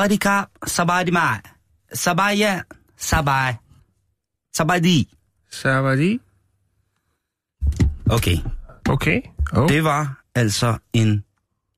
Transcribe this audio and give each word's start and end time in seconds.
Sawadika, 0.00 0.46
sabadima, 0.66 1.40
sabaya, 1.92 2.62
sabai, 2.96 3.54
sabadi. 4.52 5.08
Savadi. 5.50 6.20
Okay, 8.10 8.36
Okay. 8.88 9.22
Oh. 9.52 9.68
det 9.68 9.84
var 9.84 10.22
altså 10.34 10.78
en 10.92 11.24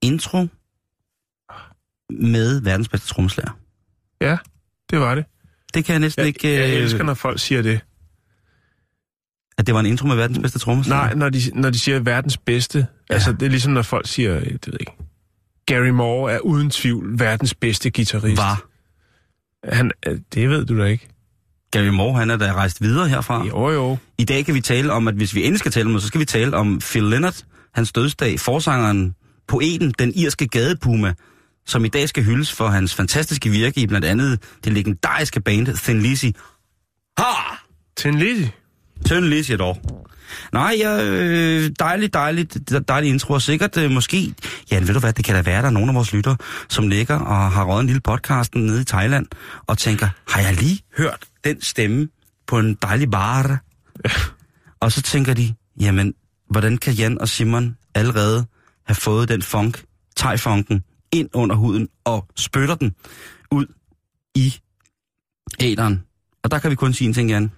intro 0.00 0.46
med 2.10 2.60
verdens 2.60 2.88
bedste 2.88 3.08
trommeslager. 3.08 3.58
Ja, 4.20 4.38
det 4.90 5.00
var 5.00 5.14
det. 5.14 5.24
Det 5.74 5.84
kan 5.84 5.92
jeg 5.92 6.00
næsten 6.00 6.20
Jeg, 6.20 6.28
ikke... 6.28 6.54
jeg 6.54 6.76
øh, 6.76 6.82
elsker, 6.82 7.02
når 7.02 7.14
folk 7.14 7.40
siger 7.40 7.62
det. 7.62 7.80
At 9.59 9.66
det 9.66 9.74
var 9.74 9.80
en 9.80 9.86
intro 9.86 10.07
med 10.07 10.16
verdens 10.16 10.38
bedste 10.38 10.59
trommeslager? 10.59 11.02
Nej, 11.02 11.14
når 11.14 11.29
de, 11.29 11.40
når 11.54 11.70
de 11.70 11.79
siger 11.79 12.01
verdens 12.01 12.38
bedste. 12.38 12.79
Ja. 12.79 13.14
Altså, 13.14 13.32
det 13.32 13.42
er 13.42 13.51
ligesom, 13.51 13.73
når 13.73 13.82
folk 13.82 14.09
siger, 14.09 14.36
øh, 14.36 14.42
det 14.42 14.66
ved 14.66 14.73
jeg 14.73 14.80
ikke. 14.80 14.92
Gary 15.66 15.88
Moore 15.88 16.32
er 16.32 16.38
uden 16.38 16.71
tvivl 16.71 17.18
verdens 17.18 17.55
bedste 17.55 17.91
guitarist. 17.91 18.37
Var. 18.37 18.65
Han, 19.73 19.91
øh, 20.07 20.19
det 20.35 20.49
ved 20.51 20.65
du 20.65 20.79
da 20.79 20.85
ikke. 20.85 21.09
Gary 21.71 21.88
Moore, 21.88 22.19
han 22.19 22.30
er 22.30 22.37
da 22.37 22.52
rejst 22.52 22.82
videre 22.82 23.09
herfra. 23.09 23.46
Jo, 23.46 23.71
jo. 23.71 23.96
I 24.19 24.24
dag 24.24 24.45
kan 24.45 24.54
vi 24.54 24.60
tale 24.60 24.93
om, 24.93 25.09
at 25.09 25.15
hvis 25.15 25.35
vi 25.35 25.41
endelig 25.41 25.59
skal 25.59 25.73
tale 25.73 25.91
om 25.91 26.01
så 26.01 26.07
skal 26.07 26.21
vi 26.21 26.24
tale 26.24 26.57
om 26.57 26.79
Phil 26.79 27.02
Lynott, 27.02 27.46
hans 27.74 27.93
dødsdag, 27.93 28.41
forsangeren, 28.41 29.15
poeten, 29.49 29.95
den 29.99 30.13
irske 30.15 30.49
gadepuma, 30.49 31.15
som 31.66 31.85
i 31.85 31.88
dag 31.88 32.09
skal 32.09 32.24
hyldes 32.24 32.52
for 32.52 32.69
hans 32.69 32.95
fantastiske 32.95 33.51
virke 33.51 33.80
i 33.80 33.87
blandt 33.87 34.07
andet 34.07 34.43
det 34.65 34.73
legendariske 34.73 35.41
band 35.41 35.66
Thin 35.66 36.02
Lizzy. 36.02 36.26
Ha! 37.19 37.24
Tin 37.97 38.15
Lizzy. 38.15 38.49
Tøn 39.07 39.24
Lizzy 39.24 39.52
dog. 39.52 39.79
Nej, 40.52 40.75
ja, 40.79 41.05
øh, 41.05 41.71
dejligt, 41.79 42.15
dejligt, 42.15 42.59
dejligt 42.88 43.13
intro, 43.13 43.35
og 43.35 43.43
sikkert 43.43 43.77
øh, 43.77 43.91
måske, 43.91 44.35
ja, 44.71 44.79
ved 44.79 44.95
du 44.95 45.01
hvad, 45.01 45.13
det 45.13 45.25
kan 45.25 45.35
da 45.35 45.43
være, 45.43 45.61
der 45.61 45.66
er 45.66 45.71
nogle 45.71 45.88
af 45.88 45.95
vores 45.95 46.13
lytter, 46.13 46.37
som 46.69 46.88
ligger 46.88 47.19
og 47.19 47.51
har 47.51 47.65
røget 47.65 47.80
en 47.80 47.87
lille 47.87 48.01
podcast 48.01 48.55
nede 48.55 48.80
i 48.80 48.85
Thailand, 48.85 49.27
og 49.66 49.79
tænker, 49.79 50.09
har 50.29 50.41
jeg 50.41 50.55
lige 50.55 50.80
hørt 50.97 51.25
den 51.45 51.63
stemme 51.63 52.09
på 52.47 52.59
en 52.59 52.75
dejlig 52.83 53.10
bar? 53.10 53.63
og 54.80 54.93
så 54.93 55.03
tænker 55.03 55.35
de, 55.35 55.55
jamen, 55.80 56.15
hvordan 56.51 56.79
kan 56.79 56.95
Jan 56.95 57.21
og 57.21 57.29
Simon 57.29 57.77
allerede 57.95 58.47
have 58.87 58.95
fået 58.95 59.29
den 59.29 59.43
funk, 59.43 59.85
thai-funken, 60.16 60.85
ind 61.13 61.29
under 61.35 61.57
huden 61.57 61.88
og 62.05 62.27
spytter 62.37 62.75
den 62.75 62.95
ud 63.51 63.66
i 64.34 64.55
æderen? 65.60 66.03
Og 66.43 66.50
der 66.50 66.59
kan 66.59 66.71
vi 66.71 66.77
kun 66.77 66.93
sige 66.93 67.09
en 67.09 67.15
ting, 67.15 67.31
Jan. 67.31 67.50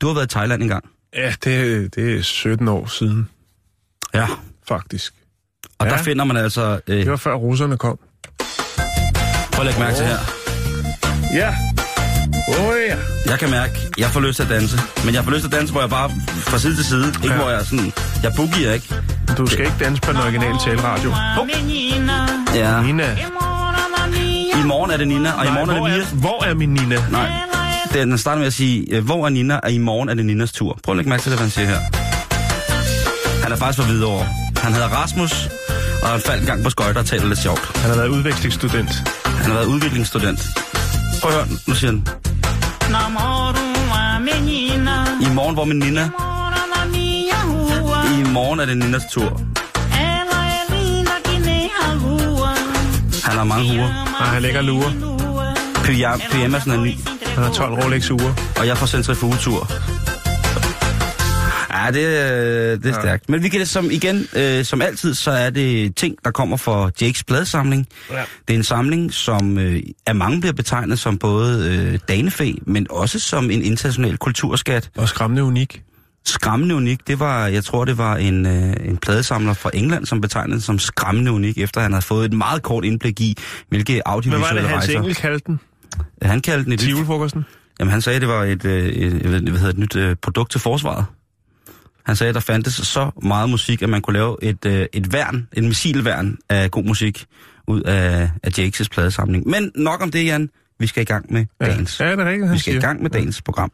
Du 0.00 0.06
har 0.06 0.14
været 0.14 0.26
i 0.26 0.34
Thailand 0.34 0.62
engang. 0.62 0.84
Ja, 1.16 1.32
det, 1.44 1.94
det 1.94 2.18
er 2.18 2.22
17 2.22 2.68
år 2.68 2.86
siden, 2.86 3.28
Ja. 4.14 4.26
faktisk. 4.68 5.14
Og 5.78 5.86
ja. 5.86 5.92
Der 5.92 5.98
finder 6.02 6.24
man 6.24 6.36
altså... 6.36 6.80
Øh, 6.86 6.96
Det 6.98 7.10
var 7.10 7.16
før 7.16 7.34
russerne 7.34 7.76
kom. 7.78 7.98
prøv 9.52 9.60
at 9.60 9.66
lægge 9.66 9.80
mærke 9.80 9.96
til 9.96 10.06
her. 10.06 10.18
Ja. 11.34 11.48
Åh 12.48 12.66
oh, 12.66 12.74
ja. 12.88 12.96
Jeg 13.30 13.38
kan 13.38 13.50
mærke, 13.50 13.72
jeg 13.98 14.10
får 14.10 14.20
lyst 14.20 14.36
til 14.36 14.42
at 14.42 14.48
danse. 14.50 14.76
Men 15.04 15.14
jeg 15.14 15.24
får 15.24 15.30
lyst 15.30 15.40
til 15.40 15.48
at 15.48 15.52
danse, 15.52 15.72
hvor 15.72 15.80
jeg 15.80 15.90
bare 15.90 16.10
fra 16.30 16.58
side 16.58 16.76
til 16.76 16.84
side. 16.84 17.08
Ikke 17.08 17.28
Ja. 17.34 17.36
hvor 17.40 17.50
jeg 17.50 17.64
sådan... 17.66 17.92
Jeg 18.22 18.32
boogier 18.36 18.72
ikke. 18.72 18.94
Du 19.38 19.46
skal 19.46 19.60
ikke 19.64 19.76
danse 19.80 20.02
på 20.02 20.12
den 20.12 20.20
originale 20.20 20.58
taleradio. 20.64 21.14
Menina 21.46 22.26
Ja. 22.54 22.82
Nina. 22.82 23.16
I 24.62 24.64
morgen 24.66 24.90
er 24.90 24.96
det 24.96 25.08
Nina, 25.08 25.32
og 25.32 25.44
i 25.46 25.48
morgen 25.50 25.70
er 25.70 25.74
det 25.74 25.92
er, 25.92 25.96
Mias. 25.96 26.10
hvor 26.10 26.44
er 26.44 26.54
min 26.54 26.74
Nina? 26.74 26.96
Nej, 27.10 27.30
den 27.92 28.18
starter 28.18 28.38
med 28.38 28.46
at 28.46 28.52
sige, 28.52 28.86
øh, 28.96 29.04
hvor 29.04 29.26
er 29.26 29.30
Nina, 29.30 29.56
og 29.56 29.72
i 29.72 29.78
morgen 29.78 30.08
er 30.08 30.14
det 30.14 30.26
Ninas 30.26 30.52
tur. 30.52 30.78
Prøv 30.82 30.92
at 30.92 30.96
lægge 30.96 31.08
mærke 31.08 31.22
til 31.22 31.32
det, 31.32 31.38
hvad 31.38 31.46
han 31.46 31.50
siger 31.50 31.68
her. 31.68 31.80
Han 33.42 33.52
er 33.52 33.56
faktisk 33.56 33.78
for 33.86 33.92
videre 33.92 34.10
over. 34.10 34.24
Han 34.56 34.72
hedder 34.72 34.88
Rasmus, 34.88 35.48
og 36.02 36.08
han 36.08 36.20
faldt 36.20 36.40
en 36.40 36.46
gang 36.46 36.64
på 36.64 36.70
skøjter 36.70 37.00
og 37.00 37.06
taler 37.06 37.26
lidt 37.26 37.38
sjovt. 37.38 37.76
Han 37.76 37.90
har 37.90 37.96
været 37.96 38.08
udvekslingsstudent. 38.08 38.92
Han 39.24 39.50
har 39.50 39.54
været 39.54 39.66
udviklingsstudent. 39.66 40.40
Prøv 41.20 41.30
at 41.30 41.36
høre, 41.36 41.46
nu 41.68 41.74
siger 41.74 41.90
han. 41.90 42.06
I 45.30 45.34
morgen, 45.34 45.54
hvor 45.54 45.62
er 45.62 45.66
min 45.66 45.78
Nina? 45.78 46.10
I 48.20 48.32
morgen 48.32 48.60
er 48.60 48.64
det 48.66 48.76
Ninas 48.76 49.02
tur. 49.10 49.40
Han 53.24 53.38
har 53.38 53.44
mange 53.44 53.64
uger. 53.64 53.88
Nej, 54.20 54.28
han 54.28 54.42
lægger 54.42 54.62
lure. 54.62 54.92
Pyjam, 55.84 56.20
pyjamasen 56.30 56.70
er 56.70 56.76
ny. 56.80 56.94
Han 57.34 57.44
har 57.44 57.52
12 57.52 57.74
Rolex 57.74 58.10
uger. 58.10 58.34
og 58.58 58.66
jeg 58.66 58.78
får 58.78 58.86
centrifugetur. 58.86 59.70
Ja, 61.74 61.90
det, 61.90 62.06
øh, 62.06 62.82
det 62.82 62.86
er 62.86 63.00
stærkt. 63.00 63.28
Men 63.28 63.42
vi 63.42 63.48
kan 63.48 63.60
det 63.60 63.68
som 63.68 63.90
igen, 63.90 64.26
øh, 64.36 64.64
som 64.64 64.82
altid, 64.82 65.14
så 65.14 65.30
er 65.30 65.50
det 65.50 65.96
ting, 65.96 66.16
der 66.24 66.30
kommer 66.30 66.56
fra 66.56 66.90
Jakes 67.00 67.24
bladsamling. 67.24 67.86
Ja. 68.10 68.22
Det 68.48 68.54
er 68.54 68.58
en 68.58 68.64
samling, 68.64 69.12
som 69.12 69.58
øh, 69.58 69.82
af 70.06 70.14
mange 70.14 70.40
bliver 70.40 70.52
betegnet 70.52 70.98
som 70.98 71.18
både 71.18 71.70
øh, 71.70 71.98
danefæ, 72.08 72.52
men 72.66 72.86
også 72.90 73.18
som 73.18 73.50
en 73.50 73.62
international 73.62 74.16
kulturskat. 74.16 74.90
Og 74.96 75.08
skræmmende 75.08 75.44
unik. 75.44 75.82
Skræmmende 76.26 76.74
unik, 76.74 77.06
det 77.06 77.20
var, 77.20 77.46
jeg 77.46 77.64
tror, 77.64 77.84
det 77.84 77.98
var 77.98 78.16
en, 78.16 78.46
øh, 78.46 78.74
en 78.84 78.96
pladesamler 78.96 79.54
fra 79.54 79.70
England, 79.74 80.06
som 80.06 80.20
betegnede 80.20 80.56
det 80.56 80.64
som 80.64 80.78
skræmmende 80.78 81.32
unik, 81.32 81.58
efter 81.58 81.80
han 81.80 81.92
havde 81.92 82.04
fået 82.04 82.24
et 82.24 82.32
meget 82.32 82.62
kort 82.62 82.84
indblik 82.84 83.20
i, 83.20 83.36
hvilke 83.68 83.92
Men 83.92 84.00
var 84.04 84.12
det 84.12 84.14
audiovisuelle 84.14 84.68
Hans 84.68 84.84
rejser. 84.84 84.98
Engel 84.98 85.14
kaldte 85.14 85.44
den? 85.46 85.60
Han 86.22 86.40
kaldte 86.40 86.64
den 86.64 86.72
et 86.72 86.80
Tivoli-frokosten? 86.80 87.44
Jamen, 87.80 87.92
han 87.92 88.00
sagde, 88.00 88.20
det 88.20 88.28
var 88.28 88.44
et, 88.44 88.64
øh, 88.64 88.86
et, 88.86 89.12
et, 89.14 89.22
hvad 89.30 89.40
hedder, 89.58 89.68
et 89.68 89.78
nyt 89.78 89.96
øh, 89.96 90.16
produkt 90.22 90.50
til 90.50 90.60
forsvaret. 90.60 91.04
Han 92.06 92.16
sagde, 92.16 92.28
at 92.28 92.34
der 92.34 92.40
fandtes 92.40 92.74
så 92.74 93.10
meget 93.22 93.50
musik, 93.50 93.82
at 93.82 93.88
man 93.88 94.00
kunne 94.02 94.14
lave 94.14 94.36
et, 94.42 94.66
øh, 94.66 94.86
et 94.92 95.12
værn, 95.12 95.48
en 95.52 95.66
missilværn 95.66 96.38
af 96.48 96.70
god 96.70 96.84
musik 96.84 97.26
ud 97.68 97.80
af, 97.80 98.30
af 98.42 98.58
Jakes' 98.58 98.86
pladesamling. 98.92 99.48
Men 99.48 99.72
nok 99.74 100.02
om 100.02 100.10
det, 100.10 100.24
Jan. 100.24 100.50
Vi 100.78 100.86
skal 100.86 101.02
i 101.02 101.04
gang 101.04 101.32
med 101.32 101.46
Ja. 101.60 101.66
dagens. 101.66 102.00
ja, 102.00 102.10
det 102.12 102.20
er 102.20 102.24
rigtigt, 102.30 102.52
Vi 102.52 102.58
skal 102.58 102.70
i 102.70 102.74
siger. 102.74 102.80
gang 102.80 103.02
med 103.02 103.10
dagens 103.10 103.42
program. 103.42 103.70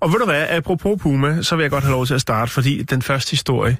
Og 0.00 0.12
ved 0.12 0.18
du 0.18 0.24
hvad, 0.24 0.46
apropos 0.50 1.02
Puma, 1.02 1.42
så 1.42 1.56
vil 1.56 1.62
jeg 1.64 1.70
godt 1.70 1.84
have 1.84 1.92
lov 1.92 2.06
til 2.06 2.14
at 2.14 2.20
starte, 2.20 2.52
fordi 2.52 2.82
den 2.82 3.02
første 3.02 3.30
historie, 3.30 3.76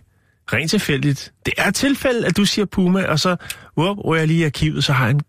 rent 0.53 0.71
tilfældigt, 0.71 1.33
det 1.47 1.55
er 1.59 1.71
tilfældet, 1.71 2.25
at 2.25 2.37
du 2.37 2.45
siger 2.45 2.65
Puma, 2.65 3.05
og 3.07 3.21
så 3.21 3.37
whoop, 3.79 3.97
hvor 3.97 4.15
jeg 4.15 4.27
lige 4.27 4.41
i 4.41 4.45
arkivet, 4.45 4.85
så 4.85 4.93
har 4.93 5.05
jeg 5.07 5.15
en 5.15 5.21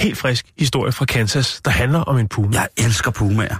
helt 0.00 0.18
frisk 0.18 0.46
historie 0.58 0.92
fra 0.92 1.04
Kansas, 1.04 1.60
der 1.64 1.70
handler 1.70 1.98
om 1.98 2.18
en 2.18 2.28
puma. 2.28 2.48
Jeg 2.52 2.68
elsker 2.76 3.10
pumaer. 3.10 3.56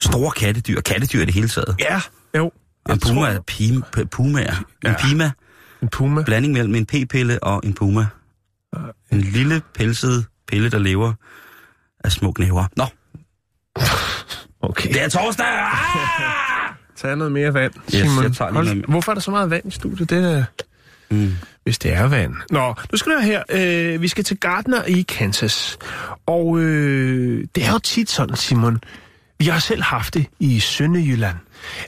Store 0.00 0.30
kattedyr. 0.30 0.80
Kattedyr 0.80 1.22
i 1.22 1.24
det 1.24 1.34
hele 1.34 1.48
taget. 1.48 1.76
Ja, 1.80 2.00
jo. 2.36 2.50
Og 2.84 2.94
en 2.94 3.00
puma 3.00 3.14
tror, 3.14 3.26
er 3.26 3.40
pim, 3.40 3.82
pumaer. 4.10 4.54
En 4.56 4.64
Ja. 4.84 4.94
pima. 5.08 5.30
en 5.82 5.88
puma. 5.88 6.22
Blanding 6.22 6.52
mellem 6.52 6.74
en 6.74 6.86
p-pille 6.86 7.42
og 7.42 7.60
en 7.64 7.74
puma. 7.74 8.06
En 9.12 9.20
lille 9.20 9.62
pelset 9.74 10.26
pille, 10.48 10.70
der 10.70 10.78
lever 10.78 11.12
af 12.04 12.12
små 12.12 12.32
knæver. 12.32 12.66
Nå, 12.76 12.84
Okay. 14.62 14.88
det 14.92 15.02
er 15.02 15.08
torsdag! 15.08 15.46
Ah! 15.46 15.72
Tag 16.96 17.16
noget 17.16 17.32
mere 17.32 17.54
vand, 17.54 17.72
Yes, 17.74 17.92
Simon. 17.92 18.24
jeg 18.24 18.32
tager 18.32 18.50
lige 18.50 18.54
Hold- 18.56 18.64
noget 18.66 18.76
mere. 18.76 18.86
Hvorfor 18.88 19.12
er 19.12 19.14
der 19.14 19.20
så 19.22 19.30
meget 19.30 19.50
vand 19.50 19.66
i 19.66 19.70
studiet? 19.70 20.10
Det 20.10 20.32
er, 20.36 20.44
Mm. 21.10 21.34
hvis 21.64 21.78
det 21.78 21.92
er 21.94 22.08
vand. 22.08 22.34
Nå, 22.50 22.74
nu 22.92 22.98
skal 22.98 23.12
du 23.12 23.18
her. 23.20 23.42
Øh, 23.50 24.02
vi 24.02 24.08
skal 24.08 24.24
til 24.24 24.36
Gardner 24.36 24.84
i 24.84 25.02
Kansas. 25.02 25.78
Og 26.26 26.58
øh, 26.58 27.44
det 27.54 27.64
er 27.66 27.72
jo 27.72 27.78
tit 27.78 28.10
sådan, 28.10 28.36
Simon. 28.36 28.78
Vi 29.38 29.46
har 29.46 29.58
selv 29.58 29.82
haft 29.82 30.14
det 30.14 30.26
i 30.40 30.60
Sønderjylland, 30.60 31.36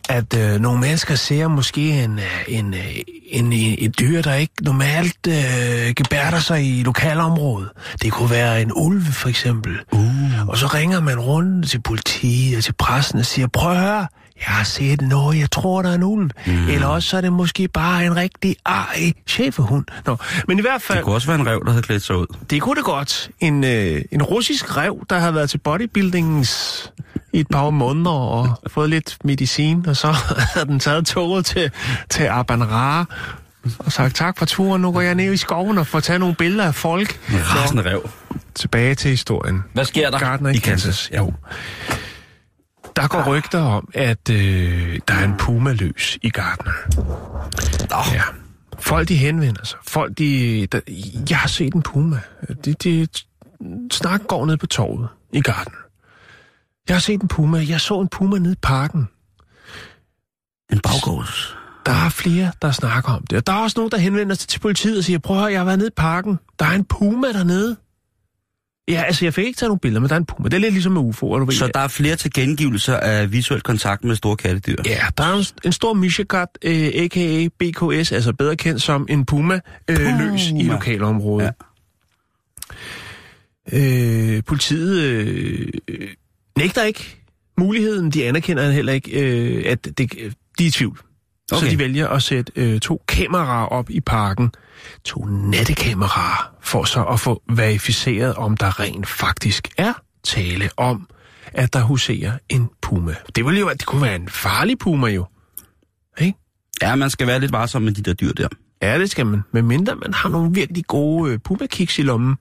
at 0.08 0.34
øh, 0.34 0.60
nogle 0.60 0.80
mennesker 0.80 1.14
ser 1.14 1.48
måske 1.48 2.04
en, 2.04 2.18
øh, 2.18 2.44
en, 2.48 2.74
øh, 2.74 2.96
en, 3.26 3.52
en, 3.52 3.76
et 3.78 3.98
dyr, 3.98 4.22
der 4.22 4.34
ikke 4.34 4.54
normalt 4.62 5.26
øh, 5.28 5.94
gebærder 5.96 6.38
sig 6.38 6.78
i 6.78 6.82
lokalområdet. 6.82 7.68
Det 8.02 8.12
kunne 8.12 8.30
være 8.30 8.62
en 8.62 8.72
ulv, 8.74 9.04
for 9.12 9.28
eksempel. 9.28 9.72
Uh. 9.92 10.48
Og 10.48 10.58
så 10.58 10.66
ringer 10.66 11.00
man 11.00 11.20
rundt 11.20 11.70
til 11.70 11.82
politiet 11.82 12.56
og 12.56 12.64
til 12.64 12.72
pressen 12.72 13.18
og 13.18 13.26
siger, 13.26 13.46
prøv 13.46 13.72
at 13.72 13.80
høre, 13.80 14.06
jeg 14.36 14.54
har 14.54 14.64
set 14.64 15.00
noget, 15.00 15.38
jeg 15.38 15.50
tror, 15.50 15.82
der 15.82 15.90
er 15.90 15.94
en 15.94 16.02
ulv. 16.02 16.30
Mm. 16.46 16.68
Eller 16.68 16.86
også 16.86 17.08
så 17.08 17.16
er 17.16 17.20
det 17.20 17.32
måske 17.32 17.68
bare 17.68 18.06
en 18.06 18.16
rigtig 18.16 18.56
ej 18.66 19.12
chefehund. 19.26 19.84
Nå, 20.06 20.16
men 20.48 20.58
i 20.58 20.60
hvert 20.60 20.82
fald... 20.82 20.98
Det 20.98 21.04
kunne 21.04 21.14
også 21.14 21.26
være 21.26 21.40
en 21.40 21.46
rev, 21.46 21.62
der 21.64 21.70
havde 21.70 21.82
klædt 21.82 22.02
sig 22.02 22.16
ud. 22.16 22.26
Det 22.50 22.62
kunne 22.62 22.76
det 22.76 22.84
godt. 22.84 23.30
En, 23.40 23.64
øh, 23.64 24.02
en 24.12 24.22
russisk 24.22 24.76
rev, 24.76 25.06
der 25.10 25.18
har 25.18 25.30
været 25.30 25.50
til 25.50 25.58
bodybuildings 25.58 26.92
i 27.34 27.40
et 27.40 27.48
par 27.48 27.70
måneder 27.70 28.10
og 28.10 28.58
fået 28.66 28.90
lidt 28.90 29.16
medicin, 29.24 29.88
og 29.88 29.96
så 29.96 30.06
har 30.54 30.64
den 30.64 30.80
taget 30.80 31.06
toget 31.06 31.46
til, 31.46 31.70
til 32.10 32.24
Abanra 32.24 33.04
og 33.78 33.92
sagt 33.92 34.16
tak 34.16 34.38
for 34.38 34.46
turen. 34.46 34.82
Nu 34.82 34.92
går 34.92 35.00
jeg 35.00 35.14
ned 35.14 35.32
i 35.32 35.36
skoven 35.36 35.78
og 35.78 35.86
får 35.86 36.00
taget 36.00 36.20
nogle 36.20 36.34
billeder 36.34 36.64
af 36.64 36.74
folk. 36.74 37.20
En 37.28 37.40
rasende 37.40 37.90
rev. 37.90 38.10
Tilbage 38.54 38.94
til 38.94 39.10
historien. 39.10 39.64
Hvad 39.72 39.84
sker 39.84 40.10
der 40.10 40.18
Gardner 40.18 40.50
i, 40.50 40.54
i 40.54 40.58
Kansas. 40.58 41.08
Kansas? 41.08 41.10
Jo. 41.16 41.32
Der 42.96 43.08
går 43.08 43.22
rygter 43.26 43.60
om, 43.60 43.88
at 43.94 44.30
øh, 44.30 45.00
der 45.08 45.14
er 45.14 45.24
en 45.24 45.34
puma 45.38 45.72
løs 45.72 46.18
i 46.22 46.30
Gardner. 46.30 46.72
Ja. 48.12 48.22
Folk, 48.78 49.08
de 49.08 49.16
henvender 49.16 49.64
sig. 49.64 49.78
Folk, 49.86 50.18
de... 50.18 50.66
Der, 50.72 50.80
jeg 51.30 51.38
har 51.38 51.48
set 51.48 51.74
en 51.74 51.82
puma. 51.82 52.20
De, 52.64 52.74
de 52.74 53.06
snak 53.92 54.20
går 54.28 54.46
ned 54.46 54.56
på 54.56 54.66
torvet 54.66 55.08
i 55.32 55.40
Gardner. 55.40 55.83
Jeg 56.88 56.96
har 56.96 57.00
set 57.00 57.22
en 57.22 57.28
puma. 57.28 57.64
Jeg 57.68 57.80
så 57.80 58.00
en 58.00 58.08
puma 58.08 58.38
nede 58.38 58.52
i 58.52 58.58
parken. 58.62 59.08
en 60.72 60.80
baggårds. 60.80 61.56
Der 61.86 61.92
er 61.92 62.08
flere, 62.08 62.52
der 62.62 62.72
snakker 62.72 63.12
om 63.12 63.24
det. 63.30 63.38
Og 63.38 63.46
der 63.46 63.52
er 63.52 63.56
også 63.56 63.78
nogen, 63.78 63.90
der 63.90 63.98
henvender 63.98 64.34
sig 64.34 64.48
til 64.48 64.58
politiet 64.60 64.98
og 64.98 65.04
siger, 65.04 65.18
prøv 65.18 65.36
at 65.36 65.42
høre, 65.42 65.52
jeg 65.52 65.60
har 65.60 65.64
været 65.64 65.78
nede 65.78 65.88
i 65.88 65.96
parken. 65.96 66.38
Der 66.58 66.64
er 66.64 66.70
en 66.72 66.84
puma 66.84 67.28
dernede. 67.28 67.76
Ja, 68.88 69.02
altså, 69.02 69.24
jeg 69.24 69.34
fik 69.34 69.46
ikke 69.46 69.56
taget 69.56 69.68
nogle 69.68 69.80
billeder, 69.80 70.00
men 70.00 70.08
der 70.08 70.14
er 70.14 70.18
en 70.18 70.26
puma. 70.26 70.48
Det 70.48 70.54
er 70.54 70.60
lidt 70.60 70.72
ligesom 70.72 70.92
med 70.92 71.00
UFO'er, 71.02 71.38
du 71.38 71.44
ved. 71.44 71.52
Så 71.54 71.70
der 71.74 71.80
er 71.80 71.88
flere 71.88 72.16
tilkendegivelser 72.16 72.96
af 72.96 73.32
visuel 73.32 73.60
kontakt 73.60 74.04
med 74.04 74.16
store 74.16 74.36
kattedyr. 74.36 74.76
Ja, 74.86 75.00
der 75.18 75.24
er 75.24 75.34
en, 75.34 75.44
en 75.64 75.72
stor 75.72 75.92
mishekat, 75.92 76.48
øh, 76.62 76.90
a.k.a. 76.94 77.48
BKS, 77.58 78.12
altså 78.12 78.32
bedre 78.32 78.56
kendt 78.56 78.82
som 78.82 79.06
en 79.08 79.24
puma, 79.24 79.60
øh, 79.88 80.18
løs 80.18 80.42
i 80.46 80.62
lokalområdet. 80.62 81.52
Ja. 83.72 84.36
Øh, 84.36 84.42
politiet 84.44 85.02
øh, 85.02 85.68
nægter 86.58 86.82
ikke 86.82 87.16
muligheden, 87.58 88.10
de 88.10 88.24
anerkender 88.24 88.70
heller 88.70 88.92
ikke, 88.92 89.20
øh, 89.20 89.64
at 89.66 89.84
det, 89.84 89.98
de 89.98 90.64
er 90.64 90.68
i 90.68 90.70
tvivl. 90.70 90.98
Okay. 91.52 91.66
Så 91.66 91.70
de 91.70 91.78
vælger 91.78 92.08
at 92.08 92.22
sætte 92.22 92.52
øh, 92.56 92.80
to 92.80 93.02
kameraer 93.08 93.66
op 93.66 93.90
i 93.90 94.00
parken. 94.00 94.50
To 95.04 95.24
nattekameraer, 95.24 96.54
for 96.60 96.84
så 96.84 97.04
at 97.04 97.20
få 97.20 97.42
verificeret, 97.48 98.34
om 98.34 98.56
der 98.56 98.80
rent 98.80 99.08
faktisk 99.08 99.68
er 99.76 99.92
tale 100.24 100.70
om, 100.76 101.08
at 101.52 101.72
der 101.72 101.82
huserer 101.82 102.38
en 102.48 102.68
puma. 102.82 103.14
Det 103.36 103.44
ville 103.44 103.60
jo 103.60 103.68
det 103.68 103.86
kunne 103.86 104.02
være 104.02 104.16
en 104.16 104.28
farlig 104.28 104.78
puma 104.78 105.06
jo. 105.06 105.26
Ikke? 106.18 106.38
Ja, 106.82 106.94
man 106.94 107.10
skal 107.10 107.26
være 107.26 107.40
lidt 107.40 107.52
varsom 107.52 107.82
med 107.82 107.92
de 107.92 108.02
der 108.02 108.12
dyr 108.14 108.32
der. 108.32 108.48
Ja, 108.82 108.98
det 108.98 109.10
skal 109.10 109.26
man. 109.26 109.42
Men 109.52 109.66
mindre 109.66 109.96
man 109.96 110.14
har 110.14 110.28
nogle 110.28 110.54
virkelig 110.54 110.86
gode 110.86 111.32
øh, 111.32 111.38
puma-kiks 111.38 111.98
i 111.98 112.02
lommen. 112.02 112.36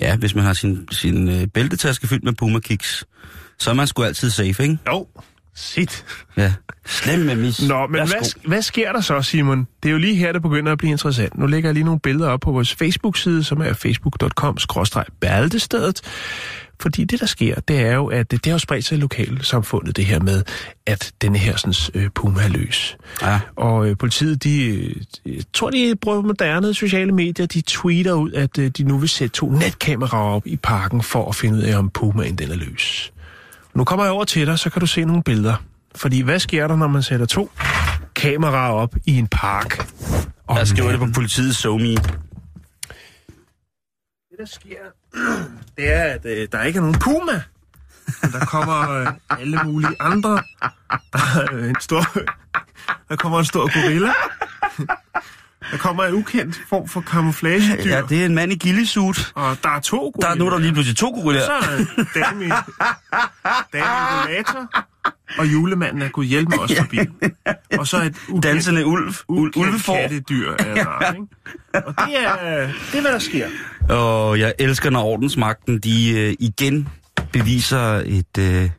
Ja, 0.00 0.16
hvis 0.16 0.34
man 0.34 0.44
har 0.44 0.52
sin, 0.52 0.88
sin 0.90 1.28
øh, 1.28 1.46
bæltetaske 1.46 2.06
fyldt 2.06 2.24
med 2.24 2.32
Puma 2.32 2.58
Kicks, 2.58 3.04
så 3.58 3.70
er 3.70 3.74
man 3.74 3.86
sgu 3.86 4.02
altid 4.02 4.30
safe, 4.30 4.62
ikke? 4.62 4.78
Jo. 4.86 5.06
Sit. 5.56 6.04
Ja. 6.36 6.52
Slem 6.86 7.18
med 7.18 7.36
mis. 7.36 7.68
Nå, 7.68 7.86
men 7.86 7.98
Værsgo. 7.98 8.18
hvad, 8.18 8.48
hvad 8.48 8.62
sker 8.62 8.92
der 8.92 9.00
så, 9.00 9.22
Simon? 9.22 9.66
Det 9.82 9.88
er 9.88 9.92
jo 9.92 9.98
lige 9.98 10.14
her, 10.14 10.32
det 10.32 10.42
begynder 10.42 10.72
at 10.72 10.78
blive 10.78 10.90
interessant. 10.90 11.38
Nu 11.38 11.46
lægger 11.46 11.68
jeg 11.68 11.74
lige 11.74 11.84
nogle 11.84 12.00
billeder 12.00 12.28
op 12.30 12.40
på 12.40 12.52
vores 12.52 12.74
Facebook-side, 12.74 13.44
som 13.44 13.60
er 13.60 13.72
facebook.com-bæltestedet. 13.72 16.00
Fordi 16.84 17.04
det, 17.04 17.20
der 17.20 17.26
sker, 17.26 17.60
det 17.60 17.80
er 17.80 17.94
jo, 17.94 18.06
at 18.06 18.30
det 18.30 18.46
har 18.46 18.58
spredt 18.58 18.84
sig 18.84 18.98
i 18.98 19.00
lokalsamfundet, 19.00 19.96
det 19.96 20.04
her 20.04 20.20
med, 20.20 20.42
at 20.86 21.12
denne 21.22 21.38
her 21.38 21.56
sådan, 21.56 22.02
øh, 22.02 22.10
puma 22.14 22.42
er 22.42 22.48
løs. 22.48 22.96
Ja. 23.22 23.40
Og 23.56 23.88
øh, 23.88 23.96
politiet, 23.96 24.44
de, 24.44 24.64
øh, 24.66 24.96
jeg 25.26 25.42
tror, 25.52 25.70
de 25.70 25.94
bruger 26.00 26.20
moderne 26.20 26.74
sociale 26.74 27.12
medier, 27.12 27.46
de 27.46 27.60
tweeter 27.60 28.12
ud, 28.12 28.32
at 28.32 28.58
øh, 28.58 28.70
de 28.70 28.82
nu 28.82 28.98
vil 28.98 29.08
sætte 29.08 29.34
to 29.34 29.50
netkameraer 29.50 30.34
op 30.34 30.46
i 30.46 30.56
parken 30.56 31.02
for 31.02 31.28
at 31.28 31.34
finde 31.34 31.58
ud 31.58 31.62
af, 31.62 31.78
om 31.78 31.90
pumaen 31.90 32.36
den 32.36 32.50
er 32.50 32.56
løs. 32.56 33.12
Nu 33.74 33.84
kommer 33.84 34.04
jeg 34.04 34.12
over 34.12 34.24
til 34.24 34.46
dig, 34.46 34.58
så 34.58 34.70
kan 34.70 34.80
du 34.80 34.86
se 34.86 35.04
nogle 35.04 35.22
billeder. 35.22 35.54
Fordi 35.94 36.20
hvad 36.20 36.38
sker 36.38 36.66
der, 36.66 36.76
når 36.76 36.88
man 36.88 37.02
sætter 37.02 37.26
to 37.26 37.50
kameraer 38.14 38.72
op 38.72 38.94
i 39.06 39.18
en 39.18 39.26
park? 39.26 39.90
Og 40.46 40.58
Jeg 40.58 40.66
skriver 40.66 40.90
det 40.90 41.00
på 41.00 41.06
politiets 41.14 41.58
SoMe. 41.58 41.94
Det, 44.34 44.38
der 44.38 44.46
sker, 44.46 44.76
det 45.76 45.92
er, 45.92 46.02
at 46.02 46.24
øh, 46.24 46.48
der 46.52 46.62
ikke 46.62 46.76
er 46.76 46.80
nogen 46.80 46.98
puma. 46.98 47.42
Men 48.22 48.32
der 48.32 48.44
kommer 48.44 48.90
øh, 48.90 49.06
alle 49.40 49.60
mulige 49.64 49.96
andre. 50.00 50.30
Der 51.12 51.18
er 51.40 51.46
øh, 51.52 51.68
en 51.68 51.76
stor... 51.80 52.06
Der 53.08 53.16
kommer 53.16 53.38
en 53.38 53.44
stor 53.44 53.82
gorilla. 53.82 54.12
Der 55.72 55.78
kommer 55.78 56.04
en 56.04 56.14
ukendt 56.14 56.60
form 56.68 56.88
for 56.88 57.00
camouflagedyr. 57.00 57.90
Ja, 57.90 58.02
det 58.08 58.20
er 58.22 58.26
en 58.26 58.34
mand 58.34 58.52
i 58.52 58.54
gillisuit. 58.54 59.32
Og 59.34 59.56
der 59.62 59.68
er 59.70 59.80
to 59.80 59.96
Der 60.04 60.10
gorillaer. 60.10 60.30
er 60.32 60.34
nu 60.38 60.46
er 60.46 60.50
der 60.50 60.58
lige 60.58 60.72
pludselig 60.72 60.96
to 60.96 61.10
gorillaer. 61.10 61.44
Så 61.46 61.52
er 61.52 61.60
der 61.60 62.04
dame 62.14 62.44
i, 62.44 62.48
dame 63.72 63.84
i 63.84 63.84
rollator, 63.84 64.86
og 65.38 65.52
julemanden 65.52 66.02
er 66.02 66.08
gået 66.08 66.26
hjælpe 66.26 66.60
også 66.60 66.76
forbi. 66.82 66.98
Og 67.78 67.86
så 67.86 67.96
et 68.02 68.14
ukendt, 68.28 68.42
Dansende 68.44 68.86
ulv. 68.86 69.08
Ul- 69.08 69.22
ukendt 69.28 69.56
ulvefor. 69.56 69.94
kattedyr 69.96 70.50
er 70.52 70.74
der, 70.74 71.12
ikke? 71.12 71.26
Og 71.86 71.94
det 72.06 72.16
er, 72.24 72.66
det 72.92 72.98
er, 72.98 73.00
hvad 73.00 73.12
der 73.12 73.18
sker. 73.18 73.46
Og 73.88 74.38
jeg 74.38 74.54
elsker, 74.58 74.90
når 74.90 75.02
ordensmagten, 75.04 75.78
de 75.78 76.10
øh, 76.18 76.34
igen 76.40 76.88
beviser 77.32 77.80
et... 78.06 78.38
Øh, 78.38 78.70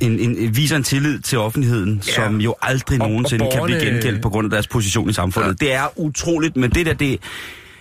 en, 0.00 0.18
en, 0.20 0.56
viser 0.56 0.76
en 0.76 0.82
tillid 0.82 1.20
til 1.20 1.38
offentligheden, 1.38 2.02
Ja. 2.06 2.12
som 2.12 2.40
jo 2.40 2.54
aldrig 2.62 3.00
Og- 3.00 3.04
og 3.06 3.10
nogensinde 3.10 3.48
kan 3.52 3.62
blive 3.64 3.78
borgerne- 3.78 3.92
gengældt 3.92 4.22
på 4.22 4.28
grund 4.30 4.46
af 4.46 4.50
deres 4.50 4.66
position 4.66 5.10
i 5.10 5.12
samfundet. 5.12 5.48
Ja. 5.62 5.66
Det 5.66 5.74
er 5.74 5.98
utroligt, 5.98 6.56
men 6.56 6.70
det 6.70 6.86
der, 6.86 6.92
det... 6.94 7.18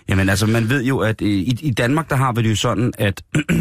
Jamen 0.09 0.29
altså, 0.29 0.45
man 0.45 0.69
ved 0.69 0.83
jo, 0.83 0.99
at 0.99 1.21
øh, 1.21 1.29
i, 1.29 1.57
i 1.61 1.71
Danmark, 1.71 2.09
der 2.09 2.15
har 2.15 2.31
vi 2.33 2.41
det 2.41 2.49
jo 2.49 2.55
sådan, 2.55 2.93
at... 2.97 3.21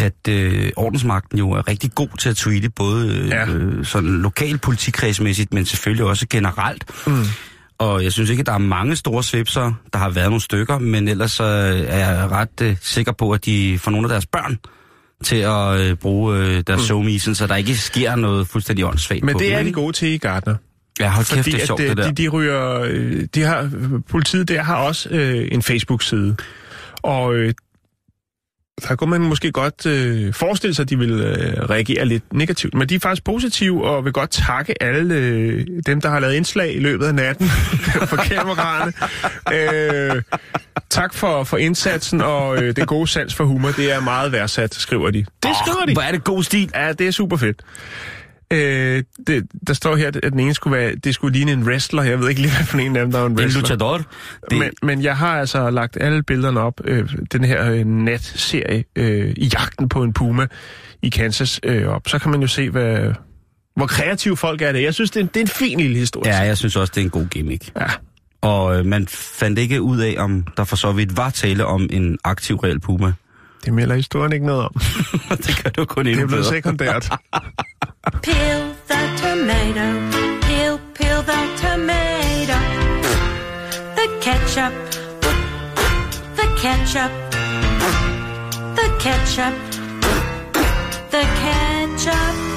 at 0.00 0.28
øh, 0.28 0.70
ordensmagten 0.76 1.38
jo 1.38 1.50
er 1.50 1.68
rigtig 1.68 1.90
god 1.94 2.08
til 2.18 2.28
at 2.28 2.36
tweete, 2.36 2.70
både 2.70 3.08
øh, 3.16 3.28
Ja. 3.28 3.46
øh, 3.46 3.84
sådan 3.84 4.10
lokal 4.22 4.58
politikredsmæssigt, 4.58 5.54
men 5.54 5.64
selvfølgelig 5.66 6.04
også 6.04 6.26
generelt. 6.30 6.84
Mm. 7.06 7.24
Og 7.78 8.04
jeg 8.04 8.12
synes 8.12 8.30
ikke, 8.30 8.40
at 8.40 8.46
der 8.46 8.52
er 8.52 8.58
mange 8.58 8.96
store 8.96 9.22
svipser. 9.24 9.72
Der 9.92 9.98
har 9.98 10.10
været 10.10 10.28
nogle 10.28 10.40
stykker, 10.40 10.78
men 10.78 11.08
ellers 11.08 11.32
så 11.32 11.44
er 11.88 11.98
jeg 11.98 12.30
ret 12.30 12.60
øh, 12.62 12.76
sikker 12.80 13.12
på, 13.12 13.30
at 13.30 13.44
de 13.44 13.78
får 13.78 13.90
nogle 13.90 14.04
af 14.06 14.08
deres 14.10 14.26
børn 14.26 14.58
til 15.24 15.36
at 15.36 15.80
øh, 15.80 15.96
bruge 15.96 16.36
øh, 16.38 16.62
deres 16.66 16.92
mm. 16.92 17.18
Sådan, 17.18 17.34
så 17.34 17.46
der 17.46 17.56
ikke 17.56 17.76
sker 17.76 18.16
noget 18.16 18.48
fuldstændig 18.48 18.84
åndssvagt 18.86 19.24
Men 19.24 19.32
på 19.32 19.38
det 19.38 19.48
dem, 19.48 19.58
er 19.58 19.62
de 19.62 19.72
gode 19.72 19.92
til 19.92 20.08
i 20.08 20.16
Gardner. 20.18 20.54
Ja, 21.00 21.08
hold 21.10 21.26
kæft, 21.26 21.38
Fordi 21.38 21.50
det 21.50 21.62
er 21.62 21.66
sjovt, 21.66 21.80
øh, 21.80 21.88
det 21.88 21.96
der. 21.96 22.08
de, 22.12 22.22
de 22.22 22.28
ryger, 22.28 22.80
øh, 22.88 23.26
de 23.34 23.42
har, 23.42 23.70
politiet 24.08 24.48
der 24.48 24.62
har 24.62 24.76
også 24.76 25.08
øh, 25.08 25.48
en 25.52 25.62
Facebook-side. 25.62 26.36
Og 27.02 27.34
øh, 27.34 27.54
der 28.88 28.94
kunne 28.96 29.10
man 29.10 29.20
måske 29.20 29.52
godt 29.52 29.86
øh, 29.86 30.34
forestille 30.34 30.74
sig, 30.74 30.82
at 30.82 30.90
de 30.90 30.98
vil 30.98 31.10
øh, 31.10 31.70
reagere 31.70 32.04
lidt 32.04 32.32
negativt. 32.32 32.74
Men 32.74 32.88
de 32.88 32.94
er 32.94 33.00
faktisk 33.00 33.24
positive 33.24 33.84
og 33.84 34.04
vil 34.04 34.12
godt 34.12 34.30
takke 34.30 34.82
alle 34.82 35.14
øh, 35.14 35.66
dem, 35.86 36.00
der 36.00 36.08
har 36.10 36.20
lavet 36.20 36.34
indslag 36.34 36.76
i 36.76 36.80
løbet 36.80 37.06
af 37.06 37.14
natten 37.14 37.50
på 38.10 38.16
kameraerne. 38.16 38.92
Øh, 40.16 40.22
tak 40.90 41.14
for, 41.14 41.44
for 41.44 41.56
indsatsen 41.56 42.20
og 42.20 42.62
øh, 42.62 42.76
det 42.76 42.86
gode 42.86 43.06
sans 43.06 43.34
for 43.34 43.44
humor. 43.44 43.70
Det 43.70 43.92
er 43.92 44.00
meget 44.00 44.32
værdsat, 44.32 44.74
skriver 44.74 45.10
de. 45.10 45.18
Det 45.18 45.50
skriver 45.64 45.86
de. 45.86 45.92
Hvor 45.92 46.02
er 46.02 46.12
det 46.12 46.24
god 46.24 46.42
stil. 46.42 46.70
Ja, 46.74 46.92
det 46.92 47.06
er 47.06 47.10
super 47.10 47.36
fedt. 47.36 47.62
Øh, 48.52 49.02
det, 49.26 49.46
der 49.66 49.72
står 49.74 49.96
her, 49.96 50.06
at 50.08 50.32
den 50.32 50.40
ene 50.40 50.54
skulle 50.54 50.76
være, 50.78 50.94
det 50.94 51.14
skulle 51.14 51.32
ligne 51.32 51.52
en 51.52 51.62
wrestler. 51.62 52.02
Jeg 52.02 52.20
ved 52.20 52.28
ikke 52.28 52.40
lige, 52.40 52.52
hvad 52.56 52.66
for 52.66 52.78
en 52.78 52.96
af 52.96 53.02
dem, 53.02 53.12
der 53.12 53.18
er 53.20 53.26
en 53.26 53.32
En 53.32 53.38
wrestler. 53.38 53.60
luchador. 53.60 53.96
Det, 54.50 54.58
Men, 54.58 54.70
men 54.82 55.02
jeg 55.02 55.16
har 55.16 55.40
altså 55.40 55.70
lagt 55.70 55.96
alle 56.00 56.22
billederne 56.22 56.60
op, 56.60 56.80
øh, 56.84 57.08
den 57.32 57.44
her 57.44 57.70
øh, 57.70 57.84
natserie, 57.86 58.84
øh, 58.96 59.32
i 59.36 59.50
jagten 59.54 59.88
på 59.88 60.02
en 60.02 60.12
puma 60.12 60.46
i 61.02 61.08
Kansas 61.08 61.60
øh, 61.64 61.86
op. 61.88 62.08
Så 62.08 62.18
kan 62.18 62.30
man 62.30 62.40
jo 62.40 62.46
se, 62.46 62.70
hvad, 62.70 63.12
hvor 63.76 63.86
kreative 63.86 64.36
folk 64.36 64.62
er 64.62 64.72
det. 64.72 64.82
Jeg 64.82 64.94
synes, 64.94 65.10
det 65.10 65.20
er 65.20 65.24
en, 65.24 65.30
det 65.34 65.36
er 65.36 65.40
en 65.44 65.48
fin 65.48 65.78
lille 65.80 65.96
historie. 65.98 66.32
ja, 66.32 66.38
jeg 66.42 66.58
synes 66.58 66.76
også, 66.76 66.92
det 66.94 67.00
er 67.00 67.04
en 67.04 67.10
god 67.10 67.26
gimmick. 67.26 67.70
ja. 67.80 67.86
Og 68.42 68.78
øh, 68.78 68.86
man 68.86 69.06
fandt 69.08 69.58
ikke 69.58 69.82
ud 69.82 69.98
af, 70.00 70.14
om 70.18 70.46
der 70.56 70.64
for 70.64 70.76
så 70.76 70.92
vidt 70.92 71.16
var 71.16 71.30
tale 71.30 71.66
om 71.66 71.88
en 71.92 72.18
aktiv 72.24 72.56
reel 72.56 72.80
puma. 72.80 73.12
Det 73.64 73.74
melder 73.74 73.94
historien 73.94 74.32
ikke 74.32 74.46
noget 74.46 74.62
om. 74.64 74.72
det 75.46 75.56
kan 75.62 75.72
du 75.72 75.84
kun 75.84 76.04
Det 76.04 76.10
endnu 76.10 76.24
er 76.24 76.28
blevet 76.28 76.46
sekundært. 76.46 77.10
Peel 78.24 78.74
the 78.90 79.00
tomato. 79.22 79.86
Peel, 80.42 80.78
peel 80.94 81.20
the 81.30 81.40
tomato. 81.62 82.58
The 83.96 84.06
ketchup. 84.20 84.72
The 86.38 86.46
ketchup. 86.62 87.12
The 88.76 88.88
ketchup. 89.00 89.54
the 91.10 91.22
ketchup. 91.42 92.49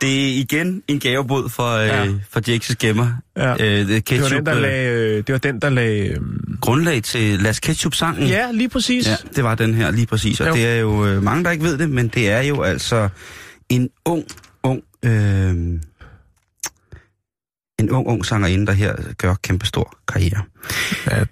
Det 0.00 0.14
er 0.24 0.38
igen 0.40 0.82
en 0.88 1.00
gavebod 1.00 1.48
for, 1.48 1.76
Ja. 1.78 2.06
øh, 2.06 2.14
for 2.30 2.40
Jakes 2.48 2.76
Gemmer. 2.76 3.12
Ja. 3.36 3.52
Øh, 3.52 3.58
det, 3.60 3.88
Det 3.88 3.94
var 3.94 4.00
ketchup, 4.00 4.36
den, 4.38 4.46
der 4.46 4.58
øh, 4.58 5.16
øh, 5.16 5.24
Det 5.26 5.32
var 5.32 5.38
den, 5.38 5.60
der 5.60 5.68
lagde... 5.70 6.08
øh, 6.08 6.16
grundlag 6.60 7.02
til 7.02 7.38
Las 7.40 7.60
Ketchup-sangen. 7.60 8.28
Ja, 8.28 8.50
lige 8.52 8.68
præcis. 8.68 9.06
Ja, 9.08 9.16
det 9.36 9.44
var 9.44 9.54
den 9.54 9.74
her 9.74 9.90
lige 9.90 10.06
præcis. 10.06 10.40
Og 10.40 10.48
Jo. 10.48 10.54
det 10.54 10.66
er 10.66 10.76
jo 10.76 11.06
øh, 11.06 11.22
mange, 11.22 11.44
der 11.44 11.50
ikke 11.50 11.64
ved 11.64 11.78
det, 11.78 11.90
men 11.90 12.08
det 12.08 12.30
er 12.30 12.40
jo 12.42 12.62
altså 12.62 13.08
en 13.68 13.88
ung, 14.04 14.24
ung... 14.62 14.82
Øh, 15.04 15.50
en 17.78 17.90
ung, 17.90 18.06
ung 18.06 18.26
sangerinde, 18.26 18.66
der 18.66 18.72
her 18.72 18.94
gør 19.18 19.34
kæmpestor 19.42 19.96
karriere. 20.12 20.42
Ja. 21.10 21.24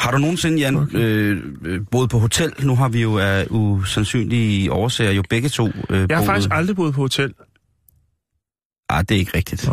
Har 0.00 0.10
du 0.10 0.18
nogensinde, 0.18 0.58
Jan, 0.58 0.76
okay. 0.76 0.98
øh, 0.98 1.42
øh, 1.64 1.80
boet 1.90 2.10
på 2.10 2.18
hotel? 2.18 2.52
Nu 2.62 2.76
har 2.76 2.88
vi 2.88 3.02
jo 3.02 3.18
af 3.18 3.46
usandsynlige 3.50 4.72
årsager 4.72 5.10
jo 5.12 5.22
begge 5.30 5.48
to 5.48 5.66
øh, 5.68 5.72
Jeg 5.90 5.98
har 6.00 6.06
boet- 6.22 6.26
faktisk 6.26 6.48
aldrig 6.52 6.76
boet 6.76 6.94
på 6.94 7.00
hotel. 7.00 7.34
Ah, 8.90 9.04
det 9.08 9.14
er 9.14 9.18
ikke 9.18 9.36
rigtigt. 9.36 9.68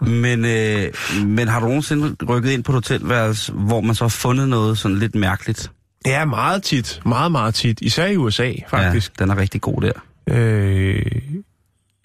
Men, 0.22 0.44
øh, 0.44 0.92
men 1.26 1.48
har 1.48 1.60
du 1.60 1.66
nogensinde 1.66 2.16
rykket 2.28 2.50
ind 2.50 2.64
på 2.64 2.72
et 2.72 2.74
hotelværelse, 2.74 3.52
hvor 3.52 3.80
man 3.80 3.94
så 3.94 4.04
har 4.04 4.08
fundet 4.08 4.48
noget 4.48 4.78
sådan 4.78 4.98
lidt 4.98 5.14
mærkeligt? 5.14 5.70
Ja, 6.06 6.24
meget 6.24 6.62
tit. 6.62 7.00
Meget, 7.06 7.32
meget 7.32 7.54
tit. 7.54 7.80
Især 7.80 8.06
i 8.06 8.16
USA, 8.16 8.52
faktisk. 8.68 9.12
Ja, 9.18 9.24
den 9.24 9.30
er 9.30 9.36
rigtig 9.36 9.60
god 9.60 9.82
der. 9.82 9.92
Øh, 10.28 11.02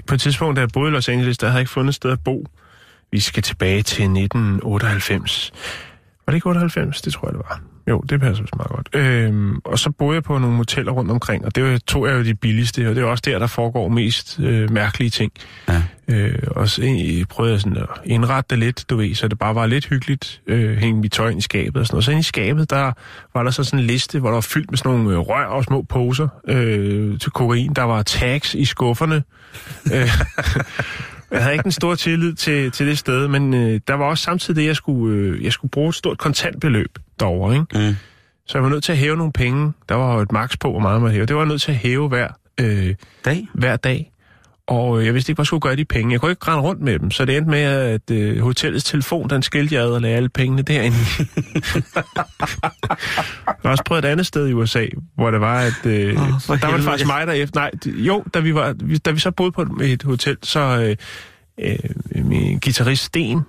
på 0.07 0.15
et 0.15 0.21
tidspunkt, 0.21 0.55
da 0.55 0.61
jeg 0.61 0.69
boede 0.73 0.89
i 0.89 0.93
Los 0.93 1.09
Angeles, 1.09 1.37
der 1.37 1.47
havde 1.47 1.55
jeg 1.55 1.61
ikke 1.61 1.71
fundet 1.71 1.89
et 1.89 1.95
sted 1.95 2.11
at 2.11 2.23
bo. 2.23 2.45
Vi 3.11 3.19
skal 3.19 3.43
tilbage 3.43 3.81
til 3.83 4.03
1998. 4.03 5.51
Var 6.25 6.31
det 6.31 6.35
ikke 6.35 6.49
98? 6.49 7.01
Det 7.01 7.13
tror 7.13 7.27
jeg, 7.27 7.33
det 7.33 7.41
var. 7.49 7.61
Jo, 7.89 7.99
det 7.99 8.19
passer 8.19 8.43
vist 8.43 8.55
meget 8.55 8.71
godt. 8.71 8.89
Øhm, 8.93 9.59
og 9.65 9.79
så 9.79 9.89
boede 9.91 10.15
jeg 10.15 10.23
på 10.23 10.37
nogle 10.37 10.55
moteller 10.55 10.91
rundt 10.91 11.11
omkring, 11.11 11.45
og 11.45 11.55
det 11.55 11.63
var, 11.63 11.77
tog 11.87 12.07
jeg 12.07 12.13
jo 12.17 12.23
de 12.23 12.35
billigste, 12.35 12.89
og 12.89 12.95
det 12.95 13.03
er 13.03 13.05
også 13.05 13.23
der, 13.25 13.39
der 13.39 13.47
foregår 13.47 13.89
mest 13.89 14.39
øh, 14.39 14.71
mærkelige 14.71 15.09
ting. 15.09 15.31
Ja. 15.67 15.81
Øh, 16.07 16.39
og 16.47 16.69
så 16.69 16.81
øh, 16.81 17.25
prøvede 17.25 17.53
jeg 17.53 17.61
sådan 17.61 17.77
at 17.77 17.87
indrette 18.05 18.47
det 18.49 18.59
lidt, 18.59 18.85
du 18.89 18.97
ved, 18.97 19.15
så 19.15 19.27
det 19.27 19.39
bare 19.39 19.55
var 19.55 19.65
lidt 19.65 19.85
hyggeligt, 19.85 20.41
øh, 20.47 20.77
hænge 20.77 21.01
mit 21.01 21.11
tøj 21.11 21.29
ind 21.29 21.39
i 21.39 21.41
skabet 21.41 21.77
og 21.77 21.87
sådan 21.87 21.95
noget. 21.95 22.05
Så 22.05 22.11
inde 22.11 22.19
i 22.19 22.23
skabet, 22.23 22.69
der 22.69 22.91
var 23.33 23.43
der 23.43 23.51
så 23.51 23.63
sådan 23.63 23.79
en 23.79 23.85
liste, 23.85 24.19
hvor 24.19 24.29
der 24.29 24.35
var 24.35 24.41
fyldt 24.41 24.71
med 24.71 24.77
sådan 24.77 24.91
nogle 24.91 25.11
øh, 25.11 25.19
rør 25.19 25.45
og 25.45 25.63
små 25.63 25.81
poser 25.81 26.27
øh, 26.47 27.19
til 27.19 27.31
kokain. 27.31 27.73
Der 27.73 27.83
var 27.83 28.03
tags 28.03 28.53
i 28.53 28.65
skufferne. 28.65 29.15
øh, 29.93 30.09
jeg 31.35 31.43
havde 31.43 31.53
ikke 31.53 31.65
en 31.65 31.71
stor 31.71 31.95
tillid 31.95 32.33
til, 32.33 32.71
til 32.71 32.87
det 32.87 32.97
sted, 32.97 33.27
men 33.27 33.53
øh, 33.53 33.79
der 33.87 33.93
var 33.93 34.05
også 34.05 34.23
samtidig 34.23 34.55
det, 34.61 34.67
jeg 34.67 34.75
skulle, 34.75 35.15
øh, 35.17 35.43
jeg 35.43 35.53
skulle 35.53 35.71
bruge 35.71 35.89
et 35.89 35.95
stort 35.95 36.17
kontantbeløb 36.17 36.99
derovre, 37.19 37.53
ikke? 37.53 37.89
Mm. 37.89 37.95
Så 38.47 38.57
jeg 38.57 38.63
var 38.63 38.69
nødt 38.69 38.83
til 38.83 38.91
at 38.91 38.97
hæve 38.97 39.17
nogle 39.17 39.33
penge. 39.33 39.73
Der 39.89 39.95
var 39.95 40.15
jo 40.15 40.21
et 40.21 40.31
maks 40.31 40.57
på, 40.57 40.71
hvor 40.71 40.79
meget 40.79 41.01
man 41.01 41.11
hæve. 41.11 41.25
Det 41.25 41.35
var 41.35 41.41
jeg 41.41 41.47
nødt 41.47 41.61
til 41.61 41.71
at 41.71 41.77
hæve 41.77 42.07
hver, 42.07 42.27
øh, 42.59 42.95
Dag? 43.25 43.47
hver 43.53 43.75
dag. 43.75 44.11
Og 44.67 44.99
øh, 44.99 45.05
jeg 45.05 45.13
vidste 45.13 45.31
ikke, 45.31 45.37
hvad 45.37 45.43
jeg 45.43 45.47
skulle 45.47 45.61
gøre 45.61 45.71
af 45.71 45.77
de 45.77 45.85
penge. 45.85 46.11
Jeg 46.11 46.21
kunne 46.21 46.31
ikke 46.31 46.47
rende 46.47 46.63
rundt 46.63 46.81
med 46.81 46.99
dem, 46.99 47.11
så 47.11 47.25
det 47.25 47.37
endte 47.37 47.51
med, 47.51 47.63
at 47.63 48.11
øh, 48.11 48.39
hotellets 48.39 48.85
telefon, 48.85 49.29
den 49.29 49.41
skilte 49.41 49.75
jeg 49.75 49.83
ad 49.83 49.89
og 49.89 50.01
lagde 50.01 50.15
alle 50.15 50.29
pengene 50.29 50.61
derinde. 50.61 50.97
jeg 53.45 53.63
har 53.63 53.69
også 53.69 53.83
prøvet 53.83 54.05
et 54.05 54.09
andet 54.09 54.25
sted 54.25 54.47
i 54.47 54.53
USA, 54.53 54.85
hvor 55.15 55.31
det 55.31 55.41
var, 55.41 55.59
at 55.59 55.85
øh, 55.85 56.21
oh, 56.21 56.59
der 56.59 56.67
var 56.67 56.75
det 56.75 56.83
faktisk 56.83 57.07
mig, 57.07 57.27
der 57.27 57.33
efter... 57.33 57.59
Nej, 57.59 57.71
jo, 57.85 58.23
da 58.33 58.39
vi, 58.39 58.55
var, 58.55 58.73
da 59.05 59.11
vi 59.11 59.19
så 59.19 59.31
boede 59.31 59.51
på 59.51 59.61
et, 59.61 59.91
et 59.91 60.03
hotel, 60.03 60.37
så 60.43 60.59
øh, 60.59 61.79
øh, 62.15 62.25
min 62.25 62.59
guitarist 62.59 63.03
Sten, 63.03 63.41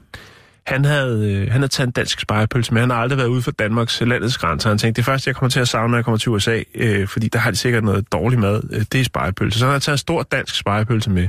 han 0.67 0.85
havde, 0.85 1.33
øh, 1.33 1.41
han 1.41 1.61
havde 1.61 1.69
taget 1.69 1.87
en 1.87 1.93
dansk 1.93 2.21
spejepølse 2.21 2.75
med. 2.75 2.81
Han 2.81 2.91
har 2.91 2.97
aldrig 2.97 3.19
været 3.19 3.29
ude 3.29 3.43
for 3.43 3.51
Danmarks 3.51 4.01
landets 4.01 4.39
grænser. 4.39 4.69
Han 4.69 4.79
tænkte, 4.79 4.97
det 4.97 5.05
første, 5.05 5.29
jeg 5.29 5.37
kommer 5.37 5.51
til 5.51 5.61
at 5.61 5.69
savne, 5.69 5.91
når 5.91 5.99
jeg 5.99 6.05
kommer 6.05 6.19
til 6.19 6.31
USA, 6.33 6.63
øh, 6.75 7.09
fordi 7.09 7.29
der 7.29 7.39
har 7.39 7.51
de 7.51 7.57
sikkert 7.57 7.85
noget 7.85 8.13
dårlig 8.13 8.39
mad, 8.39 8.63
øh, 8.73 8.85
det 8.93 9.01
er 9.01 9.05
spejepølse. 9.05 9.59
Så 9.59 9.65
han 9.65 9.73
har 9.73 9.79
taget 9.79 9.95
en 9.95 9.99
stor 9.99 10.23
dansk 10.23 10.59
spejepølse 10.59 11.11
med. 11.11 11.29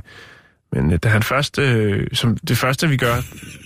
Men 0.71 0.91
øh, 0.93 0.99
da 1.03 1.09
han 1.09 1.23
først, 1.23 1.59
øh, 1.59 2.07
som 2.13 2.37
det 2.37 2.57
første 2.57 2.89
vi 2.89 2.97
gør, 2.97 3.15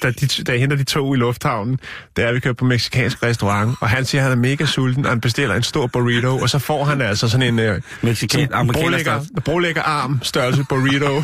da, 0.04 0.12
de, 0.12 0.44
da 0.44 0.52
jeg 0.52 0.60
henter 0.60 0.78
de 0.78 0.84
to 0.84 1.14
i 1.14 1.18
lufthavnen, 1.18 1.80
det 2.16 2.24
er, 2.24 2.28
at 2.28 2.36
vi 2.36 2.40
kører 2.40 2.54
på 2.54 2.66
meksikansk 2.66 3.24
restaurant, 3.24 3.76
og 3.82 3.90
han 3.90 4.06
siger, 4.06 4.22
at 4.22 4.30
han 4.30 4.38
er 4.38 4.42
mega 4.42 4.66
sulten, 4.66 5.06
og 5.06 5.12
han 5.12 5.22
bestiller 5.22 5.56
en 5.56 5.64
stor 5.64 5.88
burrito, 5.88 6.38
og 6.38 6.50
så 6.50 6.60
får 6.60 6.84
han 6.84 7.02
altså 7.02 7.30
sådan 7.30 7.48
en 7.48 7.60
øh, 7.60 7.82
Mexican, 8.02 8.50
brolægger, 8.74 9.26
brolægger 9.46 9.82
arm 9.82 10.20
størrelse 10.24 10.66
burrito. 10.70 11.24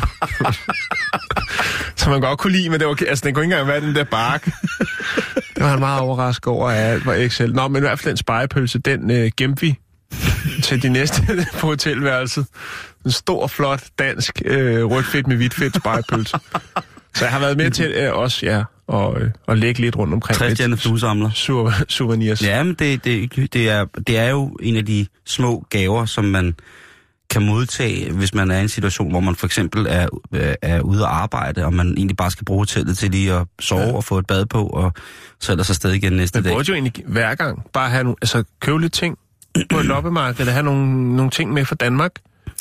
som 1.98 2.12
man 2.12 2.20
godt 2.20 2.38
kunne 2.38 2.52
lide, 2.52 2.70
men 2.70 2.80
det 2.80 2.88
var, 2.88 2.96
altså, 3.08 3.26
den 3.26 3.34
kunne 3.34 3.44
ikke 3.44 3.54
engang 3.54 3.68
være 3.68 3.80
den 3.80 3.94
der 3.94 4.04
bark. 4.04 4.44
det 5.54 5.62
var 5.62 5.68
han 5.68 5.78
meget 5.78 6.00
overrasket 6.00 6.46
over, 6.46 6.68
at 6.70 6.76
alt 6.76 7.06
var 7.06 7.14
Excel. 7.14 7.54
Nå, 7.54 7.68
men 7.68 7.76
i 7.76 7.80
hvert 7.80 7.98
fald 7.98 8.10
den 8.10 8.16
spejepølse, 8.16 8.78
den 8.78 9.10
øh, 9.10 9.30
gemte 9.36 9.60
vi 9.60 9.78
til 10.62 10.82
de 10.82 10.88
næste 10.88 11.22
på 11.60 11.66
hotelværelset. 11.66 12.46
En 13.04 13.10
stor, 13.10 13.46
flot, 13.46 13.82
dansk, 13.98 14.42
øh, 14.44 14.84
rødt 14.84 15.06
fedt 15.06 15.26
med 15.26 15.36
hvidt 15.36 15.54
fedt 15.54 15.76
spejepølse. 15.76 16.36
Så 17.14 17.24
jeg 17.24 17.32
har 17.32 17.38
været 17.40 17.56
med 17.56 17.70
til 17.70 17.86
øh, 17.86 18.12
også, 18.14 18.46
ja, 18.46 18.62
og, 18.86 19.20
øh, 19.20 19.30
og 19.46 19.56
lægge 19.56 19.80
lidt 19.80 19.96
rundt 19.96 20.14
omkring. 20.14 20.38
Træstjerne 20.38 20.72
lidt 20.72 20.82
fluesamler. 20.82 21.30
sur- 21.30 21.84
souvenirs. 21.88 22.42
Ja, 22.42 22.62
men 22.62 22.74
det, 22.74 23.04
det, 23.04 23.52
det, 23.52 23.68
er, 23.70 23.84
det 24.06 24.18
er 24.18 24.28
jo 24.28 24.56
en 24.62 24.76
af 24.76 24.86
de 24.86 25.06
små 25.26 25.66
gaver, 25.70 26.06
som 26.06 26.24
man 26.24 26.54
kan 27.30 27.46
modtage, 27.46 28.12
hvis 28.12 28.34
man 28.34 28.50
er 28.50 28.58
i 28.58 28.62
en 28.62 28.68
situation, 28.68 29.10
hvor 29.10 29.20
man 29.20 29.34
for 29.34 29.46
eksempel 29.46 29.86
er, 29.88 30.08
øh, 30.32 30.54
er 30.62 30.80
ude 30.80 31.02
at 31.02 31.08
arbejde, 31.08 31.64
og 31.64 31.74
man 31.74 31.86
egentlig 31.96 32.16
bare 32.16 32.30
skal 32.30 32.44
bruge 32.44 32.60
hotellet 32.60 32.98
til 32.98 33.10
lige 33.10 33.32
at 33.34 33.46
sove 33.60 33.80
ja. 33.80 33.92
og 33.92 34.04
få 34.04 34.18
et 34.18 34.26
bad 34.26 34.46
på, 34.46 34.66
og 34.66 34.92
så 35.40 35.52
ellers 35.52 35.70
afsted 35.70 35.92
igen 35.92 36.12
næste 36.12 36.36
Man 36.38 36.44
dag. 36.44 36.52
burde 36.52 36.68
jo 36.68 36.74
egentlig 36.74 36.92
hver 37.06 37.34
gang 37.34 37.62
bare 37.72 37.90
have 37.90 38.04
nogle, 38.04 38.16
altså 38.22 38.44
købe 38.60 38.80
lidt 38.80 38.92
ting 38.92 39.18
på 39.70 39.78
et 39.78 39.84
loppemarked, 39.86 40.40
eller 40.40 40.52
have 40.52 40.64
nogle, 40.64 41.16
nogle 41.16 41.30
ting 41.30 41.52
med 41.52 41.64
fra 41.64 41.74
Danmark, 41.74 42.12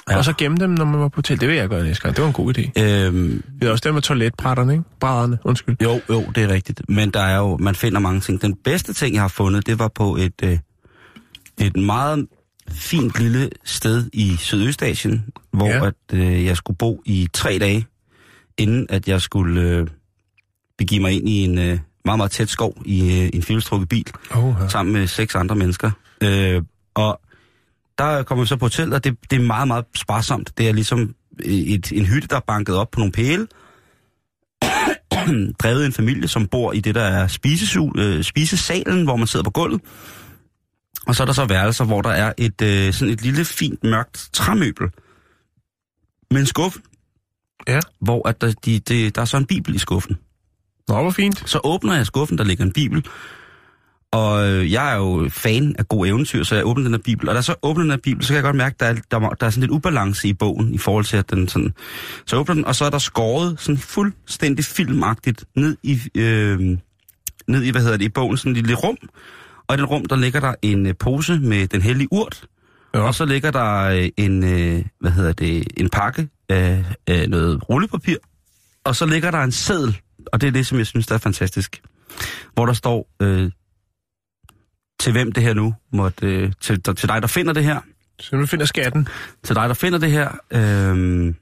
Ja. 0.10 0.18
og 0.18 0.26
så 0.26 0.34
gemme 0.38 0.58
dem, 0.58 0.70
når 0.70 0.86
man 0.86 1.00
var 1.00 1.08
på 1.08 1.16
hotel. 1.16 1.40
Det 1.42 1.48
vil 1.48 1.56
jeg 1.58 1.70
gøre 1.70 1.84
næste 1.84 2.04
gang. 2.04 2.16
Det 2.16 2.22
var 2.22 2.28
en 2.28 2.34
god 2.34 2.58
idé. 2.58 2.82
Øhm, 2.84 3.44
Vi 3.48 3.58
havde 3.62 3.72
også 3.72 3.82
dem 3.86 3.94
med 3.94 4.02
toiletbrætterne, 4.02 4.74
ikke? 4.74 4.84
Brædderne, 5.00 5.38
undskyld. 5.44 5.76
jo, 5.84 6.02
jo, 6.10 6.24
det 6.36 6.44
er 6.44 6.48
rigtigt. 6.48 6.82
Men 6.90 7.10
der 7.12 7.20
er 7.22 7.38
jo, 7.38 7.58
man 7.58 7.76
finder 7.76 8.00
mange 8.00 8.20
ting. 8.22 8.42
Den 8.42 8.56
bedste 8.64 8.94
ting, 8.94 9.14
jeg 9.14 9.22
har 9.24 9.28
fundet, 9.28 9.68
det 9.68 9.80
var 9.80 9.88
på 9.96 10.16
et, 10.16 10.34
øh, 10.44 10.58
et 11.60 11.76
meget 11.78 12.26
fint 12.72 13.20
lille 13.20 13.50
sted 13.64 14.10
i 14.14 14.36
Sydøstasien, 14.40 15.26
hvor 15.52 15.68
Ja. 15.68 15.86
at, 15.88 15.94
øh, 16.14 16.46
jeg 16.46 16.58
skulle 16.58 16.78
bo 16.78 17.02
i 17.06 17.28
tre 17.34 17.58
dage, 17.60 17.86
inden 18.58 18.86
at 18.90 19.08
jeg 19.08 19.22
skulle 19.22 19.62
øh, 19.62 19.88
begive 20.78 21.02
mig 21.02 21.12
ind 21.14 21.30
i 21.30 21.44
en 21.44 21.58
øh, 21.58 21.80
meget, 22.06 22.18
meget 22.18 22.32
tæt 22.32 22.50
skov 22.50 22.78
i 22.86 23.22
øh, 23.22 23.30
en 23.34 23.44
filmstrukket 23.44 23.90
bil, 23.90 24.06
Oh, 24.32 24.56
ja. 24.62 24.68
sammen 24.68 24.94
med 24.94 25.08
seks 25.08 25.36
andre 25.36 25.56
mennesker. 25.56 25.92
Øh, 26.24 26.62
og 26.96 27.22
der 27.98 28.24
kommer 28.24 28.44
vi 28.44 28.48
så 28.48 28.56
på 28.56 28.66
hotel, 28.66 28.94
og 28.94 29.04
det, 29.04 29.18
det 29.32 29.42
er 29.42 29.44
meget, 29.46 29.68
meget 29.68 29.86
sparsomt. 29.96 30.58
Det 30.58 30.70
er 30.70 30.74
ligesom 30.74 31.16
et, 31.44 31.92
en 31.92 32.06
hytte, 32.06 32.28
der 32.28 32.36
er 32.36 32.40
banket 32.48 32.76
op 32.76 32.92
på 32.92 33.00
nogle 33.00 33.12
pæle, 33.12 33.48
drevet 35.64 35.86
en 35.86 35.94
familie, 35.94 36.28
som 36.28 36.48
bor 36.48 36.74
i 36.74 36.80
det, 36.80 36.96
der 36.96 37.02
er 37.02 37.28
spisesul, 37.28 38.00
øh, 38.00 38.24
spisesalen, 38.24 39.04
hvor 39.04 39.16
man 39.16 39.28
sidder 39.28 39.44
på 39.44 39.50
gulvet. 39.52 39.82
Og 41.08 41.16
så 41.16 41.24
er 41.24 41.26
der 41.26 41.34
så 41.34 41.46
værelser, 41.46 41.86
hvor 41.86 42.02
der 42.02 42.10
er 42.10 42.34
et 42.38 42.62
øh, 42.62 42.94
sådan 42.94 43.14
et 43.14 43.22
lille, 43.22 43.46
fint, 43.46 43.84
mørkt 43.84 44.30
træmøbel 44.34 44.88
med 46.32 46.40
en 46.40 46.46
skuffe, 46.46 46.80
Ja. 47.68 47.80
hvor 48.00 48.28
at 48.28 48.42
der, 48.42 48.54
de, 48.66 48.80
de, 48.80 49.10
der 49.10 49.22
er 49.22 49.26
så 49.26 49.38
en 49.38 49.46
bibel 49.46 49.76
i 49.76 49.78
skuffen. 49.78 50.18
Nå, 50.88 51.02
hvor 51.02 51.12
fint. 51.12 51.50
Så 51.50 51.60
åbner 51.64 51.96
jeg 51.96 52.06
skuffen, 52.06 52.38
der 52.38 52.44
ligger 52.44 52.66
en 52.66 52.72
bibel. 52.72 53.06
Og 54.12 54.48
øh, 54.50 54.72
jeg 54.72 54.92
er 54.92 54.96
jo 54.96 55.30
fan 55.32 55.76
af 55.80 55.88
god 55.88 56.08
eventyr, 56.08 56.44
så 56.44 56.56
jeg 56.56 56.66
åbner 56.66 56.84
den 56.84 56.94
her 56.94 57.02
bibel. 57.02 57.30
Og 57.30 57.36
da 57.36 57.38
jeg 57.38 57.44
så 57.44 57.56
åbner 57.64 57.84
den 57.84 57.92
her 57.92 57.98
bibel, 57.98 58.24
så 58.24 58.28
kan 58.28 58.36
jeg 58.36 58.44
godt 58.44 58.56
mærke, 58.56 58.74
at 58.74 58.80
der 58.80 58.86
er, 58.86 59.20
der, 59.20 59.30
der 59.30 59.46
er 59.46 59.50
sådan 59.50 59.62
lidt 59.62 59.72
ubalance 59.72 60.28
i 60.28 60.34
bogen, 60.34 60.74
i 60.74 60.78
forhold 60.78 61.06
til 61.06 61.18
at 61.18 61.30
den 61.30 61.48
sådan... 61.48 61.74
Så 62.26 62.36
jeg 62.36 62.40
åbner 62.40 62.56
den, 62.56 62.66
og 62.66 62.76
så 62.76 62.86
er 62.86 62.90
der 62.90 62.98
skåret 62.98 63.60
sådan 63.60 63.78
fuldstændig 63.78 64.66
filmagtigt 64.66 65.46
ned 65.56 65.78
i, 65.84 66.02
øh, 66.16 66.60
ned 67.48 67.64
i, 67.64 67.70
hvad 67.70 67.82
hedder 67.82 67.98
det, 67.98 68.06
i 68.06 68.10
bogen, 68.10 68.38
sådan 68.38 68.52
et 68.52 68.58
lille 68.58 68.76
rum. 68.76 68.98
Og 69.68 69.76
i 69.76 69.78
den 69.78 69.86
rum, 69.86 70.06
der 70.06 70.16
ligger 70.16 70.40
der 70.40 70.54
en 70.62 70.86
øh, 70.86 70.94
pose 71.00 71.40
med 71.40 71.68
den 71.68 71.82
hellige 71.82 72.08
urt. 72.12 72.46
Ja. 72.94 73.00
Og 73.00 73.16
så 73.16 73.26
ligger 73.26 73.52
der 73.52 73.74
øh, 73.84 74.10
en, 74.18 74.44
øh, 74.44 74.86
hvad 75.00 75.12
hedder 75.12 75.34
det, 75.34 75.68
en 75.78 75.90
pakke 75.90 76.30
af 76.50 76.86
noget 77.30 77.70
rullepapir. 77.70 78.16
Og 78.84 78.96
så 78.96 79.06
ligger 79.06 79.32
der 79.32 79.40
en 79.44 79.52
seddel, 79.52 79.98
og 80.34 80.42
det 80.42 80.48
er 80.48 80.52
det, 80.52 80.68
som 80.68 80.78
jeg 80.78 80.88
synes, 80.88 81.08
der 81.08 81.16
er 81.16 81.20
fantastisk. 81.20 81.82
Hvor 82.54 82.66
der 82.66 82.74
står, 82.74 83.10
øh, 83.22 83.52
til 85.00 85.12
hvem 85.12 85.32
det 85.32 85.44
her 85.44 85.54
nu 85.54 85.76
måtte, 85.94 86.26
øh, 86.28 86.52
til, 86.62 86.84
til 86.84 87.10
dig, 87.10 87.22
der 87.22 87.28
finder 87.28 87.54
det 87.54 87.64
her, 87.64 87.80
Så 88.20 88.36
nu 88.36 88.46
finder 88.46 88.66
skatten. 88.66 89.08
til 89.44 89.56
dig, 89.56 89.68
der 89.70 89.74
finder 89.76 90.00
det 90.00 90.12
her, 90.12 90.32
øh, 90.52 91.34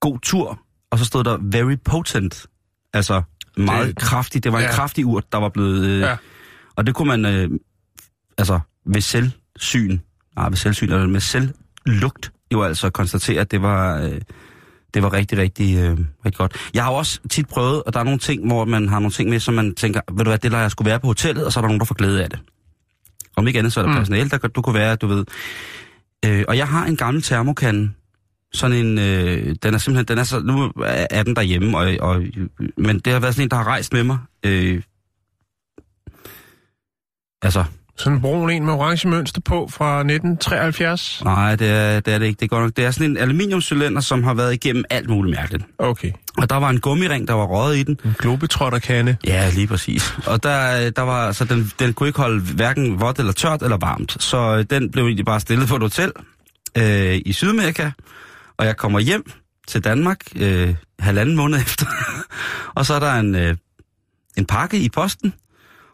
god 0.00 0.18
tur, 0.18 0.60
og 0.90 0.98
så 0.98 1.04
stod 1.04 1.24
der 1.24 1.38
very 1.42 1.76
potent, 1.84 2.46
altså 2.92 3.22
meget 3.56 3.86
Det- 3.88 3.94
det, 4.00 4.04
kraftig, 4.04 4.44
det 4.44 4.52
var 4.52 4.58
en 4.58 4.64
ja. 4.64 4.72
kraftig 4.72 5.06
urt, 5.06 5.32
der 5.32 5.38
var 5.38 5.48
blevet, 5.48 5.84
øh, 5.86 6.00
Ja. 6.00 6.16
Og 6.78 6.86
det 6.86 6.94
kunne 6.94 7.08
man, 7.08 7.34
øh, 7.34 7.50
altså 8.38 8.60
ved 8.86 9.00
selvsyn, 9.00 9.98
nej 10.36 10.48
ved 10.48 10.56
selvsyn, 10.56 10.92
eller 10.92 11.06
med 11.06 11.20
selvlugt, 11.20 12.32
jo 12.52 12.62
altså 12.62 12.90
konstatere, 12.90 13.40
at 13.40 13.50
det 13.50 13.62
var, 13.62 13.98
øh, 14.02 14.20
det 14.94 15.02
var 15.02 15.12
rigtig, 15.12 15.38
rigtig, 15.38 15.76
øh, 15.78 15.98
rigtig 16.24 16.38
godt. 16.38 16.70
Jeg 16.74 16.84
har 16.84 16.90
jo 16.90 16.96
også 16.96 17.20
tit 17.30 17.48
prøvet, 17.48 17.82
og 17.82 17.92
der 17.92 18.00
er 18.00 18.04
nogle 18.04 18.18
ting, 18.18 18.46
hvor 18.46 18.64
man 18.64 18.88
har 18.88 18.98
nogle 18.98 19.12
ting 19.12 19.30
med, 19.30 19.40
som 19.40 19.54
man 19.54 19.74
tænker, 19.74 20.00
ved 20.12 20.24
du 20.24 20.30
hvad, 20.30 20.38
det 20.38 20.50
lader 20.50 20.62
jeg 20.62 20.70
skulle 20.70 20.90
være 20.90 21.00
på 21.00 21.06
hotellet, 21.06 21.44
og 21.46 21.52
så 21.52 21.60
er 21.60 21.62
der 21.62 21.68
nogen, 21.68 21.80
der 21.80 21.86
får 21.86 21.94
glæde 21.94 22.22
af 22.24 22.30
det. 22.30 22.38
Om 23.36 23.46
ikke 23.46 23.58
andet, 23.58 23.72
så 23.72 23.80
er 23.80 23.84
der 23.84 23.92
Mm. 23.92 23.96
personale, 23.98 24.30
der 24.30 24.38
du 24.38 24.62
kunne 24.62 24.74
være, 24.74 24.96
du 24.96 25.06
ved. 25.06 25.24
Øh, 26.24 26.44
og 26.48 26.56
jeg 26.56 26.68
har 26.68 26.86
en 26.86 26.96
gammel 26.96 27.22
termokande, 27.22 27.90
sådan 28.52 28.76
en, 28.76 28.98
øh, 28.98 29.56
den 29.62 29.74
er 29.74 29.78
simpelthen, 29.78 30.04
den 30.08 30.18
er 30.18 30.24
så, 30.24 30.40
nu 30.40 30.72
er 31.10 31.22
den 31.22 31.36
derhjemme, 31.36 31.78
og, 31.78 31.96
og, 32.00 32.22
men 32.78 32.98
det 32.98 33.12
har 33.12 33.20
været 33.20 33.34
sådan 33.34 33.46
en, 33.46 33.50
der 33.50 33.56
har 33.56 33.64
rejst 33.66 33.92
med 33.92 34.04
mig. 34.04 34.18
Øh, 34.46 34.82
altså, 37.42 37.64
Sådan 37.96 38.16
en 38.16 38.20
brun 38.22 38.50
en 38.50 38.64
med 38.64 38.72
orange 38.74 39.08
mønster 39.08 39.40
på 39.40 39.68
fra 39.72 39.98
1973. 39.98 41.20
nej, 41.24 41.56
det 41.56 41.70
er, 41.70 42.00
det 42.00 42.14
er 42.14 42.18
det 42.18 42.26
ikke, 42.26 42.38
det 42.38 42.44
er 42.44 42.48
godt 42.48 42.62
nok. 42.62 42.76
Det 42.76 42.84
er 42.84 42.90
sådan 42.90 43.10
en 43.10 43.16
aluminiumcylinder, 43.16 44.00
som 44.00 44.24
har 44.24 44.34
været 44.34 44.54
igennem 44.54 44.84
alt 44.90 45.08
muligt 45.10 45.36
mærkeligt. 45.36 45.64
Okay. 45.78 46.12
Og 46.38 46.50
der 46.50 46.56
var 46.56 46.70
en 46.70 46.80
gummiring, 46.80 47.28
der 47.28 47.34
var 47.34 47.44
røget 47.46 47.76
i 47.76 47.82
den. 47.82 47.98
En 48.04 48.14
globetrotterkande. 48.18 49.16
Ja, 49.26 49.50
lige 49.54 49.66
præcis. 49.66 50.14
Og 50.26 50.42
der, 50.42 50.90
der 50.90 51.02
var, 51.02 51.32
så 51.32 51.44
den, 51.44 51.72
den 51.78 51.92
kunne 51.94 52.06
ikke 52.08 52.20
holde 52.20 52.40
hverken 52.40 53.00
vådt 53.00 53.18
eller 53.18 53.32
tørt 53.32 53.62
eller 53.62 53.76
varmt. 53.76 54.16
Så 54.22 54.56
øh, 54.56 54.64
den 54.70 54.90
blev 54.90 55.04
egentlig 55.04 55.24
bare 55.26 55.40
stillet 55.40 55.68
på 55.68 55.76
et 55.76 55.82
hotel 55.82 56.12
øh, 56.78 57.20
i 57.26 57.32
Sydamerika. 57.32 57.90
Og 58.56 58.66
jeg 58.66 58.76
kommer 58.76 58.98
hjem 59.00 59.30
til 59.68 59.84
Danmark 59.84 60.18
øh, 60.36 60.74
halvanden 60.98 61.36
måned 61.36 61.58
efter. 61.66 61.86
og 62.74 62.86
så 62.86 62.94
er 62.94 62.98
der 63.00 63.12
en, 63.12 63.34
øh, 63.34 63.56
en 64.36 64.46
pakke 64.46 64.78
i 64.78 64.88
posten. 64.88 65.34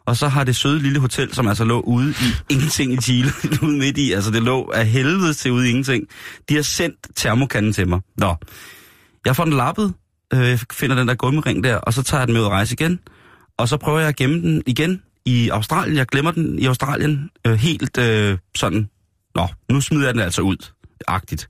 Og 0.07 0.17
så 0.17 0.29
har 0.29 0.45
det 0.45 0.57
søde 0.57 0.79
lille 0.79 1.01
hotel, 1.01 1.35
som 1.35 1.49
altså 1.49 1.65
lå 1.65 1.81
ude 1.81 2.11
i 2.11 2.53
ingenting 2.53 2.93
i 2.93 2.97
Chile, 2.97 3.31
ude 3.63 3.79
midt 3.79 3.99
i, 3.99 4.13
altså 4.13 4.31
det 4.31 4.43
lå 4.43 4.71
af 4.75 4.87
helvede 4.87 5.35
til 5.35 5.53
ude 5.53 5.67
i 5.67 5.71
ingenting. 5.71 6.09
De 6.49 6.55
har 6.55 6.63
sendt 6.63 6.97
termokanden 7.17 7.73
til 7.73 7.89
mig. 7.89 8.01
Nå, 8.17 8.35
jeg 9.27 9.37
får 9.37 9.45
den 9.45 9.53
lappet, 9.53 9.95
øh, 10.33 10.59
finder 10.73 10.97
den 10.97 11.09
der 11.09 11.15
gummiring 11.15 11.65
der, 11.65 11.77
og 11.77 11.93
så 11.93 12.03
tager 12.03 12.21
jeg 12.21 12.27
den 12.27 12.33
med 12.33 12.41
ud 12.41 12.47
at 12.47 12.53
rejse 12.53 12.73
igen. 12.73 13.01
Og 13.59 13.69
så 13.69 13.77
prøver 13.77 13.99
jeg 13.99 14.09
at 14.09 14.17
gemme 14.17 14.41
den 14.41 14.63
igen 14.67 15.03
i 15.25 15.49
Australien. 15.49 15.97
Jeg 15.97 16.07
glemmer 16.07 16.31
den 16.31 16.59
i 16.59 16.67
Australien 16.67 17.31
øh, 17.47 17.55
helt 17.55 17.99
øh, 17.99 18.39
sådan, 18.57 18.89
nå, 19.35 19.49
nu 19.71 19.81
smider 19.81 20.05
jeg 20.05 20.15
den 20.15 20.23
altså 20.23 20.43
ud, 20.43 20.57
agtigt. 21.09 21.49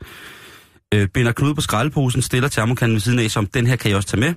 Øh, 0.95 1.09
binder 1.09 1.33
knude 1.33 1.55
på 1.55 1.61
skraldeposen, 1.61 2.23
stiller 2.23 2.49
termokanden 2.49 2.95
ved 2.95 3.01
siden 3.01 3.19
af, 3.19 3.31
som 3.31 3.47
den 3.47 3.67
her 3.67 3.77
kan 3.77 3.89
jeg 3.89 3.97
også 3.97 4.09
tage 4.09 4.21
med. 4.21 4.35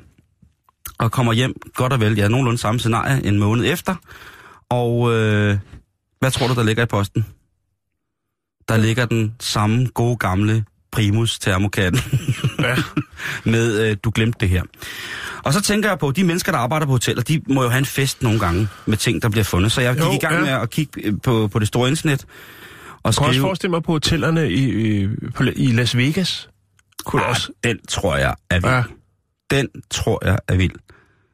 Og 0.98 1.12
kommer 1.12 1.34
hjem, 1.34 1.54
godt 1.74 1.94
og 1.94 2.00
vel, 2.00 2.18
ja, 2.18 2.28
nogenlunde 2.28 2.58
samme 2.58 2.80
scenarie, 2.80 3.26
en 3.26 3.40
måned 3.40 3.66
efter. 3.74 3.96
Og 4.70 5.14
øh, 5.14 5.58
hvad 6.20 6.32
tror 6.32 6.48
du, 6.48 6.54
der 6.54 6.64
ligger 6.64 6.84
i 6.84 6.86
posten? 6.86 7.26
Der 8.68 8.78
ligger 8.78 9.06
den 9.06 9.36
samme 9.40 9.88
gode 9.94 10.18
gamle 10.18 10.66
Primus 10.92 11.40
termokande 11.40 12.00
Ja. 12.60 12.76
med, 13.52 13.90
øh, 13.90 13.98
du 14.04 14.12
glemte 14.16 14.38
det 14.40 14.50
her. 14.50 14.64
Og 15.44 15.54
så 15.54 15.62
tænker 15.62 15.90
jeg 15.90 16.00
på, 16.00 16.12
de 16.12 16.24
mennesker, 16.24 16.52
der 16.52 16.60
arbejder 16.60 16.86
på 16.86 16.92
hoteller, 16.92 17.24
de 17.24 17.42
må 17.50 17.64
jo 17.64 17.70
have 17.70 17.80
en 17.80 17.86
fest 17.86 18.22
nogle 18.24 18.40
gange 18.40 18.68
med 18.86 18.98
ting, 18.98 19.22
der 19.22 19.30
bliver 19.30 19.44
fundet. 19.44 19.72
Så 19.72 19.82
jeg 19.82 19.94
gik 19.94 20.04
Jo, 20.04 20.12
i 20.12 20.18
gang 20.18 20.36
ja. 20.36 20.42
med 20.42 20.50
at 20.50 20.70
kigge 20.70 21.02
øh, 21.04 21.14
på, 21.24 21.48
på 21.48 21.60
det 21.60 21.68
store 21.68 21.90
internet. 21.90 22.22
Og 22.24 22.28
Jeg 22.94 23.02
kan 23.04 23.06
også 23.06 23.22
skrive, 23.22 23.42
forestille 23.42 23.72
mig 23.72 23.84
på 23.84 23.92
hotellerne 23.92 24.52
i, 24.52 25.02
i, 25.04 25.08
på, 25.36 25.44
i 25.56 25.68
Las 25.68 25.98
Vegas. 25.98 26.50
Kunne 27.06 27.24
ah, 27.24 27.30
også. 27.30 27.52
den 27.64 27.80
tror 27.88 28.16
jeg 28.18 28.36
er 28.50 28.60
vild. 28.60 28.72
Ja. 28.72 28.84
Den 29.52 29.68
tror 29.92 30.26
jeg 30.26 30.38
er 30.48 30.56
vild. 30.56 30.72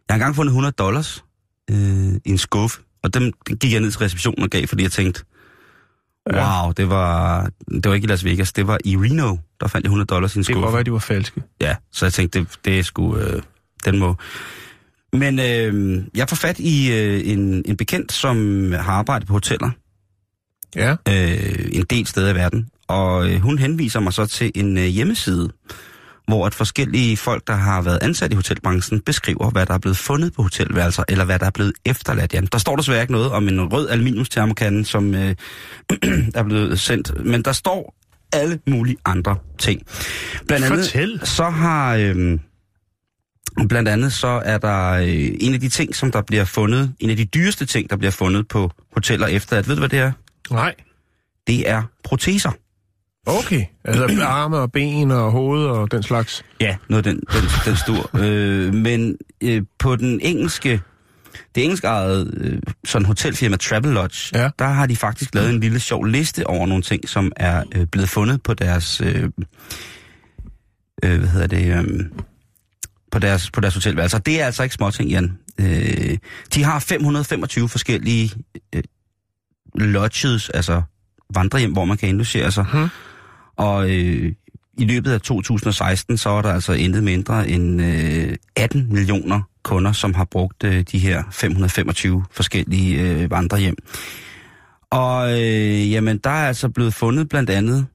Jeg 0.09 0.13
har 0.13 0.15
engang 0.15 0.35
fundet 0.35 0.49
100 0.51 0.71
dollars 0.71 1.23
øh, 1.71 2.13
i 2.25 2.29
en 2.29 2.37
skuffe, 2.37 2.81
og 3.03 3.13
dem 3.13 3.31
gik 3.59 3.71
jeg 3.73 3.79
ned 3.81 3.91
til 3.91 3.99
receptionen 3.99 4.43
og 4.43 4.49
gav, 4.49 4.67
fordi 4.67 4.83
jeg 4.83 4.91
tænkte, 4.91 5.23
wow, 6.33 6.71
det 6.71 6.89
var, 6.89 7.49
det 7.71 7.85
var 7.85 7.93
ikke 7.93 8.05
i 8.05 8.07
Las 8.07 8.25
Vegas, 8.25 8.53
det 8.53 8.67
var 8.67 8.77
i 8.85 8.97
Reno, 8.97 9.37
der 9.61 9.67
fandt 9.67 9.83
jeg 9.85 9.89
100 9.89 10.07
dollars 10.07 10.35
i 10.35 10.37
en 10.37 10.43
Det 10.43 10.47
kan 10.47 10.53
skuffe. 10.53 10.65
godt 10.65 10.73
være, 10.73 10.83
de 10.83 10.91
var 10.91 10.99
falske. 10.99 11.41
Ja, 11.61 11.75
så 11.91 12.05
jeg 12.05 12.13
tænkte, 12.13 12.39
det, 12.39 12.47
det 12.65 12.79
er 12.79 12.83
sgu, 12.83 13.17
øh, 13.17 13.41
den 13.85 13.99
må. 13.99 14.15
Men 15.13 15.39
øh, 15.39 16.03
jeg 16.15 16.29
får 16.29 16.35
fat 16.35 16.59
i 16.59 16.91
øh, 16.93 17.21
en, 17.27 17.63
en 17.65 17.77
bekendt, 17.77 18.11
som 18.11 18.71
har 18.71 18.93
arbejdet 18.93 19.27
på 19.27 19.33
hoteller 19.33 19.69
Ja. 20.75 20.91
øh, 21.09 21.69
en 21.71 21.85
del 21.89 22.05
steder 22.07 22.31
i 22.31 22.35
verden. 22.35 22.69
Og 22.87 23.29
øh, 23.31 23.39
hun 23.41 23.57
henviser 23.57 23.99
mig 23.99 24.13
så 24.13 24.25
til 24.25 24.51
en 24.55 24.77
øh, 24.77 24.83
hjemmeside, 24.83 25.49
hvor 26.27 26.45
at 26.45 26.53
forskellige 26.53 27.17
folk, 27.17 27.47
der 27.47 27.53
har 27.53 27.81
været 27.81 27.99
ansat 28.01 28.31
i 28.31 28.35
hotelbranchen, 28.35 29.01
beskriver, 29.01 29.49
hvad 29.49 29.65
der 29.65 29.73
er 29.73 29.77
blevet 29.77 29.97
fundet 29.97 30.33
på 30.33 30.41
hotelværelser, 30.41 31.03
eller 31.07 31.25
hvad 31.25 31.39
der 31.39 31.45
er 31.45 31.51
blevet 31.51 31.73
efterladt. 31.85 32.33
Jan. 32.33 32.45
Der 32.51 32.57
står 32.57 32.75
desværre 32.75 33.01
ikke 33.01 33.13
noget 33.13 33.31
om 33.31 33.47
en 33.47 33.73
rød 33.73 33.89
aluminiumstermokande, 33.89 34.85
som 34.85 35.15
øh, 35.15 35.35
er 36.35 36.43
blevet 36.43 36.79
sendt, 36.79 37.25
men 37.25 37.41
der 37.41 37.51
står 37.51 37.95
alle 38.33 38.59
mulige 38.67 38.97
andre 39.05 39.35
ting. 39.57 39.81
Blandt 40.47 40.65
andet, 40.65 40.85
Fortæl. 40.85 41.21
så 41.23 41.49
har... 41.49 41.95
Øh, 41.95 42.39
blandt 43.69 43.89
andet 43.89 44.13
så 44.13 44.41
er 44.45 44.57
der 44.57 44.91
øh, 44.91 45.31
en 45.39 45.53
af 45.53 45.59
de 45.59 45.69
ting, 45.69 45.95
som 45.95 46.11
der 46.11 46.21
bliver 46.21 46.45
fundet, 46.45 46.93
en 46.99 47.09
af 47.09 47.17
de 47.17 47.25
dyreste 47.25 47.65
ting, 47.65 47.89
der 47.89 47.97
bliver 47.97 48.11
fundet 48.11 48.47
på 48.47 48.71
hoteller 48.93 49.27
efter, 49.27 49.57
at 49.57 49.67
ved 49.67 49.75
du 49.75 49.79
hvad 49.79 49.89
det 49.89 49.99
er? 49.99 50.11
Nej. 50.51 50.75
Det 51.47 51.69
er 51.69 51.83
proteser. 52.03 52.51
Okay. 53.25 53.65
Altså 53.85 54.07
arme 54.23 54.57
og 54.57 54.71
ben 54.71 55.11
og 55.11 55.31
hoved 55.31 55.65
og 55.65 55.91
den 55.91 56.03
slags. 56.03 56.43
Ja, 56.61 56.75
noget 56.89 57.05
den, 57.05 57.15
den, 57.33 57.43
den 57.65 57.75
stor. 57.75 58.09
øh, 58.23 58.73
men 58.73 59.17
øh, 59.41 59.61
på 59.79 59.95
den 59.95 60.19
engelske, 60.21 60.81
det 61.55 61.63
engelsk 61.63 61.83
eget 61.83 62.33
øh, 62.37 62.59
sådan 62.85 63.05
hotelfirma 63.05 63.57
Travelodge, 63.57 64.39
Ja. 64.39 64.49
der 64.59 64.65
har 64.65 64.85
de 64.85 64.95
faktisk 64.95 65.35
lavet 65.35 65.49
en 65.49 65.59
lille 65.59 65.79
sjov 65.79 66.03
liste 66.03 66.47
over 66.47 66.65
nogle 66.67 66.83
ting, 66.83 67.09
som 67.09 67.31
er 67.35 67.63
øh, 67.75 67.85
blevet 67.87 68.09
fundet 68.09 68.43
på 68.43 68.53
deres, 68.53 69.01
øh, 69.01 69.23
øh, 71.03 71.19
hvad 71.19 71.27
hedder 71.29 71.47
det, 71.47 71.77
øh, 71.77 72.05
på 73.11 73.19
deres, 73.19 73.51
på 73.51 73.61
deres 73.61 73.73
hotelværelser. 73.73 74.17
Det 74.19 74.41
er 74.41 74.45
altså 74.45 74.63
ikke 74.63 74.75
småting, 74.75 75.09
Jan. 75.09 75.37
Øh, 75.59 76.17
de 76.53 76.63
har 76.63 76.79
525 76.79 77.69
forskellige 77.69 78.31
øh, 78.75 78.83
lodges, 79.75 80.49
altså 80.49 80.81
vandrehjem, 81.35 81.71
hvor 81.71 81.85
man 81.85 81.97
kan 81.97 82.09
indlogere 82.09 82.51
sig. 82.51 82.65
Mhm. 82.73 82.87
Og 83.57 83.89
øh, 83.89 84.33
i 84.77 84.85
løbet 84.85 85.11
af 85.11 85.21
2016, 85.21 86.17
så 86.17 86.29
er 86.29 86.41
der 86.41 86.53
altså 86.53 86.73
intet 86.73 87.03
mindre 87.03 87.49
end 87.49 87.81
øh, 87.81 88.35
18 88.55 88.87
millioner 88.93 89.41
kunder, 89.63 89.91
som 89.91 90.13
har 90.13 90.25
brugt 90.25 90.63
øh, 90.63 90.81
de 90.81 90.99
her 90.99 91.23
525 91.31 92.25
forskellige 92.31 93.01
øh, 93.01 93.31
vandrehjem. 93.31 93.75
Og 94.89 95.31
øh, 95.31 95.91
jamen, 95.91 96.17
der 96.17 96.29
er 96.29 96.47
altså 96.47 96.69
blevet 96.69 96.93
fundet 96.93 97.29
blandt 97.29 97.49
andet 97.49 97.85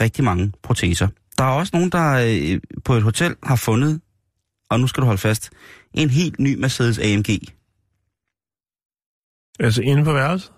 rigtig 0.00 0.24
mange 0.24 0.52
proteser. 0.62 1.08
Der 1.38 1.44
er 1.44 1.48
også 1.48 1.70
nogen, 1.76 1.90
der 1.90 2.12
øh, 2.12 2.60
på 2.84 2.94
et 2.94 3.02
hotel 3.02 3.34
har 3.42 3.56
fundet, 3.56 4.00
og 4.70 4.80
nu 4.80 4.86
skal 4.86 5.00
du 5.00 5.06
holde 5.06 5.20
fast, 5.20 5.50
en 5.94 6.10
helt 6.10 6.40
ny 6.40 6.54
Mercedes 6.58 6.98
AMG 6.98 7.28
Altså 9.60 9.82
inde 9.82 10.04
på 10.04 10.12
værelset? 10.12 10.52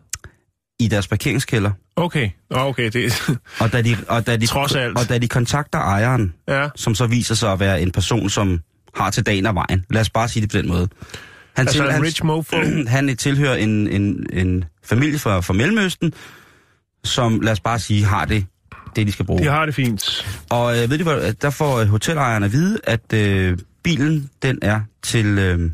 I 0.80 0.88
deres 0.88 1.08
parkeringskælder. 1.08 1.70
Okay. 1.96 2.30
Okay. 2.50 2.90
Det, 2.92 3.12
Og 3.60 3.72
da 3.72 3.82
de, 3.82 3.96
og 4.08 4.26
da 4.26 4.36
de, 4.36 4.46
Trods 4.46 4.74
alt. 4.74 4.98
Og 4.98 5.08
da 5.08 5.18
de 5.18 5.28
kontakter 5.28 5.78
ejeren, 5.78 6.34
ja. 6.48 6.68
som 6.76 6.94
så 6.94 7.06
viser 7.06 7.34
sig 7.34 7.52
at 7.52 7.60
være 7.60 7.82
en 7.82 7.90
person, 7.90 8.30
som 8.30 8.60
har 8.94 9.10
til 9.10 9.26
dagen 9.26 9.46
og 9.46 9.54
vejen. 9.54 9.84
Lad 9.90 10.00
os 10.00 10.10
bare 10.10 10.28
sige 10.28 10.42
det 10.42 10.50
på 10.50 10.58
den 10.58 10.68
måde. 10.68 10.88
Han, 11.56 11.66
Altså 11.68 11.82
til, 11.82 11.92
han, 11.92 12.02
rich 12.02 12.24
mofo. 12.24 12.56
han 12.86 13.16
tilhører 13.16 13.54
en, 13.56 13.88
en, 13.88 14.26
en 14.32 14.64
familie 14.84 15.18
fra, 15.18 15.40
fra 15.40 15.54
Mellemøsten, 15.54 16.12
som, 17.04 17.40
lad 17.40 17.52
os 17.52 17.60
bare 17.60 17.78
sige, 17.78 18.04
har 18.04 18.24
det, 18.24 18.46
det 18.96 19.06
de 19.06 19.12
skal 19.12 19.24
bruge. 19.26 19.40
De 19.42 19.48
har 19.48 19.66
det 19.66 19.74
fint. 19.74 20.26
Og 20.50 20.82
øh, 20.82 20.90
ved 20.90 20.98
du 20.98 21.04
hvad, 21.04 21.32
der 21.32 21.50
får 21.50 21.78
øh, 21.80 21.86
hotelejeren 21.88 22.42
at 22.42 22.52
vide, 22.52 22.78
at 22.84 23.12
øh, 23.14 23.58
bilen, 23.84 24.30
den 24.42 24.58
er 24.62 24.80
til, 25.02 25.26
øh, 25.38 25.70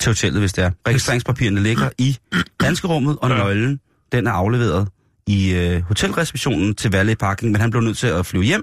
til 0.00 0.10
hotellet, 0.10 0.40
hvis 0.40 0.52
det 0.52 0.64
er. 0.64 0.70
Registreringspapirerne 0.88 1.60
ligger 1.62 1.88
i 1.98 2.16
danskerummet, 2.60 3.16
og 3.22 3.30
Ja. 3.30 3.36
nøglen, 3.36 3.80
den 4.12 4.26
er 4.26 4.30
afleveret 4.32 4.88
i 5.26 5.52
øh, 5.52 5.82
hotelreceptionen 5.82 6.74
til 6.74 6.90
Valet 6.90 7.18
Parking, 7.18 7.52
men 7.52 7.60
han 7.60 7.70
blev 7.70 7.82
nødt 7.82 7.98
til 7.98 8.06
at 8.06 8.26
flyve 8.26 8.44
hjem, 8.44 8.62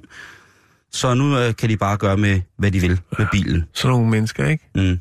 så 0.91 1.13
nu 1.13 1.37
øh, 1.37 1.55
kan 1.55 1.69
de 1.69 1.77
bare 1.77 1.97
gøre 1.97 2.17
med, 2.17 2.41
hvad 2.57 2.71
de 2.71 2.79
vil 2.79 2.99
med 3.17 3.27
bilen. 3.31 3.65
Sådan 3.73 3.91
nogle 3.91 4.09
mennesker, 4.09 4.47
ikke? 4.47 4.69
Mm. 4.75 4.99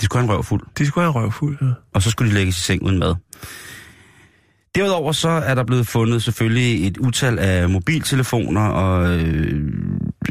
De 0.00 0.04
skulle 0.04 0.20
have 0.20 0.30
en 0.30 0.36
røv 0.36 0.44
fuld, 0.44 0.62
De 0.78 0.86
skulle 0.86 1.04
have 1.04 1.10
en 1.10 1.22
røvfuld. 1.22 1.58
Ja. 1.62 1.66
og 1.94 2.02
så 2.02 2.10
skulle 2.10 2.30
de 2.30 2.34
lægges 2.34 2.58
i 2.58 2.60
seng 2.60 2.82
uden 2.82 2.98
mad. 2.98 3.14
Derudover 4.74 5.12
så 5.12 5.28
er 5.28 5.54
der 5.54 5.64
blevet 5.64 5.86
fundet 5.86 6.22
selvfølgelig 6.22 6.86
et 6.86 6.98
utal 6.98 7.38
af 7.38 7.68
mobiltelefoner 7.68 8.60
og 8.60 9.18
øh, 9.18 9.72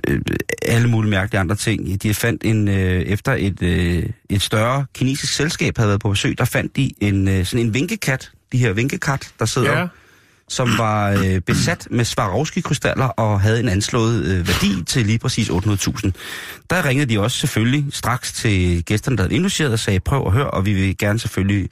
øh, 0.07 0.21
alle 0.61 0.87
mulige 0.87 1.09
mærkelige 1.11 1.39
andre 1.39 1.55
ting. 1.55 2.03
De 2.03 2.13
fandt 2.13 2.43
en, 2.45 2.67
øh, 2.67 3.01
efter 3.01 3.33
et, 3.33 3.61
øh, 3.61 4.03
et 4.29 4.41
større 4.41 4.85
kinesisk 4.93 5.33
selskab 5.33 5.77
havde 5.77 5.87
været 5.87 6.01
på 6.01 6.09
besøg, 6.09 6.37
der 6.37 6.45
fandt 6.45 6.75
de 6.75 6.91
en, 7.01 7.27
øh, 7.27 7.45
sådan 7.45 7.65
en 7.65 7.73
vinkekat, 7.73 8.31
de 8.51 8.57
her 8.57 8.73
vinkekat, 8.73 9.31
der 9.39 9.45
sidder, 9.45 9.79
ja. 9.79 9.87
som 10.47 10.69
var 10.77 11.09
øh, 11.11 11.41
besat 11.41 11.87
med 11.91 12.05
Swarovski-krystaller 12.05 13.05
og 13.05 13.41
havde 13.41 13.59
en 13.59 13.69
anslået 13.69 14.25
øh, 14.25 14.47
værdi 14.47 14.83
til 14.83 15.05
lige 15.05 15.19
præcis 15.19 15.49
800.000. 15.49 16.11
Der 16.69 16.85
ringede 16.85 17.13
de 17.13 17.19
også 17.19 17.37
selvfølgelig 17.37 17.85
straks 17.91 18.33
til 18.33 18.85
gæsterne, 18.85 19.17
der 19.17 19.23
havde 19.23 19.35
indlogeret 19.35 19.73
og 19.73 19.79
sagde, 19.79 19.99
prøv 19.99 20.25
at 20.25 20.33
høre, 20.33 20.51
og 20.51 20.65
vi 20.65 20.73
vil 20.73 20.97
gerne 20.97 21.19
selvfølgelig 21.19 21.69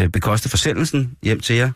øh, 0.00 0.08
bekoste 0.08 0.48
forsendelsen 0.48 1.16
hjem 1.22 1.40
til 1.40 1.56
jer. 1.56 1.70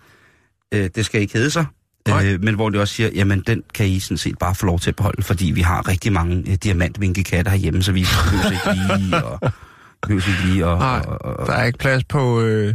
Øh, 0.74 0.90
det 0.94 1.07
skal 1.07 1.20
ikke 1.20 1.35
hedde 1.35 1.50
sig. 1.50 1.66
Nej. 2.09 2.26
Øh, 2.26 2.42
men 2.42 2.54
hvor 2.54 2.70
de 2.70 2.80
også 2.80 2.94
siger, 2.94 3.11
jamen 3.14 3.40
den 3.46 3.62
kan 3.74 3.87
I 3.87 4.00
sådan 4.00 4.18
set 4.18 4.38
bare 4.38 4.54
få 4.54 4.66
lov 4.66 4.80
til 4.80 4.90
at 4.90 4.96
beholde, 4.96 5.22
fordi 5.22 5.50
vi 5.50 5.61
har 5.61 5.88
rigtig 5.88 6.12
mange 6.12 6.44
øh, 6.50 6.54
diamantvinkekatte 6.54 7.50
herhjemme, 7.50 7.83
så 7.83 7.92
vi 7.92 8.04
behøver 8.04 8.50
ikke 8.50 9.02
lige 9.02 9.24
og, 9.24 9.40
behøver 10.02 10.28
ikke 10.28 10.54
lige 10.54 10.66
og, 10.66 10.78
Nej, 10.78 11.02
og, 11.07 11.38
og, 11.38 11.46
der 11.46 11.52
er 11.52 11.64
ikke 11.64 11.78
plads 11.78 12.04
på, 12.04 12.40
øh, 12.40 12.74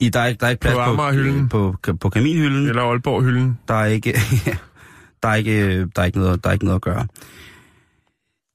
I, 0.00 0.08
der, 0.08 0.20
er, 0.20 0.26
ikke- 0.26 0.40
der 0.40 0.46
er 0.46 0.50
ikke 0.50 0.60
plads 0.60 0.74
På 0.74 0.80
Amagerhylden. 0.80 1.48
på, 1.48 1.76
på, 1.82 1.92
på 1.96 2.08
kaminhylden. 2.10 2.68
Eller 2.68 2.82
Aalborg-hylden. 2.82 3.58
Der 3.68 3.74
er 3.74 3.84
ikke, 3.84 4.12
der 5.22 5.28
er 5.28 5.34
ikke, 5.34 5.80
der 5.80 6.02
er 6.02 6.04
ikke, 6.04 6.18
noget, 6.18 6.44
der 6.44 6.50
er 6.50 6.52
ikke 6.52 6.64
noget 6.64 6.76
at 6.76 6.82
gøre. 6.82 7.06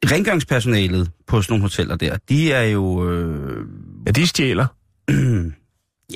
Rengøringspersonalet 0.05 1.11
på 1.27 1.41
sådan 1.41 1.51
nogle 1.53 1.61
hoteller 1.61 1.95
der, 1.95 2.17
de 2.29 2.51
er 2.51 2.63
jo... 2.63 3.09
Øh, 3.11 3.65
Ja, 4.07 4.11
de 4.11 4.27
stjæler. 4.27 4.65
ja, 5.09 5.13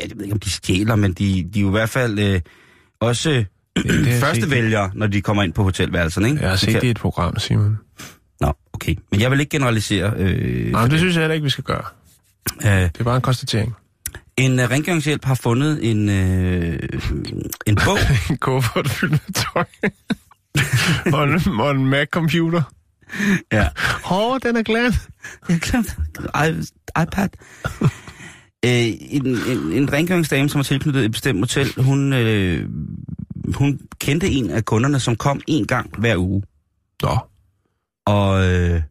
jeg 0.02 0.12
ved 0.16 0.22
ikke, 0.24 0.34
om 0.34 0.40
de 0.40 0.50
stjæler, 0.50 0.96
men 0.96 1.14
de, 1.14 1.50
de 1.54 1.60
er 1.60 1.62
jo 1.62 1.68
i 1.68 1.72
hvert 1.72 1.90
fald 1.90 2.20
øh, 2.20 2.42
også 3.00 3.30
jeg 3.86 4.20
første 4.20 4.42
set. 4.42 4.52
vælgere, 4.52 4.92
når 4.94 5.08
de 5.08 5.22
kommer 5.22 5.44
ind 5.44 5.54
på 5.54 5.64
hotelværelserne. 5.64 6.30
Ikke? 6.30 6.42
Jeg 6.42 6.50
har 6.50 6.56
set 6.58 6.70
kan- 6.72 6.82
det 6.82 6.88
i 6.88 6.92
et 6.92 6.98
program, 7.00 7.38
Simon. 7.40 7.78
Nå, 8.42 8.54
okay. 8.74 8.96
Men 9.12 9.22
jeg 9.22 9.32
vil 9.32 9.40
ikke 9.40 9.50
generalisere. 9.50 10.14
Øh, 10.18 10.72
Nej, 10.72 10.82
men 10.82 10.92
det 10.92 11.00
synes 11.00 11.16
jeg 11.16 11.22
heller 11.22 11.34
ikke, 11.34 11.44
vi 11.44 11.50
skal 11.50 11.64
gøre. 11.64 11.84
øh, 12.66 12.72
Det 12.72 13.00
er 13.00 13.04
bare 13.04 13.16
en 13.16 13.22
konstatering. 13.22 13.76
En 14.38 14.60
uh, 14.60 14.66
rengøringshjælp 14.66 15.26
har 15.26 15.36
fundet 15.36 15.90
en, 15.92 16.10
øh, 16.10 16.80
en 17.66 17.76
bog. 17.86 17.98
En 18.30 18.38
kuffert 18.38 18.90
fyldt 18.90 19.12
med 19.12 19.34
tøj. 19.34 19.66
og, 21.20 21.24
en, 21.24 21.60
og 21.60 21.72
en 21.72 21.86
Mac-computer. 21.86 22.62
ja. 23.52 23.68
Åh, 24.06 24.12
oh, 24.12 24.40
den 24.44 24.56
er 24.56 24.64
glad. 24.64 24.94
Jeg 25.50 25.60
glemte 25.60 25.92
I- 26.36 27.02
iPad. 27.04 27.30
øh, 28.66 28.94
en, 29.10 29.28
en, 29.28 29.72
en 29.74 29.94
rengøringsdame, 29.94 30.50
som 30.50 30.60
var 30.60 30.64
tilknyttet 30.64 31.06
et 31.06 31.12
bestemt 31.12 31.40
hotel, 31.40 31.74
hun, 31.84 32.14
øh, 32.14 32.70
hun 33.56 33.80
kendte 34.00 34.28
en 34.30 34.50
af 34.50 34.66
kunderne, 34.66 35.00
som 35.00 35.16
kom 35.16 35.42
en 35.48 35.68
gang 35.68 35.90
hver 35.98 36.18
uge. 36.18 36.44
Nå, 37.02 37.18
Og, 38.06 38.46
øh, 38.54 38.82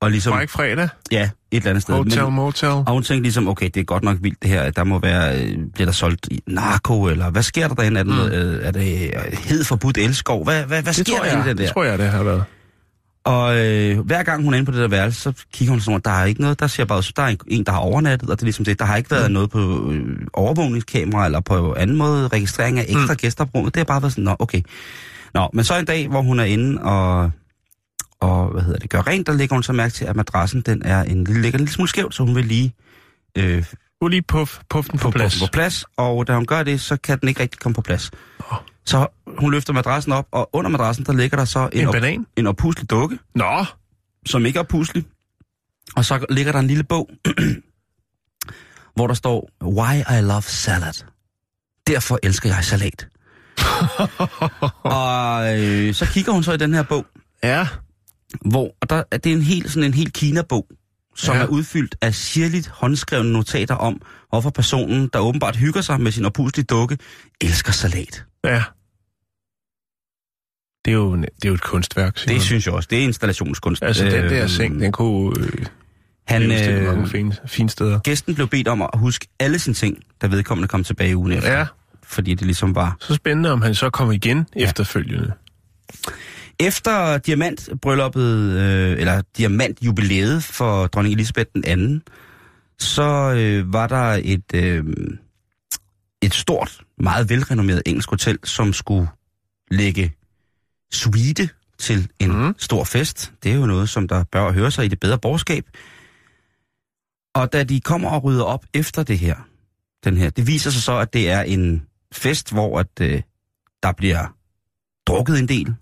og 0.00 0.10
ligesom... 0.10 0.38
Mike 0.38 0.52
Fredag. 0.52 0.88
Ja, 1.12 1.22
et 1.22 1.30
eller 1.56 1.70
andet 1.70 1.82
sted. 1.82 1.94
Hotel, 1.94 2.24
Men, 2.24 2.32
motel. 2.34 2.68
og 2.68 2.90
hun 2.92 3.02
tænkte 3.02 3.22
ligesom, 3.22 3.48
okay, 3.48 3.70
det 3.74 3.80
er 3.80 3.84
godt 3.84 4.02
nok 4.02 4.16
vildt 4.20 4.42
det 4.42 4.50
her. 4.50 4.70
Der 4.70 4.84
må 4.84 4.98
være, 4.98 5.42
øh, 5.42 5.58
bliver 5.74 5.86
der 5.86 5.92
solgt 5.92 6.28
narko, 6.46 7.04
eller 7.04 7.30
hvad 7.30 7.42
sker 7.42 7.68
der 7.68 7.74
derinde? 7.74 8.00
Er, 8.00 8.04
den, 8.04 8.12
mm. 8.12 8.20
øh, 8.20 8.66
er 8.66 8.70
det 8.70 9.02
øh, 9.16 9.32
hed 9.32 9.64
forbudt 9.64 9.98
elskov? 9.98 10.44
Hvad, 10.44 10.64
hvad, 10.64 10.82
hvad 10.82 10.92
Det 10.92 11.06
sker 11.06 11.22
der 11.22 11.42
der? 11.44 11.54
det 11.54 11.68
tror 11.68 11.84
jeg, 11.84 11.98
det 11.98 12.06
har 12.08 12.22
været. 12.22 12.44
Og 13.24 13.56
øh, 13.66 13.98
hver 14.00 14.22
gang 14.22 14.44
hun 14.44 14.54
er 14.54 14.58
inde 14.58 14.66
på 14.66 14.72
det 14.72 14.80
der 14.80 14.88
værelse, 14.88 15.20
så 15.20 15.32
kigger 15.52 15.70
hun 15.72 15.80
sådan, 15.80 16.00
der 16.04 16.10
er 16.10 16.24
ikke 16.24 16.40
noget, 16.40 16.60
der 16.60 16.66
ser 16.66 16.84
bare 16.84 16.98
ud, 16.98 17.02
så 17.02 17.12
der 17.16 17.22
er 17.22 17.34
en- 17.46 17.64
der 17.64 17.72
har 17.72 17.78
overnattet, 17.78 18.30
og 18.30 18.36
det 18.36 18.42
er 18.42 18.46
ligesom 18.46 18.64
det. 18.64 18.78
Der 18.78 18.84
har 18.84 18.96
ikke 18.96 19.10
været 19.10 19.30
noget 19.30 19.50
på 19.50 19.90
øh, 19.92 20.16
overvågningskamera, 20.32 21.24
eller 21.26 21.40
på 21.40 21.74
anden 21.74 21.96
måde 21.96 22.28
registrering 22.28 22.78
af 22.78 22.84
ekstra 22.88 23.12
mm. 23.12 23.16
gæster 23.16 23.44
på 23.44 23.50
rummet. 23.54 23.74
Det 23.74 23.80
har 23.80 23.84
bare 23.84 24.02
været 24.02 24.12
sådan, 24.12 24.24
nå, 24.24 24.36
okay. 24.38 24.62
Nå, 25.34 25.48
men 25.52 25.64
så 25.64 25.78
en 25.78 25.84
dag, 25.84 26.08
hvor 26.08 26.22
hun 26.22 26.40
er 26.40 26.44
inde 26.44 26.82
og, 26.82 27.30
og 28.20 28.48
hvad 28.52 28.62
hedder 28.62 28.78
det, 28.78 28.90
gør 28.90 29.06
rent, 29.06 29.26
der 29.26 29.32
lægger 29.32 29.56
hun 29.56 29.62
så 29.62 29.72
mærke 29.72 29.92
til, 29.94 30.04
at 30.04 30.16
madrassen, 30.16 30.60
den 30.60 30.82
er 30.84 31.02
en, 31.02 31.24
ligger 31.24 31.58
en 31.58 31.60
lille 31.60 31.72
smule 31.72 31.88
skævt, 31.88 32.14
så 32.14 32.22
hun 32.22 32.34
vil 32.34 32.44
lige 32.44 32.74
øh, 33.38 33.64
Du 34.02 34.08
lige 34.08 34.22
puff, 34.22 34.58
puff 34.70 34.88
den 34.90 34.98
på 34.98 35.02
få 35.02 35.10
plads. 35.10 35.38
på 35.40 35.46
plads, 35.52 35.84
og 35.96 36.26
da 36.26 36.34
hun 36.34 36.46
gør 36.46 36.62
det, 36.62 36.80
så 36.80 36.96
kan 36.96 37.18
den 37.20 37.28
ikke 37.28 37.40
rigtig 37.40 37.60
komme 37.60 37.74
på 37.74 37.80
plads. 37.80 38.10
Så 38.84 39.06
hun 39.38 39.50
løfter 39.50 39.72
madrassen 39.72 40.12
op, 40.12 40.26
og 40.32 40.50
under 40.52 40.70
madrassen, 40.70 41.06
der 41.06 41.12
ligger 41.12 41.36
der 41.36 41.44
så 41.44 41.68
en, 41.72 41.80
En 41.80 41.86
op, 41.88 41.92
banan? 41.92 42.26
en 42.36 42.46
oppuslig 42.46 42.90
dukke, 42.90 43.18
Nå, 43.34 43.64
som 44.26 44.46
ikke 44.46 44.58
er 44.58 44.62
puslig. 44.62 45.04
Og 45.96 46.04
så 46.04 46.26
ligger 46.30 46.52
der 46.52 46.58
en 46.58 46.66
lille 46.66 46.84
bog, 46.84 47.10
hvor 48.96 49.06
der 49.06 49.14
står, 49.14 49.50
Why 49.64 49.96
I 50.18 50.20
love 50.22 50.42
salad. 50.42 51.04
Derfor 51.86 52.18
elsker 52.22 52.48
jeg 52.54 52.64
salat. 52.64 53.08
og 54.98 55.58
øh, 55.60 55.94
så 55.94 56.06
kigger 56.06 56.32
hun 56.32 56.42
så 56.42 56.52
i 56.52 56.56
den 56.56 56.74
her 56.74 56.82
bog, 56.82 57.06
ja. 57.42 57.68
Hvor 58.44 58.76
og 58.80 58.90
der, 58.90 59.02
det 59.12 59.26
er 59.32 59.36
en 59.36 59.42
helt, 59.42 59.70
sådan 59.70 59.84
en 59.86 59.94
helt 59.94 60.12
Kina-bog, 60.14 60.66
som 61.16 61.36
Ja. 61.36 61.42
er 61.42 61.46
udfyldt 61.46 61.96
af 62.02 62.14
sirligt 62.14 62.68
håndskrevne 62.68 63.32
notater 63.32 63.74
om, 63.74 64.00
hvorfor 64.28 64.50
personen, 64.50 65.10
der 65.12 65.18
åbenbart 65.18 65.56
hygger 65.56 65.80
sig 65.80 66.00
med 66.00 66.12
sin 66.12 66.24
oppuslige 66.24 66.64
dukke, 66.64 66.98
elsker 67.40 67.72
salat. 67.72 68.24
Ja. 68.44 68.62
Det 70.84 70.90
er 70.92 70.96
jo, 70.96 71.16
det 71.16 71.24
er 71.44 71.48
jo 71.48 71.54
et 71.54 71.62
kunstværk, 71.62 72.18
Simon. 72.18 72.34
Det 72.34 72.42
synes 72.42 72.66
jeg 72.66 72.74
også. 72.74 72.86
Det 72.90 72.98
er 72.98 73.02
installationskunst. 73.02 73.82
Altså, 73.82 74.04
den 74.04 74.12
der 74.30 74.42
Øh, 74.42 74.48
seng, 74.48 74.80
den 74.80 74.92
kunne 74.92 75.40
øh, 75.40 75.66
han, 76.26 76.42
øh, 76.42 76.76
øh, 76.76 76.84
mange 76.84 77.08
fine, 77.08 77.36
fine 77.46 77.70
steder. 77.70 77.98
Gæsten 77.98 78.34
blev 78.34 78.48
bedt 78.48 78.68
om 78.68 78.82
at 78.82 78.90
huske 78.94 79.26
alle 79.40 79.58
sine 79.58 79.74
ting, 79.74 79.98
da 80.22 80.26
vedkommende 80.26 80.68
kom 80.68 80.84
tilbage 80.84 81.16
ugen 81.16 81.32
efter. 81.32 81.52
Ja, 81.58 81.66
Fordi 82.02 82.34
det 82.34 82.46
ligesom 82.46 82.74
var... 82.74 82.96
så 83.00 83.14
spændende, 83.14 83.52
om 83.52 83.62
han 83.62 83.74
så 83.74 83.90
kommer 83.90 84.12
igen 84.14 84.46
ja. 84.56 84.64
efterfølgende. 84.64 85.32
Efter 86.60 87.18
diamantbrylluppet, 87.18 88.58
øh, 88.58 89.00
eller 89.00 89.22
diamantjubilæet 89.36 90.42
for 90.42 90.86
dronning 90.86 91.12
Elisabeth 91.12 91.50
den 91.54 91.64
anden, 91.64 92.02
så 92.78 93.34
øh, 93.36 93.72
var 93.72 93.86
der 93.86 94.20
et, 94.24 94.54
øh, 94.54 94.84
et 96.22 96.34
stort, 96.34 96.80
meget 96.98 97.30
velrenommeret 97.30 97.82
engelsk 97.86 98.10
hotel, 98.10 98.38
som 98.44 98.72
skulle 98.72 99.08
lægge 99.70 100.14
suite 100.92 101.48
til 101.78 102.08
en 102.18 102.32
mm. 102.32 102.54
stor 102.58 102.84
fest. 102.84 103.32
Det 103.42 103.52
er 103.52 103.56
jo 103.56 103.66
noget, 103.66 103.88
som 103.88 104.08
der 104.08 104.24
bør 104.24 104.52
høre 104.52 104.70
sig 104.70 104.84
i 104.84 104.88
det 104.88 105.00
bedre 105.00 105.18
borgerskab. 105.18 105.64
Og 107.34 107.52
da 107.52 107.64
de 107.64 107.80
kommer 107.80 108.10
og 108.10 108.24
rydder 108.24 108.44
op 108.44 108.66
efter 108.74 109.02
det 109.02 109.18
her, 109.18 109.36
den 110.04 110.16
her, 110.16 110.30
det 110.30 110.46
viser 110.46 110.70
sig 110.70 110.82
så, 110.82 110.98
at 110.98 111.12
det 111.12 111.30
er 111.30 111.42
en 111.42 111.86
fest, 112.12 112.52
hvor 112.52 112.78
at, 112.78 113.00
øh, 113.00 113.22
der 113.82 113.92
bliver 113.92 114.34
drukket 115.06 115.38
en 115.38 115.48
del. 115.48 115.74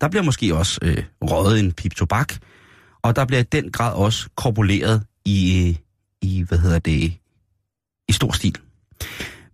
Der 0.00 0.08
bliver 0.08 0.22
måske 0.22 0.54
også 0.54 0.78
øh, 0.82 1.02
røget 1.22 1.60
en 1.60 1.72
pip 1.72 1.94
tobak, 1.94 2.34
og 3.02 3.16
der 3.16 3.24
bliver 3.24 3.40
i 3.40 3.46
den 3.52 3.70
grad 3.72 3.94
også 3.94 4.28
korpuleret 4.36 5.02
i, 5.24 5.78
i, 6.22 6.44
hvad 6.48 6.58
hedder 6.58 6.78
det, 6.78 7.12
i 8.08 8.12
stor 8.12 8.32
stil. 8.32 8.56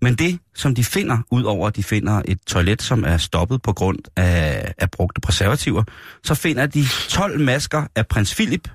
Men 0.02 0.14
det, 0.14 0.38
som 0.54 0.74
de 0.74 0.84
finder, 0.84 1.18
udover 1.30 1.66
at 1.66 1.76
de 1.76 1.82
finder 1.82 2.22
et 2.24 2.38
toilet, 2.46 2.82
som 2.82 3.04
er 3.04 3.16
stoppet 3.16 3.62
på 3.62 3.72
grund 3.72 3.98
af, 4.16 4.74
af 4.78 4.90
brugte 4.90 5.20
preservativer, 5.20 5.82
så 6.24 6.34
finder 6.34 6.66
de 6.66 6.84
12 7.08 7.40
masker 7.40 7.86
af 7.96 8.06
prins 8.06 8.34
Philip, 8.34 8.68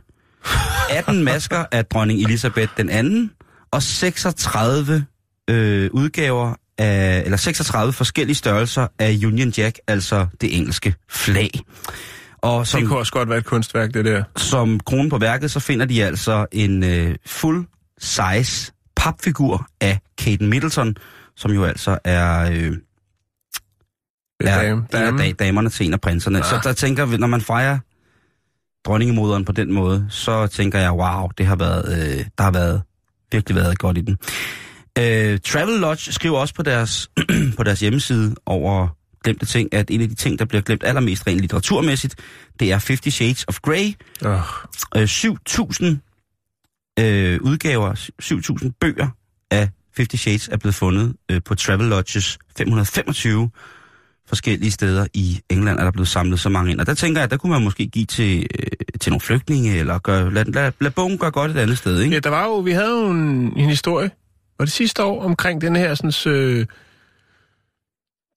18 0.90 1.24
masker 1.30 1.66
af 1.72 1.86
dronning 1.86 2.22
Elisabeth 2.22 2.72
den 2.78 2.90
anden, 2.90 3.32
og 3.72 3.84
36 3.84 5.06
øh, 5.50 5.90
udgaver 5.94 6.54
af, 6.80 7.22
eller 7.26 7.38
36 7.38 7.94
forskellige 7.94 8.36
størrelser 8.36 8.88
af 9.00 9.18
Union 9.26 9.50
Jack, 9.58 9.80
altså 9.88 10.28
det 10.42 10.58
engelske 10.58 10.96
flag. 11.10 11.50
Og 12.42 12.60
Det 12.60 12.68
som, 12.68 12.88
kunne 12.88 13.00
også 13.00 13.12
godt 13.12 13.30
være 13.30 13.38
et 13.38 13.46
kunstværk, 13.46 13.94
det 13.94 14.06
der. 14.06 14.24
som 14.38 14.80
kronen 14.80 15.10
på 15.10 15.18
værket, 15.18 15.52
så 15.52 15.60
finder 15.60 15.86
de 15.86 16.04
altså 16.04 16.46
en 16.52 16.84
øh, 16.84 17.16
full 17.26 17.66
size 18.00 18.72
papfigur 18.96 19.68
af 19.82 20.00
Kate 20.18 20.44
Middleton, 20.44 20.96
som 21.36 21.52
jo 21.52 21.64
altså 21.64 21.98
er, 22.04 22.52
øh, 22.52 22.56
Det 22.56 22.78
er 24.42 24.48
er 24.50 24.64
dame. 24.64 24.72
en 24.78 24.86
af 24.94 25.12
dame. 25.12 25.18
da- 25.24 25.32
damerne 25.46 25.70
til 25.70 25.86
en 25.86 25.94
af 25.94 26.02
prinserne. 26.02 26.38
Ja. 26.38 26.44
Så 26.44 26.56
Ah. 26.56 26.64
der 26.64 26.74
tænker 26.74 27.06
vi, 27.06 27.18
når 27.18 27.28
man 27.28 27.42
fejrer 27.42 27.80
dronningemoderen 28.86 29.46
på 29.46 29.52
den 29.52 29.74
måde, 29.74 30.08
så 30.10 30.48
tænker 30.48 30.80
jeg, 30.80 30.92
wow, 30.94 31.30
det 31.38 31.46
har 31.46 31.56
været, 31.56 32.18
øh, 32.20 32.26
der 32.38 32.44
har 32.44 32.52
været, 32.52 32.82
virkelig 33.32 33.56
været 33.56 33.80
godt 33.80 33.98
i 33.98 34.02
den. 34.02 34.18
Øh, 34.98 35.40
Travel 35.40 35.80
Lodge 35.80 36.12
skriver 36.12 36.40
også 36.40 36.54
på 36.54 36.64
deres, 36.64 37.12
på 37.58 37.64
deres 37.64 37.80
hjemmeside 37.80 38.36
over 38.46 38.88
glemte 39.24 39.46
ting, 39.46 39.74
at 39.74 39.92
en 39.92 40.02
af 40.02 40.10
de 40.10 40.16
ting, 40.16 40.40
der 40.40 40.46
bliver 40.46 40.62
glemt 40.62 40.84
allermest 40.84 41.28
rent 41.28 41.40
litteraturmæssigt, 41.40 42.16
det 42.60 42.72
er 42.72 42.80
Fifty 42.80 43.10
Shades 43.10 43.46
of 43.48 43.60
Grey. 43.60 43.94
Oh, 44.26 44.40
Øh, 44.96 45.04
7.000 45.04 45.86
øh, 47.00 47.42
udgaver, 47.42 47.94
7.000 48.64 48.72
bøger 48.80 49.08
af 49.52 49.70
Fifty 49.98 50.16
Shades 50.16 50.48
er 50.48 50.58
blevet 50.58 50.76
fundet 50.76 51.16
øh, 51.32 51.42
på 51.46 51.56
Travel 51.56 51.88
Lodges 51.88 52.40
525 52.58 53.50
forskellige 54.28 54.72
steder 54.72 55.08
i 55.14 55.40
England, 55.50 55.80
er 55.80 55.84
der 55.84 55.92
blevet 55.92 56.08
samlet 56.08 56.40
så 56.40 56.50
mange 56.50 56.72
ind. 56.72 56.80
Og 56.80 56.86
der 56.86 56.94
tænker 56.94 57.22
jeg, 57.22 57.24
at 57.24 57.32
der 57.32 57.38
kunne 57.38 57.52
man 57.52 57.64
måske 57.64 57.88
give 57.88 58.06
til, 58.06 58.48
øh, 58.60 59.00
til 59.02 59.12
nogle 59.12 59.22
flygtninge, 59.22 59.78
eller 59.78 60.00
gøre, 60.00 60.34
lad, 60.34 60.46
lad, 60.46 60.72
lad 60.82 60.92
bogen 60.92 61.18
gøre 61.18 61.32
godt 61.32 61.52
et 61.52 61.58
andet 61.58 61.78
sted, 61.78 62.02
ikke? 62.02 62.14
Ja, 62.14 62.20
der 62.20 62.30
var 62.30 62.46
jo, 62.46 62.58
vi 62.60 62.72
havde 62.72 62.90
jo 62.90 63.10
en, 63.12 63.54
en 63.58 63.70
historie, 63.70 64.12
var 64.60 64.66
det 64.66 64.74
sidste 64.74 65.04
år, 65.04 65.24
omkring 65.24 65.62
den 65.62 65.76
her 65.76 65.96
sådan, 65.96 66.34
øh, 66.34 66.66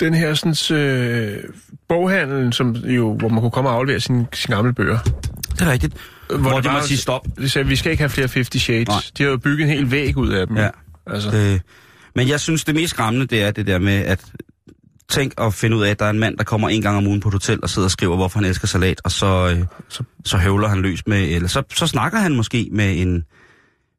den 0.01 0.15
her 0.15 0.35
sådan, 0.35 0.79
øh, 0.79 1.45
boghandel, 1.89 2.53
som 2.53 2.71
jo, 2.75 3.15
hvor 3.15 3.29
man 3.29 3.41
kunne 3.41 3.51
komme 3.51 3.71
og 3.71 3.77
aflevere 3.77 4.01
sine, 4.01 4.27
sine 4.33 4.57
gamle 4.57 4.73
bøger. 4.73 4.99
Det 5.53 5.61
er 5.63 5.73
rigtigt. 5.73 5.95
Hvor, 6.29 6.39
hvor 6.39 6.51
det 6.51 6.65
de 6.65 6.73
må 6.73 6.81
sige 6.81 6.99
stop. 6.99 7.27
De 7.39 7.49
sagde, 7.49 7.69
vi 7.69 7.77
skal 7.77 7.91
ikke 7.91 8.03
have 8.03 8.11
flere 8.11 8.29
50 8.35 8.63
Shades. 8.63 8.89
Nej. 8.89 8.99
De 9.19 9.23
har 9.23 9.31
jo 9.31 9.37
bygget 9.37 9.65
en 9.65 9.77
hel 9.77 9.91
væg 9.91 10.17
ud 10.17 10.29
af 10.29 10.47
dem. 10.47 10.57
Ja. 10.57 10.69
Altså, 11.07 11.37
Øh, 11.37 11.61
men 12.17 12.29
jeg 12.29 12.41
synes, 12.41 12.65
det 12.65 12.75
mest 12.75 12.91
skræmmende, 12.91 13.27
det 13.27 13.43
er 13.43 13.51
det 13.51 13.67
der 13.67 13.79
med, 13.79 13.95
at 13.95 14.25
tænk 15.09 15.33
at 15.39 15.55
finde 15.55 15.77
ud 15.77 15.83
af, 15.83 15.91
at 15.91 15.99
der 15.99 16.07
er 16.07 16.11
en 16.11 16.19
mand, 16.19 16.39
der 16.39 16.45
kommer 16.45 16.69
en 16.69 16.83
gang 16.83 16.97
om 16.97 17.07
ugen 17.07 17.21
på 17.21 17.29
et 17.29 17.35
hotel 17.35 17.59
og 17.63 17.71
sidder 17.71 17.87
og 17.87 17.91
skriver, 17.91 18.17
hvorfor 18.17 18.39
han 18.39 18.49
elsker 18.49 18.67
salat, 18.67 19.01
og 19.05 19.11
så, 19.11 19.57
øh, 19.57 19.65
så, 19.89 20.05
så 20.25 20.37
høvler 20.37 20.69
han 20.69 20.83
løs 20.83 21.07
med, 21.07 21.29
eller 21.29 21.49
så, 21.49 21.63
så 21.75 21.87
snakker 21.87 22.19
han 22.19 22.35
måske 22.35 22.69
med 22.73 23.01
en, 23.01 23.25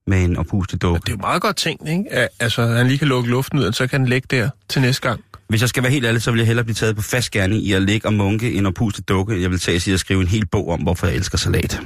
med 0.07 0.23
en 0.23 0.37
oppustet 0.37 0.81
dukke. 0.81 0.99
det 0.99 1.09
er 1.09 1.13
jo 1.13 1.17
meget 1.21 1.41
godt 1.41 1.55
tænkt, 1.55 1.89
ikke? 1.89 2.03
At, 2.11 2.29
altså, 2.39 2.65
han 2.67 2.87
lige 2.87 2.97
kan 2.97 3.07
lukke 3.07 3.29
luften 3.29 3.59
ud, 3.59 3.63
og 3.63 3.73
så 3.73 3.87
kan 3.87 3.99
den 3.99 4.09
ligge 4.09 4.27
der 4.37 4.49
til 4.69 4.81
næste 4.81 5.01
gang. 5.07 5.23
Hvis 5.47 5.61
jeg 5.61 5.69
skal 5.69 5.83
være 5.83 5.91
helt 5.91 6.05
ærlig, 6.05 6.21
så 6.21 6.31
vil 6.31 6.37
jeg 6.37 6.47
hellere 6.47 6.63
blive 6.63 6.75
taget 6.75 6.95
på 6.95 7.01
fast 7.01 7.31
gerning 7.31 7.61
i 7.63 7.73
at 7.73 7.81
ligge 7.81 8.07
og 8.07 8.13
munke 8.13 8.53
en 8.53 8.65
oppustet 8.65 9.09
dukke. 9.09 9.41
Jeg 9.41 9.49
vil 9.51 9.59
tage 9.59 9.79
sig 9.79 9.93
og 9.93 9.99
skrive 9.99 10.21
en 10.21 10.27
hel 10.27 10.45
bog 10.45 10.69
om, 10.69 10.81
hvorfor 10.81 11.07
jeg 11.07 11.15
elsker 11.15 11.37
salat. 11.37 11.81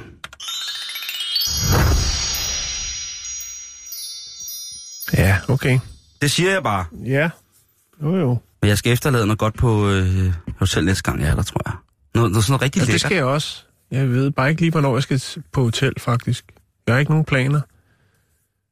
Ja, 5.16 5.36
okay. 5.48 5.78
Det 6.22 6.30
siger 6.30 6.50
jeg 6.52 6.62
bare. 6.62 6.84
Ja. 7.06 7.30
Jo, 8.02 8.16
jo. 8.16 8.38
Men 8.62 8.68
jeg 8.68 8.78
skal 8.78 8.92
efterlade 8.92 9.26
noget 9.26 9.38
godt 9.38 9.54
på 9.54 9.88
øh, 9.90 10.32
hotel 10.58 10.84
næste 10.84 11.02
gang, 11.02 11.20
jeg 11.20 11.28
er 11.28 11.34
der, 11.34 11.42
tror 11.42 11.60
jeg. 11.66 11.72
Noget, 12.14 12.30
noget 12.32 12.44
sådan 12.44 12.52
noget 12.52 12.62
rigtig 12.62 12.80
Ja, 12.80 12.84
det 12.84 12.88
lækkert. 12.88 13.00
skal 13.08 13.14
jeg 13.16 13.24
også. 13.24 13.62
Jeg 13.90 14.08
ved 14.10 14.30
bare 14.30 14.50
ikke 14.50 14.60
lige, 14.60 14.70
hvornår 14.70 14.96
jeg 14.96 15.02
skal 15.02 15.22
på 15.52 15.62
hotel, 15.62 15.92
faktisk. 15.98 16.44
Jeg 16.86 16.94
har 16.94 16.98
ikke 16.98 17.12
nogen 17.12 17.24
planer. 17.24 17.60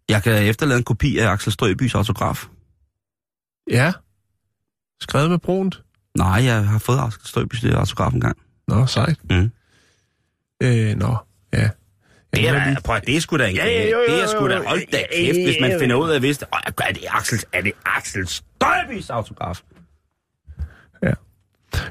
Jeg 0.09 0.23
kan 0.23 0.43
efterlade 0.43 0.79
en 0.79 0.85
kopi 0.85 1.19
af 1.19 1.29
Axel 1.31 1.53
Strøbys 1.53 1.95
autograf. 1.95 2.47
Ja. 3.71 3.93
Skrevet 5.01 5.31
med 5.31 5.39
brunt. 5.39 5.83
Nej, 6.19 6.45
jeg 6.45 6.65
har 6.65 6.79
fået 6.79 6.99
Axel 6.99 7.27
Strøbys 7.27 7.65
autograf 7.65 8.13
engang. 8.13 8.37
Nå, 8.69 8.87
sejt. 8.87 9.19
Mm. 9.31 9.51
Øh, 10.63 10.97
nå, 10.97 11.17
ja. 11.53 11.71
Det 12.35 12.49
er, 12.49 12.53
da, 12.53 12.77
prøv, 12.85 13.01
det 13.07 13.17
er 13.17 13.21
sgu 13.21 13.37
da 13.39 13.49
en 13.49 13.57
Ja, 13.57 13.67
ja, 13.67 13.91
jo, 13.91 13.99
jo, 13.99 14.15
Det 14.15 14.23
er 14.23 14.27
sgu 14.27 14.49
da, 14.49 14.63
hold 14.67 14.91
da 14.93 15.03
kæft, 15.15 15.39
hvis 15.45 15.57
man 15.61 15.81
finder 15.81 15.97
ud 15.97 16.11
af, 16.11 16.21
hvis 16.21 16.39
det, 16.39 16.49
Åh, 16.53 16.87
er 16.89 16.93
det 16.93 17.05
Axel, 17.11 17.39
er 17.53 17.61
det 17.61 17.73
Axel 17.87 18.29
Støjbys 18.29 19.11
autograf? 19.11 19.61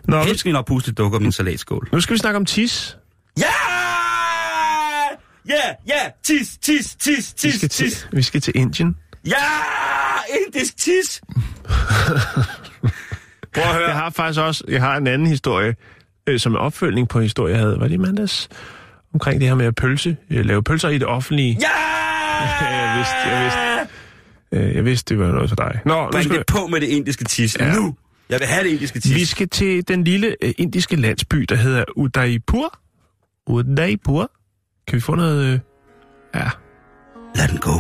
Nå, 0.08 0.18
nu, 0.18 0.24
Helst 0.24 0.40
skal 0.40 0.50
vi 0.50 0.54
nok 0.54 0.66
pludselig 0.66 0.98
dukker 0.98 1.20
min 1.20 1.32
salatskål. 1.32 1.90
nu 1.92 2.02
skal 2.02 2.14
vi 2.14 2.18
snakke 2.18 2.38
om 2.38 2.46
tis. 2.46 2.98
Ja! 5.50 5.54
Ja, 5.88 5.94
ja, 5.96 6.10
tis, 6.24 6.58
tis, 6.62 6.96
tis, 6.96 7.34
Vi 7.44 7.50
tis, 7.50 7.56
skal 7.56 7.70
til, 7.70 7.86
tis. 7.90 8.08
vi 8.12 8.22
skal 8.22 8.42
til 8.42 8.54
Indien. 8.58 8.96
Ja, 9.28 9.36
indisk 10.48 10.78
tis. 10.78 11.22
Prøv 13.54 13.64
at 13.64 13.74
høre. 13.74 13.88
Jeg 13.88 13.96
har 13.96 14.10
faktisk 14.10 14.40
også 14.42 14.64
jeg 14.68 14.82
har 14.82 14.98
en 14.98 15.08
anden 15.08 15.28
historie, 15.28 15.76
øh, 16.28 16.40
som 16.40 16.56
er 16.56 16.60
opfølgning 16.60 17.10
på 17.10 17.18
en 17.18 17.24
historie, 17.24 17.54
jeg 17.54 17.62
havde. 17.62 17.80
Var 17.80 17.88
det 17.88 17.94
i 17.94 17.98
mandags? 17.98 18.50
Omkring 19.14 19.40
det 19.42 19.48
her 19.48 19.56
med 19.56 19.66
at 19.66 19.76
pølse, 19.76 20.18
øh, 20.30 20.46
lave 20.46 20.64
pølser 20.64 20.90
i 20.90 20.98
det 20.98 21.08
offentlige. 21.08 21.58
Ja! 21.62 21.68
Jeg 22.76 22.98
vidste, 22.98 23.16
jeg 23.16 23.44
vidste. 23.44 23.96
Øh, 24.70 24.76
jeg 24.76 24.86
vidste, 24.86 25.14
det 25.16 25.24
var 25.24 25.32
noget 25.32 25.50
for 25.50 25.56
dig. 25.56 25.80
Nå, 25.86 26.04
nu 26.06 26.12
Bring 26.12 26.24
skal 26.26 26.38
det 26.38 26.46
på 26.46 26.68
med 26.68 26.82
det 26.82 26.88
indiske 26.88 27.24
tis. 27.24 27.58
Ja. 27.60 27.74
Nu. 27.74 27.96
Jeg 28.30 28.40
vil 28.40 28.48
have 28.48 28.64
det 28.64 28.70
indiske 28.70 29.00
tis. 29.00 29.16
vi 29.16 29.26
skal 29.26 29.50
til 29.50 29.88
den 29.88 30.04
lille 30.04 30.36
øh, 30.42 30.54
indiske 30.58 30.96
landsby, 30.96 31.38
der 31.50 31.56
hedder 31.56 31.84
Udaipur. 31.96 32.80
Udaipur. 33.48 34.32
Kan 34.88 34.96
vi 34.96 35.02
få 35.02 35.16
noget... 35.16 35.54
Øh, 35.54 35.60
ja, 36.36 36.50
Lad 37.36 37.48
den 37.48 37.58
gå. 37.58 37.74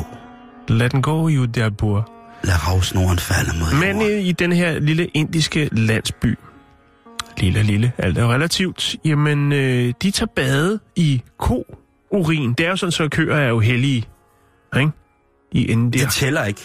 lad 0.67 0.89
den 0.89 1.01
gå 1.01 1.27
i 1.27 1.37
Udaipur. 1.37 2.11
Lad 2.43 2.67
ravsnoren 2.67 3.19
falde 3.19 3.51
mod 3.59 3.79
Men 3.79 3.97
jorden. 4.01 4.11
øh, 4.19 4.25
i 4.25 4.31
den 4.31 4.51
her 4.51 4.79
lille 4.79 5.05
indiske 5.05 5.69
landsby, 5.71 6.37
lille, 7.37 7.63
lille, 7.63 7.91
alt 7.97 8.17
er 8.17 8.23
jo 8.23 8.31
relativt, 8.33 8.95
jamen, 9.05 9.51
øh, 9.51 9.93
de 10.01 10.11
tager 10.11 10.27
bade 10.35 10.79
i 10.95 11.21
ko-urin. 11.39 12.53
Det 12.53 12.65
er 12.65 12.69
jo 12.69 12.75
sådan, 12.75 12.91
så 12.91 13.07
køer 13.09 13.35
er 13.35 13.47
jo 13.49 13.59
hellige, 13.59 14.05
ikke? 14.79 14.91
I 15.51 15.65
India. 15.65 16.01
Det 16.03 16.11
tæller 16.11 16.43
ikke. 16.45 16.61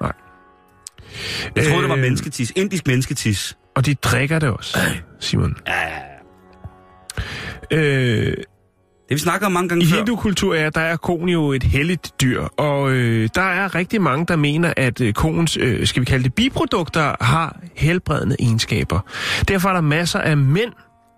Nej. 0.00 0.12
Jeg 1.56 1.64
troede, 1.64 1.82
det 1.82 1.88
var 1.88 1.96
Øh, 1.96 2.00
mennesketis. 2.02 2.52
Indisk 2.56 2.86
mennesketis. 2.86 3.58
Og 3.76 3.86
de 3.86 3.94
drikker 3.94 4.38
det 4.38 4.48
også, 4.48 4.78
Simon. 5.20 5.56
Øh, 7.70 8.34
Det 9.08 9.14
vi 9.14 9.18
snakker 9.18 9.46
om 9.46 9.52
mange 9.52 9.68
gange 9.68 9.84
I 9.84 9.86
før. 9.86 9.96
hindukultur 9.96 10.54
er, 10.54 10.70
der 10.70 10.80
er 10.80 10.96
koen 10.96 11.28
jo 11.28 11.52
et 11.52 11.62
helligt 11.62 12.12
dyr, 12.20 12.42
og 12.42 12.90
øh, 12.90 13.28
der 13.34 13.42
er 13.42 13.74
rigtig 13.74 14.02
mange, 14.02 14.26
der 14.26 14.36
mener, 14.36 14.72
at 14.76 15.00
øh, 15.00 15.12
koens, 15.12 15.56
øh, 15.60 15.86
skal 15.86 16.00
vi 16.00 16.04
kalde 16.04 16.24
det, 16.24 16.34
biprodukter 16.34 17.24
har 17.24 17.60
helbredende 17.74 18.36
egenskaber. 18.38 19.00
Derfor 19.48 19.68
er 19.68 19.72
der 19.72 19.80
masser 19.80 20.18
af 20.18 20.36
mænd 20.36 20.72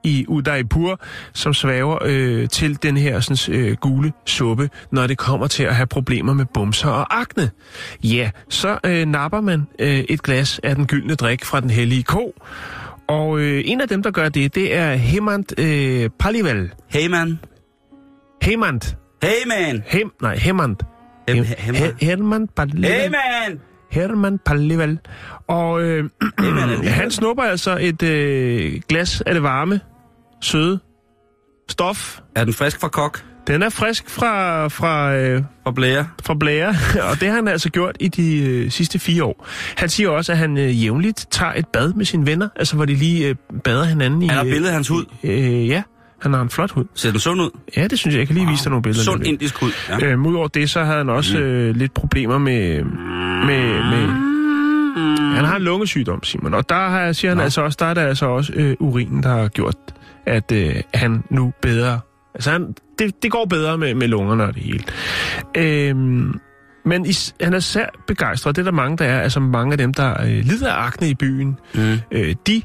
i 0.04 0.24
Udaipur, 0.28 1.00
som 1.32 1.54
svæver 1.54 1.98
øh, 2.04 2.48
til 2.48 2.82
den 2.82 2.96
her 2.96 3.20
sådan, 3.20 3.56
øh, 3.56 3.76
gule 3.76 4.12
suppe, 4.26 4.70
når 4.92 5.06
det 5.06 5.18
kommer 5.18 5.46
til 5.46 5.62
at 5.62 5.74
have 5.74 5.86
problemer 5.86 6.32
med 6.32 6.44
bumser 6.54 6.88
og 6.88 7.20
akne. 7.20 7.50
Ja, 8.04 8.30
så 8.48 8.78
øh, 8.84 9.06
napper 9.06 9.40
man 9.40 9.66
øh, 9.78 9.98
et 9.98 10.22
glas 10.22 10.60
af 10.62 10.74
den 10.74 10.86
gyldne 10.86 11.14
drik 11.14 11.44
fra 11.44 11.60
den 11.60 11.70
hellige 11.70 12.02
ko, 12.02 12.34
og 13.08 13.38
øh, 13.40 13.62
en 13.64 13.80
af 13.80 13.88
dem, 13.88 14.02
der 14.02 14.10
gør 14.10 14.28
det, 14.28 14.54
det 14.54 14.76
er 14.76 14.94
Hemant 14.94 15.54
øh, 15.58 16.10
Palival. 16.18 16.70
Hey 16.88 17.08
man. 18.42 18.50
Hemant. 18.50 18.96
Hey 19.22 19.46
man. 19.48 19.82
Hem, 19.86 20.10
nej, 20.22 20.36
Hemmant. 20.36 20.82
Hem- 21.28 21.36
Hem- 21.44 21.44
Hemmant. 21.58 22.00
Her- 22.00 22.06
Herman 22.06 22.48
Pallival. 22.56 22.90
Hey 22.92 23.08
man. 23.08 23.60
Herman 23.90 24.38
Pallival. 24.46 24.98
Og 25.48 25.82
øh, 25.82 26.10
han 26.84 27.10
snupper 27.10 27.42
altså 27.42 27.78
et 27.80 28.02
øh, 28.02 28.80
glas 28.88 29.20
af 29.20 29.34
det 29.34 29.42
varme, 29.42 29.80
søde 30.42 30.78
stof. 31.70 32.18
Er 32.36 32.44
den 32.44 32.52
frisk 32.54 32.80
fra 32.80 32.88
kok? 32.88 33.24
Den 33.46 33.62
er 33.62 33.68
frisk 33.68 34.10
fra, 34.10 34.68
fra, 34.68 35.14
øh, 35.14 35.42
Fra 35.64 35.70
blære? 35.70 36.08
fra 36.24 36.34
blære, 36.34 36.68
og 37.10 37.20
det 37.20 37.28
har 37.28 37.34
han 37.34 37.48
altså 37.48 37.70
gjort 37.70 37.96
i 38.00 38.08
de 38.08 38.44
øh, 38.44 38.70
sidste 38.70 38.98
fire 38.98 39.24
år. 39.24 39.46
Han 39.76 39.88
siger 39.88 40.08
også, 40.08 40.32
at 40.32 40.38
han 40.38 40.56
øh, 40.58 40.82
jævnligt 40.84 41.26
tager 41.30 41.52
et 41.52 41.68
bad 41.68 41.92
med 41.92 42.04
sine 42.04 42.26
venner, 42.26 42.48
altså 42.56 42.76
hvor 42.76 42.84
de 42.84 42.94
lige 42.94 43.28
øh, 43.28 43.34
bader 43.64 43.84
hinanden 43.84 44.22
i... 44.22 44.26
Han 44.26 44.36
har 44.36 44.44
øh, 44.44 44.50
billedet 44.50 44.68
af 44.68 44.74
hans 44.74 44.88
hud. 44.88 45.04
Øh, 45.24 45.68
ja, 45.68 45.82
han 46.22 46.32
har 46.32 46.40
en 46.42 46.50
flot 46.50 46.70
hud. 46.70 46.84
Ser 46.94 47.10
den 47.10 47.20
sund 47.20 47.40
ud? 47.40 47.50
Ja, 47.76 47.86
det 47.86 47.98
synes 47.98 48.14
jeg. 48.14 48.18
Jeg 48.18 48.26
kan 48.26 48.36
lige 48.36 48.48
vise 48.48 48.64
dig 48.64 48.70
nogle 48.70 48.82
billeder. 48.82 49.04
Sund 49.04 49.26
indisk 49.26 49.60
hud. 49.60 49.70
Ja. 50.00 50.06
Øhm, 50.06 50.26
Udover 50.26 50.48
det, 50.48 50.70
så 50.70 50.84
havde 50.84 50.98
han 50.98 51.08
også 51.08 51.38
øh, 51.38 51.76
lidt 51.76 51.94
problemer 51.94 52.38
med, 52.38 52.84
med, 53.46 53.82
med... 53.90 54.08
Han 55.36 55.44
har 55.44 55.56
en 55.56 55.62
lungesygdom, 55.62 56.22
Simon. 56.24 56.54
Og 56.54 56.68
der 56.68 56.88
har, 56.88 57.12
siger 57.12 57.30
han 57.30 57.36
Nå. 57.36 57.42
altså 57.42 57.60
også, 57.62 57.76
der 57.80 57.86
er 57.86 57.94
det 57.94 58.00
altså 58.00 58.26
også 58.26 58.52
øh, 58.56 58.76
urinen, 58.80 59.22
der 59.22 59.28
har 59.28 59.48
gjort, 59.48 59.74
at 60.26 60.52
øh, 60.52 60.74
han 60.94 61.22
nu 61.30 61.52
bedre... 61.62 62.00
Altså, 62.34 62.50
han, 62.50 62.74
det, 62.98 63.22
det 63.22 63.30
går 63.30 63.44
bedre 63.44 63.78
med, 63.78 63.94
med 63.94 64.08
lungerne 64.08 64.44
og 64.44 64.54
det 64.54 64.62
hele. 64.62 64.84
Øhm, 65.56 66.40
men 66.84 67.06
is, 67.06 67.34
han 67.40 67.54
er 67.54 67.60
sær 67.60 67.86
begejstret, 68.06 68.56
det 68.56 68.62
er 68.62 68.64
der 68.64 68.72
mange, 68.76 68.96
der 68.96 69.04
er. 69.04 69.20
Altså 69.20 69.40
mange 69.40 69.72
af 69.72 69.78
dem, 69.78 69.94
der 69.94 70.22
øh, 70.22 70.28
lider 70.44 70.72
af 70.72 70.86
akne 70.86 71.08
i 71.08 71.14
byen, 71.14 71.58
Mm. 71.74 71.96
øh, 72.12 72.34
de 72.46 72.62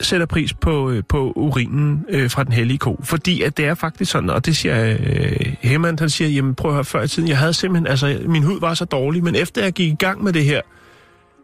sætter 0.00 0.26
pris 0.26 0.54
på, 0.54 0.90
øh, 0.90 1.02
på 1.08 1.32
urinen 1.36 2.04
øh, 2.08 2.30
fra 2.30 2.44
den 2.44 2.52
hellige 2.52 2.78
ko. 2.78 3.00
Fordi 3.02 3.42
at 3.42 3.56
det 3.56 3.66
er 3.66 3.74
faktisk 3.74 4.10
sådan, 4.10 4.30
og 4.30 4.46
det 4.46 4.56
siger 4.56 4.96
øh, 5.00 5.54
Hemmand, 5.60 5.98
han 5.98 6.10
siger, 6.10 6.28
jamen 6.28 6.54
prøv 6.54 6.70
at 6.70 6.74
høre, 6.74 6.84
før 6.84 7.02
i 7.02 7.08
tiden, 7.08 7.28
jeg 7.28 7.38
havde 7.38 7.52
simpelthen, 7.54 7.86
altså 7.86 8.20
min 8.26 8.42
hud 8.42 8.60
var 8.60 8.74
så 8.74 8.84
dårlig, 8.84 9.24
men 9.24 9.34
efter 9.34 9.62
jeg 9.62 9.72
gik 9.72 9.92
i 9.92 9.96
gang 9.96 10.24
med 10.24 10.32
det 10.32 10.44
her, 10.44 10.60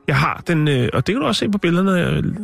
jeg 0.09 0.17
har 0.17 0.43
den, 0.47 0.69
øh, 0.69 0.89
og 0.93 1.07
det 1.07 1.15
kan 1.15 1.21
du 1.21 1.27
også 1.27 1.39
se 1.39 1.49
på 1.49 1.59
billederne, 1.59 1.93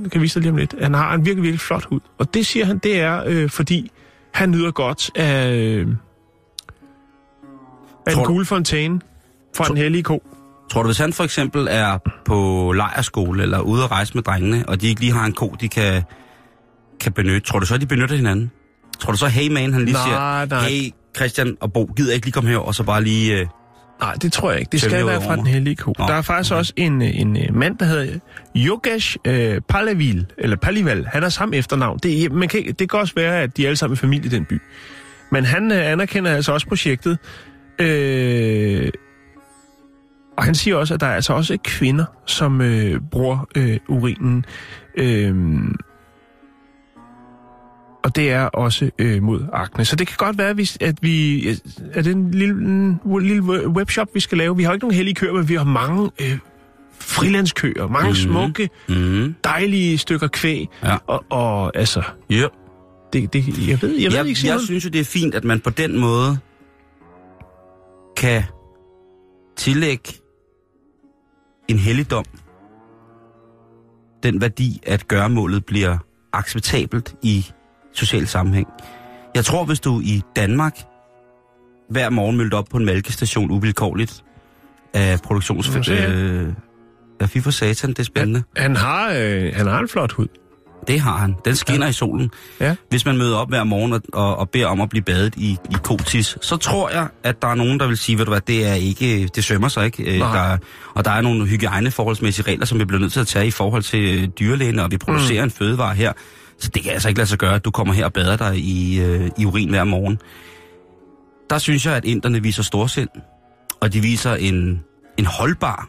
jeg 0.03 0.11
kan 0.13 0.23
vise 0.23 0.35
dig 0.35 0.43
lige 0.43 0.51
om 0.51 0.57
lidt, 0.57 0.75
han 0.83 0.95
har 0.95 1.15
en 1.15 1.25
virkelig, 1.25 1.43
virkelig 1.43 1.61
flot 1.61 1.85
hud. 1.85 2.01
Og 2.19 2.35
det 2.35 2.47
siger 2.47 2.65
han, 2.65 2.79
det 2.79 3.01
er, 3.01 3.23
øh, 3.27 3.51
fordi 3.51 3.91
han 4.35 4.51
nyder 4.51 4.71
godt 4.71 5.11
af, 5.15 5.55
øh, 5.55 5.89
af 8.07 8.19
en 8.19 8.25
gule 8.25 8.45
fontæne 8.45 9.01
fra 9.57 9.65
Tror- 9.65 9.75
den 9.75 9.83
hellige 9.83 10.03
ko. 10.03 10.23
Tror 10.71 10.83
du, 10.83 10.89
hvis 10.89 10.99
han 10.99 11.13
for 11.13 11.25
eksempel 11.25 11.69
er 11.71 11.99
på 12.25 12.73
lejerskole 12.77 13.43
eller 13.43 13.61
ude 13.61 13.85
at 13.85 13.91
rejse 13.91 14.15
med 14.15 14.23
drengene, 14.23 14.65
og 14.69 14.81
de 14.81 14.87
ikke 14.89 15.01
lige 15.01 15.13
har 15.13 15.27
en 15.27 15.33
ko, 15.33 15.57
de 15.61 15.69
kan, 15.69 16.03
kan 17.01 17.13
benytte, 17.13 17.41
tror 17.41 17.59
du 17.59 17.67
så, 17.67 17.75
at 17.75 17.81
de 17.81 17.87
benytter 17.87 18.17
hinanden? 18.17 18.51
Tror 19.01 19.13
du 19.13 19.19
så, 19.19 19.27
hey 19.27 19.49
man, 19.49 19.73
han 19.73 19.85
lige 19.85 19.93
Nej, 19.93 20.05
siger, 20.07 20.47
nej. 20.47 20.69
hey 20.69 20.91
Christian 21.17 21.57
og 21.61 21.73
Bo, 21.73 21.85
gider 21.97 22.15
ikke 22.15 22.27
lige 22.27 22.33
komme 22.33 22.51
her, 22.51 22.59
og 22.59 22.75
så 22.75 22.83
bare 22.83 23.03
lige... 23.03 23.39
Øh, 23.41 23.47
Nej, 24.01 24.15
det 24.15 24.33
tror 24.33 24.51
jeg 24.51 24.61
ikke. 24.61 24.71
Det 24.73 24.81
skal 24.81 25.07
være 25.07 25.23
fra 25.23 25.37
den 25.37 25.47
hellige 25.47 25.77
ko. 25.77 25.93
Nå, 25.99 26.05
Der 26.07 26.15
er 26.15 26.23
faktisk 26.23 26.55
også 26.55 26.73
en, 26.77 27.03
en 27.03 27.37
øh, 27.37 27.55
mand, 27.55 27.79
der 27.79 27.85
hedder 27.85 28.19
Yogesh 28.57 29.17
øh, 29.25 29.61
Palavil, 29.69 30.27
eller 30.39 30.57
Palival. 30.57 31.07
Han 31.07 31.23
har 31.23 31.29
samme 31.31 31.57
efternavn. 31.57 31.99
Det, 32.03 32.33
man 32.33 32.49
kan, 32.49 32.75
det 32.79 32.91
kan 32.91 33.01
også 33.01 33.15
være, 33.17 33.43
at 33.43 33.57
de 33.57 33.63
er 33.63 33.67
alle 33.69 33.77
sammen 33.77 33.97
familie 33.97 34.27
i 34.27 34.29
den 34.29 34.45
by. 34.45 34.61
Men 35.33 35.45
han 35.45 35.73
øh, 35.73 35.87
anerkender 35.93 36.31
altså 36.31 36.53
også 36.53 36.67
projektet. 36.67 37.19
Øh, 37.79 38.89
og 40.39 40.45
han 40.45 40.55
siger 40.55 40.77
også, 40.77 40.95
at 40.95 41.01
der 41.01 41.07
er 41.07 41.15
altså 41.15 41.33
også 41.33 41.59
kvinder, 41.65 42.05
som 42.27 42.61
øh, 42.61 43.01
bruger 43.11 43.49
øh, 43.57 43.79
urinen. 43.89 44.45
Øh, 44.97 45.35
og 48.05 48.17
det 48.17 48.31
er 48.33 48.45
også 48.45 48.91
øh, 48.99 49.23
mod 49.23 49.47
akne. 49.53 49.85
Så 49.85 49.97
det 49.97 50.07
kan 50.07 50.17
godt 50.19 50.39
være, 50.39 50.55
hvis- 50.55 50.79
at 50.81 50.99
vi... 51.03 51.49
Er 51.93 52.03
det 52.03 52.13
en 52.13 52.31
lille, 52.31 52.55
en 52.55 53.01
lille 53.23 53.43
webshop, 53.69 54.09
vi 54.15 54.21
skal 54.21 54.39
lave? 54.39 54.57
Vi 54.57 54.63
har 54.63 54.73
ikke 54.73 54.85
nogen 54.85 54.97
hellige 54.97 55.15
køer, 55.15 55.33
men 55.33 55.49
vi 55.49 55.55
har 55.55 55.65
mange 55.65 56.11
øh, 56.23 56.39
frilandskøer. 57.01 57.89
Mange 57.89 58.09
mm. 58.09 58.15
smukke, 58.15 58.69
mm, 58.89 59.35
dejlige 59.45 59.99
stykker 59.99 60.29
kvæg. 60.29 60.69
Ja. 60.83 60.97
Og, 61.07 61.25
og 61.31 61.77
altså, 61.77 62.03
ja. 62.31 62.47
det, 63.13 63.33
det, 63.33 63.69
jeg 63.69 63.83
ved, 63.83 63.91
jeg 63.99 64.11
ved 64.11 64.19
jeg, 64.19 64.27
ikke, 64.27 64.41
Simon. 64.41 64.53
jeg 64.53 64.61
synes 64.61 64.85
jo, 64.85 64.91
det 64.91 65.01
er 65.01 65.05
fint, 65.05 65.35
at 65.35 65.45
man 65.45 65.61
på 65.61 65.71
den 65.71 65.99
måde 66.01 66.39
kan 68.17 68.43
tillægge 69.57 70.13
en 71.69 71.79
helligdom 71.79 72.25
den 74.23 74.41
værdi, 74.41 74.81
at 74.87 75.09
gøremålet 75.09 75.65
bliver 75.65 75.99
acceptabelt 76.33 77.15
i 77.23 77.47
social 77.93 78.27
sammenhæng. 78.27 78.69
Jeg 79.35 79.45
tror, 79.45 79.65
hvis 79.65 79.81
du 79.81 80.01
i 80.01 80.23
Danmark 80.37 80.79
hver 81.91 82.11
morgen 82.11 82.37
mødte 82.37 82.55
op 82.55 82.67
på 82.71 82.77
en 82.77 82.85
mælkestation 82.85 83.51
uvilkårligt 83.51 84.25
af 84.95 85.21
produktions... 85.25 85.89
Øh, 85.89 86.53
ja, 87.21 87.27
fy 87.27 87.39
for 87.39 87.51
satan, 87.51 87.91
det 87.91 87.99
er 87.99 88.03
spændende. 88.03 88.43
Han 88.57 88.77
har, 88.77 89.13
øh, 89.17 89.53
han 89.55 89.67
har 89.67 89.79
en 89.79 89.89
flot 89.89 90.13
hud. 90.13 90.29
Det 90.87 91.01
har 91.01 91.17
han. 91.17 91.35
Den 91.45 91.57
skinner 91.57 91.87
ja. 91.87 91.91
i 91.91 91.93
solen. 91.93 92.31
Ja. 92.61 92.75
Hvis 92.91 93.07
man 93.07 93.17
møder 93.17 93.37
op 93.37 93.49
hver 93.49 93.65
morgen 93.65 93.93
og, 93.93 94.01
og, 94.13 94.37
og 94.37 94.51
beder 94.51 94.67
om 94.67 94.81
at 94.81 94.89
blive 94.89 95.03
badet 95.03 95.35
i, 95.37 95.59
i 95.71 95.75
kotis, 95.83 96.39
så 96.41 96.57
tror 96.57 96.91
jeg, 96.91 97.09
at 97.23 97.43
der 97.43 97.49
er 97.49 97.55
nogen, 97.55 97.81
der 97.81 97.87
vil 97.87 97.97
sige, 97.97 98.19
ved 98.19 98.25
du 98.25 98.31
hvad, 98.31 98.41
det 98.41 98.67
er 98.67 98.75
ikke, 98.75 99.29
det 99.35 99.45
sømmer 99.45 99.69
sig 99.69 99.85
ikke. 99.87 100.03
Øh, 100.03 100.19
Nej. 100.19 100.33
Der, 100.37 100.53
er- 100.53 100.59
og 100.95 101.05
der 101.05 101.11
er 101.11 101.21
nogle 101.21 101.47
hygiejneforholdsmæssige 101.47 102.47
regler, 102.47 102.67
som 102.67 102.79
vi 102.79 102.85
bliver 102.85 103.01
nødt 103.01 103.13
til 103.13 103.21
at 103.21 103.27
tage 103.27 103.47
i 103.47 103.51
forhold 103.51 103.83
til 103.83 104.19
øh, 104.23 104.29
dyrlægen, 104.41 104.79
og 104.79 104.91
vi 104.91 104.97
producerer 104.99 105.41
mm. 105.43 105.45
en 105.45 105.51
fødevare 105.51 105.95
her. 105.95 106.13
Så 106.59 106.69
det 106.75 106.83
kan 106.83 106.93
altså 106.93 107.09
ikke 107.09 107.19
lade 107.19 107.29
sig 107.29 107.39
gøre, 107.39 107.55
at 107.55 107.65
du 107.65 107.71
kommer 107.71 107.95
her 107.95 108.05
og 108.05 108.13
bader 108.13 108.37
dig 108.37 108.57
i, 108.59 109.01
øh, 109.01 109.31
i 109.39 109.45
urin 109.45 109.69
hver 109.71 109.85
morgen. 109.85 110.19
Der 111.51 111.59
synes 111.59 111.87
jeg, 111.87 111.95
at 111.95 112.05
inderne 112.05 112.43
viser 112.43 112.63
storsind, 112.63 113.09
og 113.81 113.93
de 113.93 114.01
viser 114.01 114.35
en, 114.35 114.85
en 115.19 115.27
holdbar, 115.27 115.89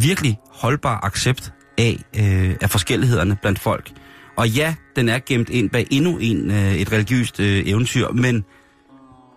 virkelig 0.00 0.38
holdbar 0.52 1.00
accept 1.04 1.52
af, 1.78 2.04
øh, 2.16 2.56
af 2.60 2.70
forskellighederne 2.70 3.36
blandt 3.42 3.58
folk. 3.58 3.90
Og 4.36 4.48
ja, 4.48 4.74
den 4.96 5.08
er 5.08 5.18
gemt 5.26 5.48
ind 5.48 5.70
bag 5.70 5.86
endnu 5.90 6.18
en, 6.18 6.50
øh, 6.50 6.74
et 6.74 6.92
religiøst 6.92 7.40
øh, 7.40 7.62
eventyr, 7.66 8.08
men 8.08 8.44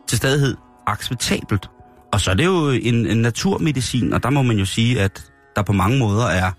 til 0.07 0.17
stadighed 0.17 0.55
acceptabelt. 0.87 1.69
Og 2.13 2.21
så 2.21 2.31
er 2.31 2.35
det 2.35 2.45
jo 2.45 2.69
en, 2.69 3.07
en 3.07 3.17
naturmedicin, 3.17 4.13
og 4.13 4.23
der 4.23 4.29
må 4.29 4.41
man 4.41 4.57
jo 4.57 4.65
sige, 4.65 5.01
at 5.01 5.31
der 5.55 5.61
på 5.61 5.73
mange 5.73 5.99
måder 5.99 6.25
er 6.25 6.51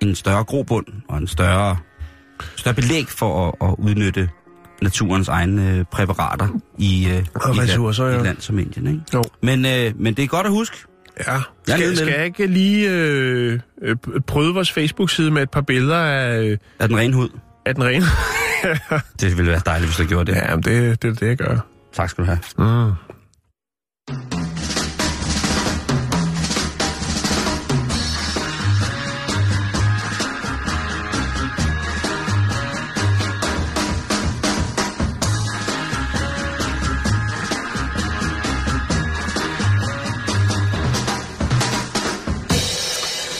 en 0.00 0.14
større 0.14 0.44
grobund 0.44 0.86
og 1.08 1.18
en 1.18 1.26
større, 1.26 1.76
større 2.56 2.74
belæg 2.74 3.08
for 3.08 3.48
at, 3.48 3.68
at 3.68 3.74
udnytte 3.78 4.28
naturens 4.82 5.28
egne 5.28 5.70
øh, 5.70 5.84
præparater 5.84 6.48
i, 6.78 7.08
øh, 7.10 7.26
Og 7.34 7.54
i, 7.54 7.58
land, 7.58 7.70
i 7.70 8.02
ja. 8.02 8.16
et 8.16 8.22
land 8.22 8.40
som 8.40 8.58
Indien. 8.58 8.86
Ikke? 8.86 9.00
Jo. 9.14 9.22
Men, 9.42 9.66
øh, 9.66 9.92
men 9.96 10.14
det 10.14 10.22
er 10.22 10.26
godt 10.26 10.46
at 10.46 10.52
huske. 10.52 10.76
Ja. 11.26 11.32
Jeg 11.32 11.42
Skal, 11.78 11.96
skal 11.96 12.06
det. 12.08 12.14
jeg 12.16 12.24
ikke 12.24 12.46
lige 12.46 12.90
øh, 12.90 13.60
øh, 13.82 13.96
prøve 14.26 14.54
vores 14.54 14.72
Facebook-side 14.72 15.30
med 15.30 15.42
et 15.42 15.50
par 15.50 15.60
billeder 15.60 15.96
af, 15.98 16.38
øh, 16.42 16.58
Er 16.78 16.86
den 16.86 16.96
ren 16.96 17.12
hud? 17.12 17.28
af 17.66 17.74
den 17.74 17.84
rene? 17.84 18.04
Det 19.20 19.36
ville 19.36 19.50
være 19.50 19.60
dejligt, 19.66 19.88
hvis 19.88 19.96
du 19.96 20.04
gjorde 20.14 20.32
det. 20.32 20.38
ja, 20.38 20.56
men 20.56 20.62
det, 20.62 21.02
det 21.02 21.08
er 21.10 21.14
det, 21.14 21.26
jeg 21.28 21.36
gør. 21.36 21.58
Tak 21.92 22.10
skal 22.10 22.24
du 22.24 22.26
have. 22.30 22.38
Mm. 22.58 22.92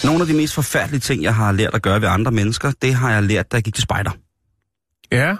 Nogle 0.05 0.21
af 0.21 0.27
de 0.27 0.35
mest 0.35 0.55
forfærdelige 0.55 1.01
ting, 1.01 1.23
jeg 1.23 1.35
har 1.35 1.53
lært 1.53 1.75
at 1.75 1.83
gøre 1.83 2.01
ved 2.01 2.09
andre 2.09 2.31
mennesker, 2.33 2.73
det 2.83 2.95
har 2.95 3.12
jeg 3.12 3.23
lært, 3.23 3.53
da 3.53 3.57
jeg 3.57 3.65
gik 3.65 3.75
til 3.75 3.83
spejder. 3.83 4.11
Ja. 5.12 5.35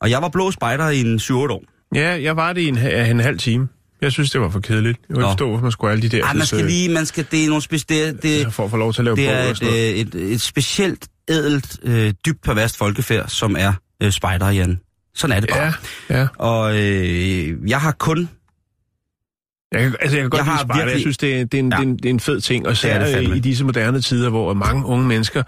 Og 0.00 0.10
jeg 0.10 0.22
var 0.22 0.28
blå 0.28 0.50
spejder 0.50 0.88
i 0.90 1.00
en 1.00 1.16
7-8 1.18 1.32
år. 1.34 1.62
ja, 1.94 2.22
jeg 2.22 2.36
var 2.36 2.52
det 2.52 2.60
i 2.60 2.68
en, 2.68 2.76
ha- 2.76 3.10
en 3.10 3.20
halv 3.20 3.38
time. 3.38 3.68
Jeg 4.02 4.12
synes, 4.12 4.30
det 4.30 4.40
var 4.40 4.48
for 4.50 4.60
kedeligt. 4.60 4.98
Jeg 5.08 5.14
Nå. 5.14 5.20
ikke 5.20 5.28
forstå, 5.28 5.48
hvorfor 5.48 5.62
man 5.62 5.72
skulle 5.72 5.92
alle 5.92 6.02
de 6.02 6.08
der... 6.16 6.24
Ej, 6.24 6.32
man 6.34 6.46
skal 6.46 6.60
øh, 6.60 6.66
lige, 6.66 6.88
man 6.88 7.06
skal, 7.06 7.26
det 7.30 7.44
er 7.44 7.48
nogle 7.48 7.62
speci- 7.62 7.84
det, 7.88 8.22
det, 8.22 8.54
For 8.54 8.64
at 8.64 8.70
få 8.70 8.76
lov 8.76 8.92
til 8.92 9.00
at 9.00 9.04
lave 9.04 9.16
det 9.16 9.28
er 9.28 9.42
et, 9.50 9.62
noget. 9.62 9.92
øh, 9.92 9.98
et, 9.98 10.14
et 10.32 10.40
specielt, 10.40 11.06
ædelt, 11.28 11.78
øh, 11.82 12.12
dybt 12.26 12.42
perverst 12.42 12.76
folkefærd, 12.76 13.28
som 13.28 13.56
er 13.58 13.72
øh, 14.02 14.12
spejder, 14.12 14.50
Jan. 14.50 14.80
Sådan 15.14 15.36
er 15.36 15.40
det 15.40 15.50
bare. 15.50 15.72
Ja, 16.10 16.18
ja. 16.20 16.26
Og 16.38 16.78
øh, 16.78 17.70
jeg 17.70 17.80
har 17.80 17.92
kun... 17.92 18.28
Jeg, 19.72 19.80
kan- 19.82 19.96
altså, 20.00 20.16
jeg 20.16 20.22
kan 20.22 20.30
godt 20.30 20.38
Jeg 20.38 20.44
har 20.52 20.58
spejder. 20.58 20.74
Jeg 20.80 20.86
virkelig- 20.86 21.02
synes, 21.02 21.18
det 21.18 21.40
er, 21.40 21.44
det, 21.44 21.54
er 21.54 21.58
en, 21.62 21.70
Ja. 21.72 21.76
det, 21.76 21.82
er 21.82 21.86
en, 21.88 21.96
det 21.96 22.04
er 22.06 22.10
en 22.10 22.20
fed 22.20 22.40
ting. 22.40 22.66
Og 22.66 22.72
især 22.72 23.04
fandme. 23.12 23.36
i 23.36 23.40
disse 23.40 23.64
moderne 23.64 24.00
tider, 24.00 24.30
hvor 24.30 24.54
mange 24.54 24.86
unge 24.86 25.06
mennesker... 25.06 25.42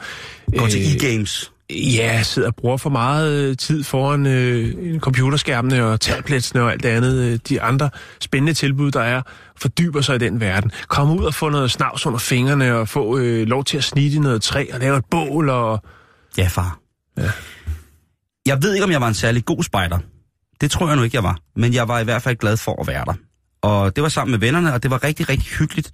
Går 0.59 0.67
til 0.67 0.81
øh, 0.81 0.87
e-games. 0.87 1.51
Ja, 1.71 2.23
sidder 2.23 2.49
og 2.49 2.57
bruger 2.57 2.77
for 2.77 2.91
meget 2.91 3.33
øh, 3.51 3.57
tid 3.57 3.85
foran 3.85 4.27
øh, 4.27 4.75
en 4.95 5.01
computerskærmene 5.01 5.85
og 5.85 6.01
tabletsene 6.01 6.63
og 6.63 6.73
alt 6.73 6.83
det 6.83 6.89
andet. 6.89 7.19
Øh, 7.33 7.39
de 7.49 7.63
andre 7.63 7.91
spændende 8.21 8.55
tilbud, 8.55 8.91
der 8.91 9.01
er, 9.01 9.23
fordyber 9.57 10.01
sig 10.01 10.15
i 10.15 10.19
den 10.19 10.41
verden. 10.41 10.71
Kom 10.89 11.11
ud 11.19 11.25
og 11.25 11.35
få 11.35 11.49
noget 11.49 11.71
snavs 11.71 12.07
under 12.07 12.19
fingrene 12.19 12.75
og 12.75 12.89
få 12.89 13.19
øh, 13.19 13.47
lov 13.47 13.65
til 13.65 13.77
at 13.79 13.85
snitte 13.85 14.17
i 14.17 14.21
noget 14.21 14.43
træ 14.43 14.67
og 14.73 14.81
lave 14.81 14.97
et 14.99 15.05
bål 15.11 15.49
og... 15.49 15.83
Ja, 16.39 16.47
far. 16.51 16.79
Ja. 17.19 17.31
Jeg 18.47 18.63
ved 18.63 18.75
ikke, 18.75 18.85
om 18.85 18.91
jeg 18.91 19.01
var 19.01 19.09
en 19.09 19.15
særlig 19.15 19.45
god 19.45 19.63
spejder. 19.63 19.99
Det 20.61 20.71
tror 20.71 20.87
jeg 20.89 20.97
nu 20.97 21.03
ikke, 21.03 21.17
jeg 21.17 21.25
var. 21.25 21.39
Men 21.57 21.75
jeg 21.75 21.89
var 21.89 22.01
i 22.01 22.05
hvert 22.05 22.23
fald 22.23 22.37
glad 22.37 22.57
for 22.57 22.81
at 22.81 22.87
være 22.87 23.05
der. 23.07 23.15
Og 23.63 23.97
det 23.97 24.03
var 24.03 24.09
sammen 24.09 24.31
med 24.31 24.39
vennerne, 24.39 24.75
og 24.75 24.83
det 24.83 24.91
var 24.91 25.05
rigtig, 25.05 25.29
rigtig 25.29 25.49
hyggeligt. 25.59 25.91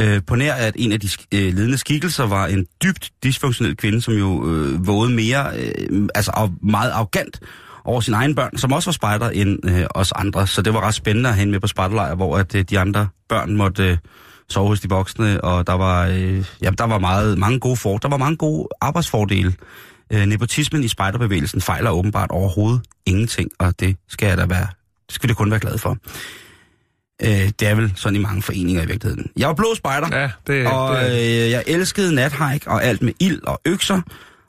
Øh, 0.00 0.22
på 0.26 0.36
nær, 0.36 0.52
at 0.54 0.74
en 0.78 0.92
af 0.92 1.00
de 1.00 1.06
sk- 1.06 1.26
øh, 1.34 1.54
ledende 1.54 1.78
skikkelser 1.78 2.26
var 2.26 2.46
en 2.46 2.66
dybt 2.82 3.10
dysfunktionel 3.24 3.76
kvinde, 3.76 4.02
som 4.02 4.14
jo 4.14 4.50
øh, 4.50 4.86
vågede 4.86 5.12
mere, 5.12 5.46
øh, 5.56 6.08
altså 6.14 6.32
og 6.34 6.52
meget 6.62 6.90
arrogant 6.90 7.40
over 7.84 8.00
sine 8.00 8.16
egne 8.16 8.34
børn, 8.34 8.56
som 8.56 8.72
også 8.72 8.90
var 8.90 8.92
spejder 8.92 9.30
end 9.30 9.58
øh, 9.70 9.84
os 9.90 10.12
andre. 10.12 10.46
Så 10.46 10.62
det 10.62 10.74
var 10.74 10.80
ret 10.80 10.94
spændende 10.94 11.28
at 11.28 11.34
have 11.34 11.48
med 11.48 11.60
på 11.60 11.66
spejderlejr, 11.66 12.14
hvor 12.14 12.36
at, 12.38 12.54
øh, 12.54 12.64
de 12.70 12.78
andre 12.78 13.08
børn 13.28 13.56
måtte 13.56 13.84
øh, 13.90 13.96
sove 14.48 14.68
hos 14.68 14.80
de 14.80 14.88
voksne, 14.88 15.44
og 15.44 15.66
der 15.66 15.72
var, 15.72 16.06
øh, 16.06 16.44
ja, 16.62 16.70
der 16.70 16.84
var 16.84 16.98
meget, 16.98 17.38
mange 17.38 17.60
gode 17.60 17.76
for, 17.76 17.98
der 17.98 18.08
var 18.08 18.16
mange 18.16 18.36
gode 18.36 18.68
arbejdsfordele. 18.80 19.54
Øh, 20.12 20.26
nepotismen 20.26 20.84
i 20.84 20.88
spejderbevægelsen 20.88 21.60
fejler 21.60 21.90
åbenbart 21.90 22.30
overhovedet 22.30 22.80
ingenting, 23.06 23.50
og 23.58 23.80
det 23.80 23.96
skal 24.08 24.26
jeg 24.26 24.38
da 24.38 24.46
være, 24.46 24.66
det 25.06 25.14
skal 25.14 25.28
vi 25.28 25.32
da 25.32 25.34
kun 25.36 25.50
være 25.50 25.60
glad 25.60 25.78
for. 25.78 25.98
Øh, 27.22 27.28
det 27.28 27.62
er 27.62 27.74
vel 27.74 27.92
sådan 27.96 28.16
i 28.16 28.22
mange 28.22 28.42
foreninger 28.42 28.82
i 28.82 28.86
virkeligheden. 28.86 29.30
Jeg 29.36 29.48
var 29.48 29.54
blå 29.54 29.74
spejder, 29.74 30.20
Ja, 30.20 30.30
det, 30.46 30.66
og 30.66 30.96
det 30.96 31.44
øh, 31.44 31.50
jeg 31.50 31.64
elskede 31.66 32.14
nathike 32.14 32.70
og 32.70 32.84
alt 32.84 33.02
med 33.02 33.12
ild 33.20 33.42
og 33.42 33.60
økser. 33.64 34.00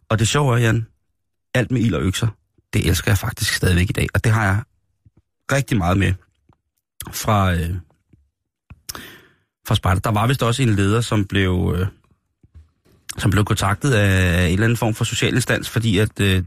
Og 0.10 0.20
det 0.20 0.28
sjove 0.28 0.56
er, 0.56 0.62
Jan, 0.62 0.88
alt 1.54 1.72
med 1.72 1.82
ild 1.82 1.94
og 1.94 2.02
økser, 2.02 2.28
det 2.74 2.88
elsker 2.88 3.12
jeg 3.12 3.18
faktisk 3.18 3.54
stadigvæk 3.54 3.90
i 3.90 3.94
dag. 3.94 4.08
Og 4.14 4.24
det 4.24 4.32
har 4.32 4.46
jeg 4.46 4.60
rigtig 5.52 5.78
meget 5.78 5.98
med 5.98 6.14
fra, 7.12 7.54
øh, 7.54 7.70
fra 9.68 9.76
Sparta. 9.76 10.00
Der 10.04 10.12
var 10.12 10.28
vist 10.28 10.44
også 10.44 10.64
en 10.64 10.76
leder, 10.76 11.02
som 11.02 11.26
blev, 11.26 11.76
øh, 11.78 11.88
som 13.18 13.32
blev 13.32 13.46
kontaktet 13.46 13.92
af 13.94 14.46
en 14.46 14.54
eller 14.54 14.64
anden 14.64 14.78
form 14.78 14.94
for 14.94 15.06
social 15.06 15.36
instans, 15.36 15.70
fordi 15.70 15.98
at 15.98 16.20
øh, 16.22 16.44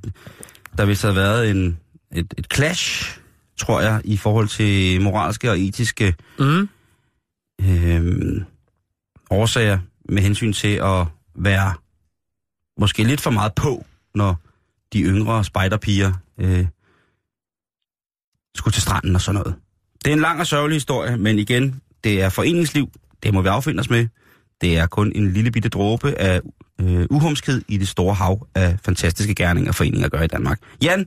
der 0.78 0.85
vist 0.85 1.02
havde 1.02 1.16
været 1.16 1.50
en, 1.50 1.78
et, 2.14 2.35
et 2.38 2.46
clash, 2.54 3.18
tror 3.59 3.81
jeg, 3.81 4.01
i 4.05 4.16
forhold 4.16 4.49
til 4.49 5.03
moralske 5.03 5.51
og 5.51 5.61
etiske 5.61 6.14
mm. 6.38 6.68
øh, 7.61 8.42
årsager 9.31 9.79
med 10.09 10.23
hensyn 10.23 10.53
til 10.53 10.75
at 10.83 11.07
være 11.35 11.75
måske 12.81 13.05
lidt 13.05 13.21
for 13.21 13.31
meget 13.31 13.55
på, 13.55 13.87
når 14.14 14.37
de 14.92 15.03
yngre 15.03 15.44
spejderpiger 15.44 16.12
øh, 16.38 16.66
skulle 18.55 18.73
til 18.73 18.83
stranden 18.83 19.14
og 19.14 19.21
sådan 19.21 19.40
noget. 19.40 19.55
Det 20.05 20.11
er 20.11 20.14
en 20.14 20.21
lang 20.21 20.40
og 20.40 20.47
sørgelig 20.47 20.77
historie, 20.77 21.16
men 21.16 21.38
igen, 21.38 21.81
det 22.05 22.23
er 22.23 22.29
foreningsliv, 22.29 22.90
det 23.23 23.35
må 23.35 23.42
vi 23.42 23.49
affinde 23.49 23.81
os 23.81 23.90
med. 23.90 24.09
Det 24.61 24.79
er 24.79 24.87
kun 24.87 25.12
en 25.14 25.33
lille 25.33 25.51
bitte 25.51 25.68
dråbe 25.68 26.18
af 26.18 26.40
øh, 26.81 27.07
uhumskhed 27.11 27.62
i 27.68 27.79
det 27.79 27.88
store 27.88 28.14
hav 28.14 28.47
af 28.55 28.79
fantastiske 28.85 29.35
gerninger, 29.35 29.73
foreninger 29.73 30.09
gør 30.09 30.23
i 30.23 30.27
Danmark. 30.27 30.61
Jan, 30.83 31.07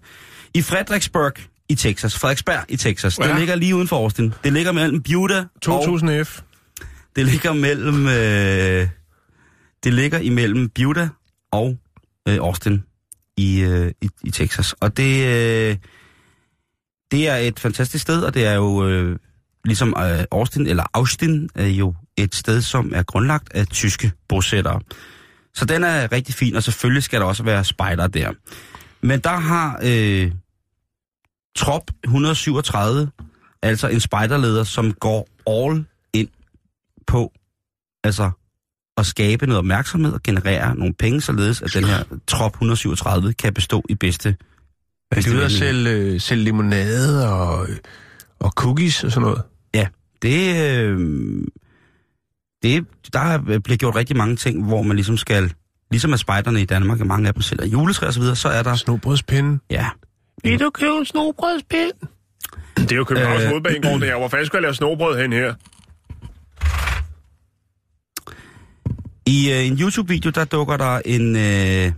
i 0.54 0.62
Fredericksburg 0.62 1.34
i 1.72 1.76
Texas, 1.76 2.18
Frederiksberg 2.18 2.66
i 2.70 2.78
Texas, 2.78 3.20
ja. 3.20 3.28
Det 3.28 3.40
ligger 3.40 3.56
lige 3.56 3.76
uden 3.76 3.88
for 3.88 3.98
Austin. 3.98 4.34
Det 4.44 4.54
ligger 4.54 4.72
mellem 4.72 5.04
Buda 5.04 5.40
og 5.40 5.62
2000 5.62 6.26
F. 6.26 6.42
det 7.16 7.26
ligger 7.26 7.54
mellem... 7.54 8.08
Øh, 8.08 8.88
det 9.84 9.94
ligger 9.94 10.20
imellem 10.20 10.70
Buda 10.70 11.10
og 11.52 11.78
øh, 12.28 12.36
Austin 12.36 12.84
i, 13.38 13.62
øh, 13.62 13.92
i, 14.02 14.10
i 14.24 14.32
Texas. 14.32 14.74
Og 14.74 14.98
det, 14.98 15.26
øh, 15.28 15.78
det 17.12 17.30
er 17.30 17.36
et 17.36 17.60
fantastisk 17.60 18.02
sted, 18.02 18.22
og 18.22 18.34
det 18.34 18.46
er 18.46 18.54
jo 18.54 18.88
øh, 18.88 19.18
ligesom 19.66 19.96
øh, 19.98 20.24
Austin, 20.32 20.68
eller 20.68 20.84
Austin, 20.94 21.50
er 21.56 21.68
jo 21.68 21.96
et 22.18 22.36
sted, 22.36 22.62
som 22.62 22.92
er 22.96 23.04
grundlagt 23.04 23.54
af 23.54 23.68
tyske 23.68 24.12
bosættere. 24.30 24.82
Så 25.54 25.66
den 25.66 25.84
er 25.84 26.12
rigtig 26.12 26.36
fin, 26.36 26.56
og 26.56 26.64
selvfølgelig 26.64 27.04
skal 27.04 27.20
der 27.20 27.26
også 27.26 27.44
være 27.44 27.64
spejder 27.64 28.08
der. 28.08 28.32
Men 29.02 29.20
der 29.20 29.36
har 29.36 29.80
øh, 29.84 30.32
Trop 31.56 31.84
137, 32.04 33.12
altså 33.62 33.88
en 33.88 34.00
spejderleder, 34.00 34.64
som 34.64 34.94
går 34.94 35.28
all 35.48 35.86
in 36.14 36.28
på 37.08 37.32
altså 38.04 38.32
at 38.98 39.06
skabe 39.06 39.46
noget 39.46 39.58
opmærksomhed 39.60 40.14
og 40.14 40.24
generere 40.24 40.76
nogle 40.76 40.94
penge, 40.94 41.22
således 41.22 41.62
at 41.62 41.74
den 41.74 41.84
her 41.84 42.04
trop 42.28 42.52
137 42.54 43.34
kan 43.34 43.54
bestå 43.54 43.84
i 43.90 43.96
bedste 43.96 44.30
Er 45.12 45.16
bedste 45.16 45.32
de 45.32 45.36
ude 45.36 45.46
at 45.46 45.52
sælge, 45.52 45.90
øh, 45.90 46.22
sælge 46.22 46.44
limonade 46.44 47.30
og, 47.34 47.68
og 48.40 48.50
cookies 48.52 49.04
og 49.04 49.12
sådan 49.12 49.22
noget? 49.22 49.42
Ja, 49.74 49.88
det, 50.22 50.56
øh, 50.76 51.00
det, 52.64 52.86
der 53.14 53.20
er- 53.20 53.60
bliver 53.60 53.78
gjort 53.78 53.96
rigtig 53.96 54.18
mange 54.18 54.36
ting, 54.36 54.66
hvor 54.66 54.82
man 54.82 54.96
ligesom 54.98 55.18
skal, 55.18 55.54
ligesom 55.92 56.14
at 56.14 56.20
spejderne 56.20 56.62
i 56.62 56.66
Danmark, 56.66 57.00
og 57.00 57.08
mange 57.08 57.28
af 57.28 57.34
dem 57.34 57.42
sælger 57.42 57.66
juletræ 57.66 58.08
og 58.08 58.14
så 58.14 58.20
videre, 58.20 58.36
så 58.36 58.50
er 58.50 58.64
der, 58.64 58.76
Snobrødspinde. 58.76 59.60
ja, 59.70 59.90
Vil 60.44 60.60
du 60.60 60.70
købe 60.70 60.98
en 60.98 61.06
snobrødspind? 61.06 61.92
Det 62.78 62.92
er 62.92 62.96
jo 62.96 63.04
Københavns 63.04 63.40
Øh. 63.40 63.44
øh... 63.46 63.50
Hovedbanegård, 63.50 64.00
det 64.00 64.10
her. 64.10 64.18
Hvor 64.18 64.28
fanden 64.28 64.46
skal 64.46 64.58
jeg 64.58 64.62
lave 64.62 64.74
snobrød 64.74 65.22
hen 65.22 65.34
her? 65.34 65.54
I 69.26 69.52
øh, 69.52 69.68
en 69.68 69.78
YouTube-video, 69.80 70.32
der 70.32 70.46
dukker 70.46 70.78
der 70.78 71.02
en, 71.06 71.36
øh, 71.36 71.92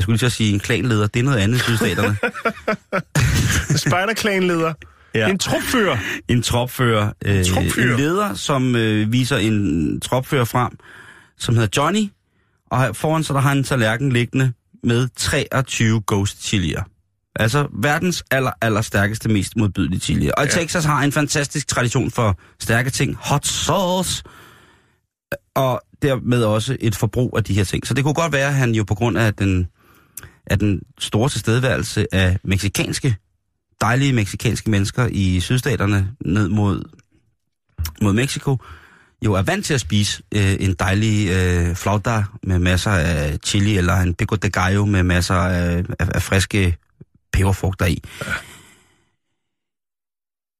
skulle 0.00 0.16
lige 0.16 0.26
at 0.26 0.32
sige 0.32 0.52
en 0.54 0.60
klanleder, 0.60 1.06
det 1.06 1.20
er 1.20 1.24
noget 1.24 1.38
andet 1.38 1.56
i 1.56 1.60
sydstaterne. 1.60 2.16
Spider-clan-leder. 3.84 4.72
Ja. 5.14 5.28
En 5.28 5.38
trupfører. 5.38 5.96
en 6.28 6.42
tropfører, 6.42 7.12
øh, 7.24 7.44
tropfører? 7.44 7.90
en 7.90 7.96
leder, 7.96 8.34
som 8.34 8.76
øh, 8.76 9.12
viser 9.12 9.36
en 9.36 10.00
tropfører 10.00 10.44
frem, 10.44 10.72
som 11.38 11.54
hedder 11.54 11.82
Johnny, 11.82 12.10
og 12.70 12.96
foran 12.96 13.24
sig 13.24 13.34
der 13.34 13.40
har 13.40 13.48
han 13.48 13.58
en 13.58 13.64
tallerken 13.64 14.12
liggende 14.12 14.52
med 14.82 15.08
23 15.16 16.02
ghost 16.06 16.42
chilier. 16.44 16.82
Altså 17.38 17.68
verdens 17.72 18.24
aller, 18.30 18.50
aller 18.60 18.80
stærkeste, 18.82 19.28
mest 19.28 19.56
modbydelige 19.56 20.00
chilier. 20.00 20.32
Og 20.36 20.44
ja. 20.44 20.50
Texas 20.50 20.84
har 20.84 21.02
en 21.02 21.12
fantastisk 21.12 21.68
tradition 21.68 22.10
for 22.10 22.38
stærke 22.60 22.90
ting. 22.90 23.16
Hot 23.20 23.46
sauce. 23.46 24.24
Og 25.54 25.82
dermed 26.02 26.44
også 26.44 26.76
et 26.80 26.96
forbrug 26.96 27.34
af 27.36 27.44
de 27.44 27.54
her 27.54 27.64
ting. 27.64 27.86
Så 27.86 27.94
det 27.94 28.04
kunne 28.04 28.14
godt 28.14 28.32
være, 28.32 28.48
at 28.48 28.54
han 28.54 28.74
jo 28.74 28.84
på 28.84 28.94
grund 28.94 29.18
af 29.18 29.34
den, 29.34 29.66
af 30.46 30.58
den 30.58 30.82
store 30.98 31.28
tilstedeværelse 31.28 32.06
af 32.12 32.38
meksikanske, 32.44 33.16
dejlige 33.80 34.12
meksikanske 34.12 34.70
mennesker 34.70 35.08
i 35.10 35.40
sydstaterne 35.40 36.10
ned 36.24 36.48
mod, 36.48 36.82
mod 38.02 38.12
Mexico, 38.12 38.56
jo 39.24 39.34
er 39.34 39.42
vant 39.42 39.64
til 39.64 39.74
at 39.74 39.80
spise 39.80 40.22
øh, 40.34 40.56
en 40.60 40.74
dejlig 40.74 41.30
øh, 41.30 41.74
flauta 41.74 42.24
med 42.42 42.58
masser 42.58 42.90
af 42.90 43.38
chili, 43.44 43.78
eller 43.78 43.96
en 43.96 44.14
pico 44.14 44.36
de 44.36 44.50
gallo 44.50 44.84
med 44.84 45.02
masser 45.02 45.34
af, 45.34 45.84
af, 45.98 46.08
af 46.14 46.22
friske 46.22 46.76
peberfrugter 47.32 47.86
i. 47.86 48.02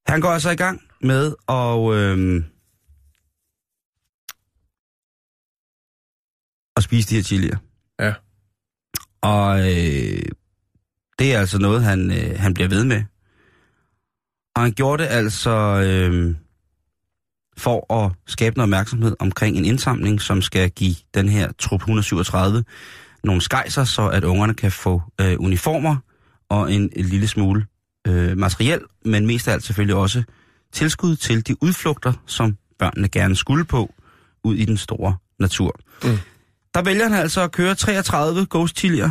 Han 0.06 0.20
går 0.20 0.28
altså 0.28 0.50
i 0.50 0.56
gang 0.56 0.82
med 1.00 1.34
at, 1.48 1.94
øh, 1.94 2.44
at 6.76 6.82
spise 6.82 7.08
de 7.08 7.14
her 7.14 7.22
chilier. 7.22 7.58
Ja. 8.00 8.14
Og 9.20 9.60
øh, 9.60 10.22
det 11.18 11.34
er 11.34 11.40
altså 11.40 11.58
noget, 11.58 11.82
han, 11.82 12.10
øh, 12.10 12.38
han 12.38 12.54
bliver 12.54 12.68
ved 12.68 12.84
med. 12.84 13.02
Og 14.56 14.62
han 14.62 14.72
gjorde 14.72 15.02
det 15.02 15.08
altså 15.08 15.50
øh, 15.86 16.36
for 17.56 18.04
at 18.04 18.12
skabe 18.26 18.56
noget 18.56 18.66
opmærksomhed 18.66 19.16
omkring 19.18 19.56
en 19.56 19.64
indsamling, 19.64 20.20
som 20.20 20.42
skal 20.42 20.70
give 20.70 20.94
den 21.14 21.28
her 21.28 21.52
trup 21.58 21.80
137 21.80 22.64
nogle 23.24 23.40
skejser, 23.42 23.84
så 23.84 24.08
at 24.08 24.24
ungerne 24.24 24.54
kan 24.54 24.72
få 24.72 25.02
øh, 25.20 25.36
uniformer 25.40 25.96
og 26.51 26.72
en, 26.72 26.90
en 26.96 27.05
lille 27.05 27.28
smule 27.28 27.66
øh, 28.07 28.38
materiel, 28.38 28.80
men 29.05 29.26
mest 29.26 29.49
af 29.49 29.53
alt 29.53 29.64
selvfølgelig 29.64 29.96
også 29.96 30.22
tilskud 30.72 31.16
til 31.16 31.46
de 31.46 31.62
udflugter, 31.62 32.12
som 32.26 32.57
børnene 32.78 33.09
gerne 33.09 33.36
skulle 33.36 33.64
på 33.64 33.94
ud 34.44 34.55
i 34.55 34.64
den 34.64 34.76
store 34.76 35.16
natur. 35.40 35.80
Mm. 36.05 36.18
Der 36.74 36.82
vælger 36.82 37.09
han 37.09 37.14
altså 37.14 37.40
at 37.40 37.53
køre 37.53 37.74
33 37.74 38.46
ghost 38.51 38.78
chilier 38.78 39.11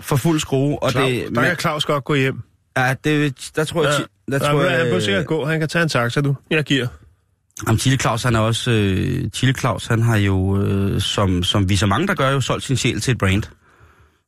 for 0.00 0.16
fuld 0.16 0.40
skrue, 0.40 0.82
og 0.82 0.90
Claus, 0.90 1.10
det, 1.10 1.34
der 1.34 1.42
kan 1.42 1.56
Claus 1.56 1.84
godt 1.84 2.04
gå 2.04 2.14
hjem. 2.14 2.40
ja, 2.76 2.94
det, 3.04 3.50
der 3.56 3.64
tror 3.64 3.84
jeg, 3.84 3.92
Ja, 3.98 4.32
der, 4.32 4.38
der 4.38 4.50
tror 4.50 4.62
jeg, 4.62 4.78
han 4.78 4.92
må 4.92 5.00
sikkert 5.00 5.26
gå. 5.26 5.46
Han 5.46 5.60
kan 5.60 5.68
tage 5.68 5.82
en 5.82 5.88
taxa, 5.88 6.20
du. 6.20 6.36
Jeg 6.50 6.64
giver. 6.64 6.86
Om 7.66 7.78
Chile 7.78 7.96
Claus, 7.96 8.22
han 8.22 8.34
er 8.34 8.40
også... 8.40 8.70
Øh, 8.70 9.30
Chile 9.30 9.52
Claus, 9.52 9.86
han 9.86 10.02
har 10.02 10.16
jo, 10.16 10.62
øh, 10.62 11.00
som, 11.00 11.42
som 11.42 11.68
vi 11.68 11.76
så 11.76 11.86
mange, 11.86 12.06
der 12.06 12.14
gør, 12.14 12.30
jo 12.30 12.40
solgt 12.40 12.64
sin 12.64 12.76
sjæl 12.76 13.00
til 13.00 13.12
et 13.12 13.18
brand. 13.18 13.42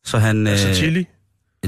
Så 0.04 0.18
han... 0.18 0.46
Altså 0.46 0.68
øh, 0.68 0.74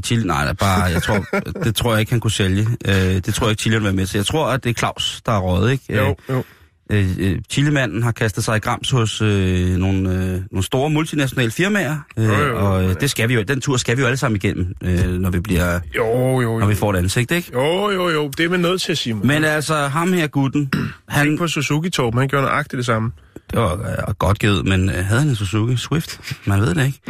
chili. 0.03 0.27
Nej, 0.27 0.53
bare, 0.53 0.83
jeg 0.83 1.03
tror, 1.03 1.25
det 1.65 1.77
tror 1.77 1.93
jeg 1.93 2.01
ikke, 2.01 2.13
han 2.13 2.21
kunne 2.21 2.31
sælge. 2.31 2.67
Øh, 2.89 2.95
det 2.95 3.35
tror 3.35 3.47
jeg 3.47 3.51
ikke, 3.51 3.61
Chile 3.61 3.77
vil 3.77 3.85
være 3.85 3.93
med 3.93 4.07
til. 4.07 4.19
Jeg 4.19 4.27
tror, 4.27 4.47
at 4.47 4.65
det 4.65 4.71
er 4.71 4.75
Claus, 4.75 5.21
der 5.27 5.33
er 5.33 5.39
rådet, 5.41 5.73
ikke? 5.73 5.97
Jo, 5.97 6.17
jo. 6.31 6.45
Øh, 6.91 7.07
øh, 7.19 7.39
Chilemanden 7.51 8.03
har 8.03 8.13
kastet 8.13 8.45
sig 8.45 8.57
i 8.57 8.59
grams 8.61 8.91
hos 8.91 9.21
øh, 9.23 9.77
nogle, 9.77 10.11
øh, 10.11 10.41
nogle 10.51 10.63
store 10.65 10.91
multinationale 10.91 11.51
firmaer, 11.51 11.97
øh, 12.17 12.25
Jo, 12.25 12.33
jo, 12.33 12.47
jo. 12.47 12.57
og 12.73 12.85
øh, 12.85 13.01
det 13.01 13.11
skal 13.11 13.29
vi 13.29 13.35
jo, 13.35 13.43
den 13.43 13.61
tur 13.61 13.77
skal 13.77 13.97
vi 13.97 14.01
jo 14.01 14.07
alle 14.07 14.17
sammen 14.17 14.37
igennem, 14.37 14.75
øh, 14.83 15.07
når 15.13 15.31
vi 15.31 15.41
bliver, 15.41 15.81
Jo, 15.97 16.41
jo, 16.41 16.59
når 16.59 16.67
vi 16.67 16.73
jo. 16.73 16.79
får 16.79 16.93
et 16.93 16.97
ansigt, 16.97 17.31
ikke? 17.31 17.51
Jo, 17.53 17.91
jo, 17.91 18.09
jo. 18.11 18.29
Det 18.29 18.45
er 18.45 18.49
man 18.49 18.61
nødt 18.61 18.81
til, 18.83 18.97
Simon. 18.97 19.27
Men 19.27 19.45
altså, 19.45 19.75
ham 19.75 20.13
her 20.13 20.27
gutten, 20.27 20.73
han, 21.09 21.39
på 21.39 21.49
Suzuki 21.49 21.91
Torben, 21.91 22.19
han 22.19 22.29
gjorde 22.29 22.45
nøjagtigt 22.47 22.77
det 22.79 22.87
samme. 22.87 23.13
det 23.51 23.59
var 23.59 23.73
øh, 24.09 24.15
godt 24.19 24.39
givet, 24.39 24.65
men 24.67 24.89
øh, 24.91 24.95
havde 25.05 25.21
han 25.21 25.29
en 25.29 25.37
Suzuki 25.37 25.77
Swift? 25.77 26.21
Man 26.45 26.61
ved 26.61 26.75
det 26.75 26.87
ikke. 26.87 27.01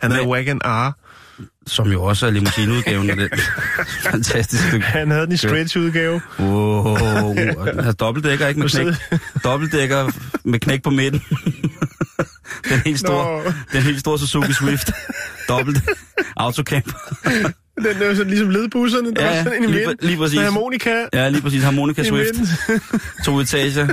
Han 0.00 0.10
havde 0.10 0.28
Wagon 0.28 0.60
R. 0.64 0.92
Som 1.66 1.92
jo 1.92 2.02
også 2.02 2.26
er 2.26 2.30
limousineudgaven 2.30 3.10
af 3.10 3.16
den 3.16 3.28
fantastiske 4.10 4.68
stykke. 4.68 4.86
Han 4.86 5.10
havde 5.10 5.26
den 5.26 5.32
i 5.32 5.36
stretch-udgave. 5.36 6.20
Wow, 6.40 7.34
den 7.34 7.84
har 7.84 7.92
dobbeltdækker, 7.92 8.46
ikke 8.48 8.60
med 8.60 8.68
knæk. 8.68 9.20
Dobbeltdækker 9.44 10.10
med 10.44 10.58
knæk 10.58 10.82
på 10.82 10.90
midten. 10.90 11.22
den 12.70 12.78
helt 12.84 12.98
store, 12.98 13.44
Nå. 13.44 13.52
den 13.72 13.82
helt 13.82 14.00
store 14.00 14.18
Suzuki 14.18 14.52
Swift. 14.52 14.90
Dobbelt 15.48 15.78
autocamp. 16.36 16.92
Den 17.78 18.02
er 18.02 18.06
jo 18.06 18.14
sådan 18.16 18.30
ligesom 18.30 18.50
ledbusserne, 18.50 19.14
der 19.14 19.24
Ja, 19.24 19.36
var 19.36 19.44
sådan 19.44 19.62
en 19.62 19.68
i 19.68 19.72
lige 19.72 19.86
midten. 19.86 19.96
præ- 20.02 20.06
lige 20.06 20.18
præcis. 20.18 20.36
Med 20.36 20.44
harmonika 20.44 21.06
Ja, 21.12 21.28
lige 21.28 21.42
præcis. 21.42 21.62
Harmonica 21.62 22.02
i 22.02 22.04
Swift. 22.04 22.34
To 23.24 23.40
etager. 23.40 23.88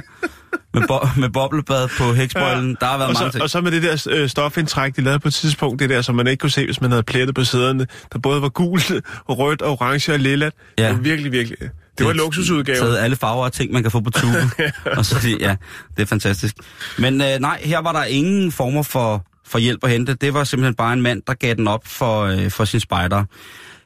Med, 0.74 0.88
bo- 0.88 1.08
med 1.18 1.30
boblebad 1.30 1.88
på 1.98 2.14
hækspoilen. 2.14 2.78
Der 2.80 2.86
har 2.86 2.98
været 2.98 3.08
og, 3.10 3.14
mange 3.14 3.28
så, 3.28 3.32
ting. 3.32 3.44
og 3.44 3.50
så 3.50 3.62
med 3.62 3.72
det 3.72 3.84
der 3.84 4.08
øh, 4.10 4.30
stofindtræk, 4.30 4.96
de 4.96 5.02
lavede 5.02 5.20
på 5.20 5.28
et 5.28 5.34
tidspunkt, 5.34 5.80
det 5.80 5.90
der, 5.90 6.02
som 6.02 6.16
man 6.16 6.28
ikke 6.28 6.42
kunne 6.42 6.50
se, 6.50 6.66
hvis 6.66 6.82
man 6.82 6.92
havde 6.92 7.04
plettet 7.04 7.36
på 7.36 7.44
sæderne, 7.44 7.88
der 8.14 8.20
både 8.20 8.42
var 8.42 8.50
gult, 8.50 8.92
og 9.26 9.38
rødt, 9.40 9.62
og 9.62 9.72
orange 9.72 10.14
og 10.14 10.20
lilla. 10.20 10.50
Ja. 10.78 10.88
Det 10.88 10.96
var 10.96 11.02
virkelig, 11.02 11.32
virkelig... 11.32 11.58
Det 11.98 12.06
var 12.06 12.12
en 12.12 12.18
luksusudgave. 12.18 12.78
Taget 12.78 12.98
alle 12.98 13.16
farver 13.16 13.44
og 13.44 13.54
ting, 13.54 13.72
man 13.72 13.82
kan 13.82 13.92
få 13.92 14.00
på 14.00 14.10
tuben. 14.10 14.52
og 14.98 15.06
så, 15.06 15.16
det- 15.24 15.42
ja, 15.42 15.56
det 15.98 16.02
er 16.02 16.08
fantastisk. 16.08 16.56
Men 16.98 17.22
øh, 17.22 17.28
nej, 17.40 17.62
her 17.64 17.80
var 17.80 17.92
der 17.92 18.04
ingen 18.04 18.52
former 18.52 18.84
for, 18.84 19.26
for 19.48 19.60
hjælp 19.60 19.84
at 19.84 19.90
hente. 19.90 20.14
Det 20.14 20.34
var 20.34 20.44
simpelthen 20.44 20.76
bare 20.76 20.94
en 20.94 21.02
mand, 21.02 21.22
der 21.28 21.34
gav 21.34 21.56
den 21.56 21.68
op 21.68 21.88
for, 21.88 22.22
øh, 22.24 22.52
for 22.52 22.66
sin 22.66 22.80
spejder. 22.80 23.24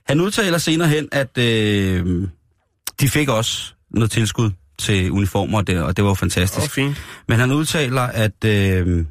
Han 0.07 0.21
udtaler 0.21 0.57
senere 0.57 0.87
hen, 0.87 1.07
at 1.11 1.37
øh, 1.37 2.27
de 3.01 3.09
fik 3.09 3.29
også 3.29 3.73
noget 3.91 4.11
tilskud 4.11 4.51
til 4.83 5.11
uniformer, 5.11 5.57
og 5.57 5.67
det, 5.67 5.81
og 5.81 5.97
det 5.97 6.03
var 6.03 6.09
jo 6.09 6.15
fantastisk. 6.15 6.63
Åh, 6.63 6.69
fint. 6.69 7.01
Men 7.27 7.39
han 7.39 7.51
udtaler, 7.51 8.01
at 8.01 8.45
øh, 8.45 9.05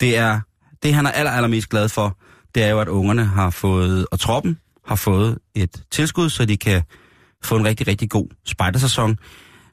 det 0.00 0.16
er 0.16 0.40
det, 0.82 0.94
han 0.94 1.06
er 1.06 1.10
aller, 1.10 1.30
allermest 1.30 1.68
glad 1.68 1.88
for, 1.88 2.18
det 2.54 2.62
er 2.62 2.68
jo, 2.68 2.80
at 2.80 2.88
ungerne 2.88 3.24
har 3.24 3.50
fået, 3.50 4.06
og 4.10 4.20
troppen 4.20 4.58
har 4.86 4.96
fået 4.96 5.38
et 5.54 5.82
tilskud, 5.90 6.30
så 6.30 6.44
de 6.44 6.56
kan 6.56 6.82
få 7.44 7.56
en 7.56 7.64
rigtig, 7.64 7.86
rigtig 7.88 8.10
god 8.10 8.28
spejdersæson. 8.46 9.18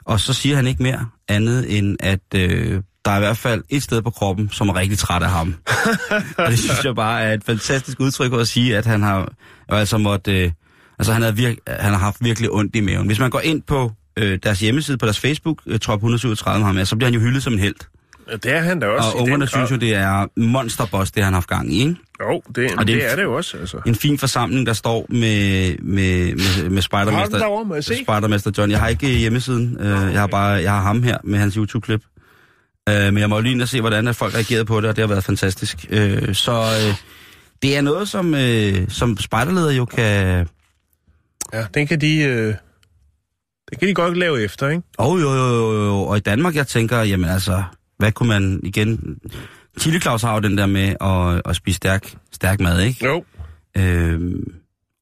Og 0.05 0.19
så 0.19 0.33
siger 0.33 0.55
han 0.55 0.67
ikke 0.67 0.83
mere 0.83 1.05
andet, 1.27 1.77
end 1.77 1.97
at 1.99 2.19
øh, 2.35 2.81
der 3.05 3.11
er 3.11 3.15
i 3.15 3.19
hvert 3.19 3.37
fald 3.37 3.63
et 3.69 3.83
sted 3.83 4.01
på 4.01 4.09
kroppen, 4.09 4.49
som 4.49 4.69
er 4.69 4.75
rigtig 4.75 4.97
træt 4.97 5.23
af 5.23 5.29
ham. 5.29 5.55
og 6.37 6.51
det 6.51 6.59
synes 6.59 6.85
jeg 6.85 6.95
bare 6.95 7.21
er 7.21 7.33
et 7.33 7.43
fantastisk 7.43 7.99
udtryk 7.99 8.33
at 8.33 8.47
sige, 8.47 8.77
at 8.77 8.85
han 8.85 9.01
har 9.03 9.33
altså 9.69 9.97
måtte... 9.97 10.43
Øh, 10.43 10.51
altså 10.99 11.13
han 11.13 11.21
har, 11.21 11.31
virk, 11.31 11.55
han 11.67 11.91
har 11.91 11.99
haft 11.99 12.23
virkelig 12.23 12.51
ondt 12.51 12.75
i 12.75 12.81
maven. 12.81 13.07
Hvis 13.07 13.19
man 13.19 13.29
går 13.29 13.39
ind 13.39 13.61
på 13.61 13.91
øh, 14.17 14.39
deres 14.43 14.59
hjemmeside, 14.59 14.97
på 14.97 15.05
deres 15.05 15.19
Facebook, 15.19 15.61
øh, 15.65 15.79
Trop 15.79 15.97
137 15.97 16.65
har 16.65 16.71
med, 16.73 16.85
så 16.85 16.95
bliver 16.95 17.07
han 17.07 17.13
jo 17.13 17.19
hyldet 17.19 17.43
som 17.43 17.53
en 17.53 17.59
held. 17.59 17.75
Det 18.43 18.45
er 18.51 18.59
han 18.61 18.79
da 18.79 18.87
også. 18.87 19.09
Og 19.09 19.21
ungerne 19.21 19.47
synes 19.47 19.71
jo, 19.71 19.75
det 19.75 19.93
er 19.95 20.27
monsterboss, 20.39 21.11
det 21.11 21.23
han 21.23 21.33
har 21.33 21.37
haft 21.37 21.49
gang 21.49 21.73
i, 21.73 21.79
ikke? 21.79 21.95
Jo, 22.21 22.41
det, 22.47 22.47
Og 22.47 22.55
det 22.55 22.69
er 22.79 22.83
det, 22.83 22.93
en- 22.95 23.01
er 23.01 23.15
det 23.15 23.23
jo 23.23 23.33
også, 23.35 23.57
altså. 23.57 23.77
En 23.85 23.95
fin 23.95 24.17
forsamling, 24.17 24.65
der 24.67 24.73
står 24.73 25.05
med, 25.09 25.77
med, 25.77 26.35
med, 26.35 26.69
med 26.69 26.81
Spidermester, 26.81 27.37
derovre? 27.37 27.81
Spidermester 27.81 28.51
John. 28.57 28.71
Jeg 28.71 28.79
har 28.79 28.87
ikke 28.87 29.07
hjemmesiden. 29.07 29.77
Øh, 29.79 29.85
jeg 30.13 30.19
har 30.19 30.27
bare 30.27 30.49
jeg 30.49 30.71
har 30.71 30.81
ham 30.81 31.03
her 31.03 31.17
med 31.23 31.39
hans 31.39 31.53
YouTube-klip. 31.53 32.01
Øh, 32.89 32.95
men 33.13 33.17
jeg 33.17 33.29
må 33.29 33.39
lige 33.39 33.53
ind 33.53 33.61
og 33.61 33.67
se, 33.67 33.81
hvordan 33.81 34.07
at 34.07 34.15
folk 34.15 34.35
reagerede 34.35 34.65
på 34.65 34.81
det, 34.81 34.89
og 34.89 34.95
det 34.95 35.01
har 35.01 35.07
været 35.07 35.23
fantastisk. 35.23 35.85
Øh, 35.89 36.35
så 36.35 36.51
øh, 36.51 36.95
det 37.61 37.77
er 37.77 37.81
noget, 37.81 38.09
som, 38.09 38.35
øh, 38.35 38.89
som 38.89 39.17
spejderleder 39.17 39.71
jo 39.71 39.85
kan... 39.85 40.47
Ja, 41.53 41.65
den 41.73 41.87
kan 41.87 42.01
de... 42.01 42.17
Øh, 42.19 42.53
den 43.69 43.79
kan 43.79 43.87
de 43.87 43.93
godt 43.93 44.17
lave 44.17 44.43
efter, 44.43 44.69
ikke? 44.69 44.83
Oh, 44.97 45.21
jo, 45.21 45.33
jo, 45.33 45.47
jo, 45.47 45.85
jo. 45.85 45.95
Og 45.95 46.17
i 46.17 46.19
Danmark, 46.19 46.55
jeg 46.55 46.67
tænker, 46.67 47.01
jamen 47.01 47.29
altså, 47.29 47.63
hvad 47.97 48.11
kunne 48.11 48.29
man 48.29 48.59
igen... 48.63 49.17
Chili 49.79 49.99
Claus 49.99 50.21
har 50.21 50.33
jo 50.33 50.39
den 50.39 50.57
der 50.57 50.65
med 50.65 50.95
at, 51.01 51.41
at 51.49 51.55
spise 51.55 51.77
stærk, 51.77 52.15
stærk 52.31 52.59
mad, 52.59 52.81
ikke? 52.81 53.05
Jo. 53.05 53.23
Øhm, 53.77 54.53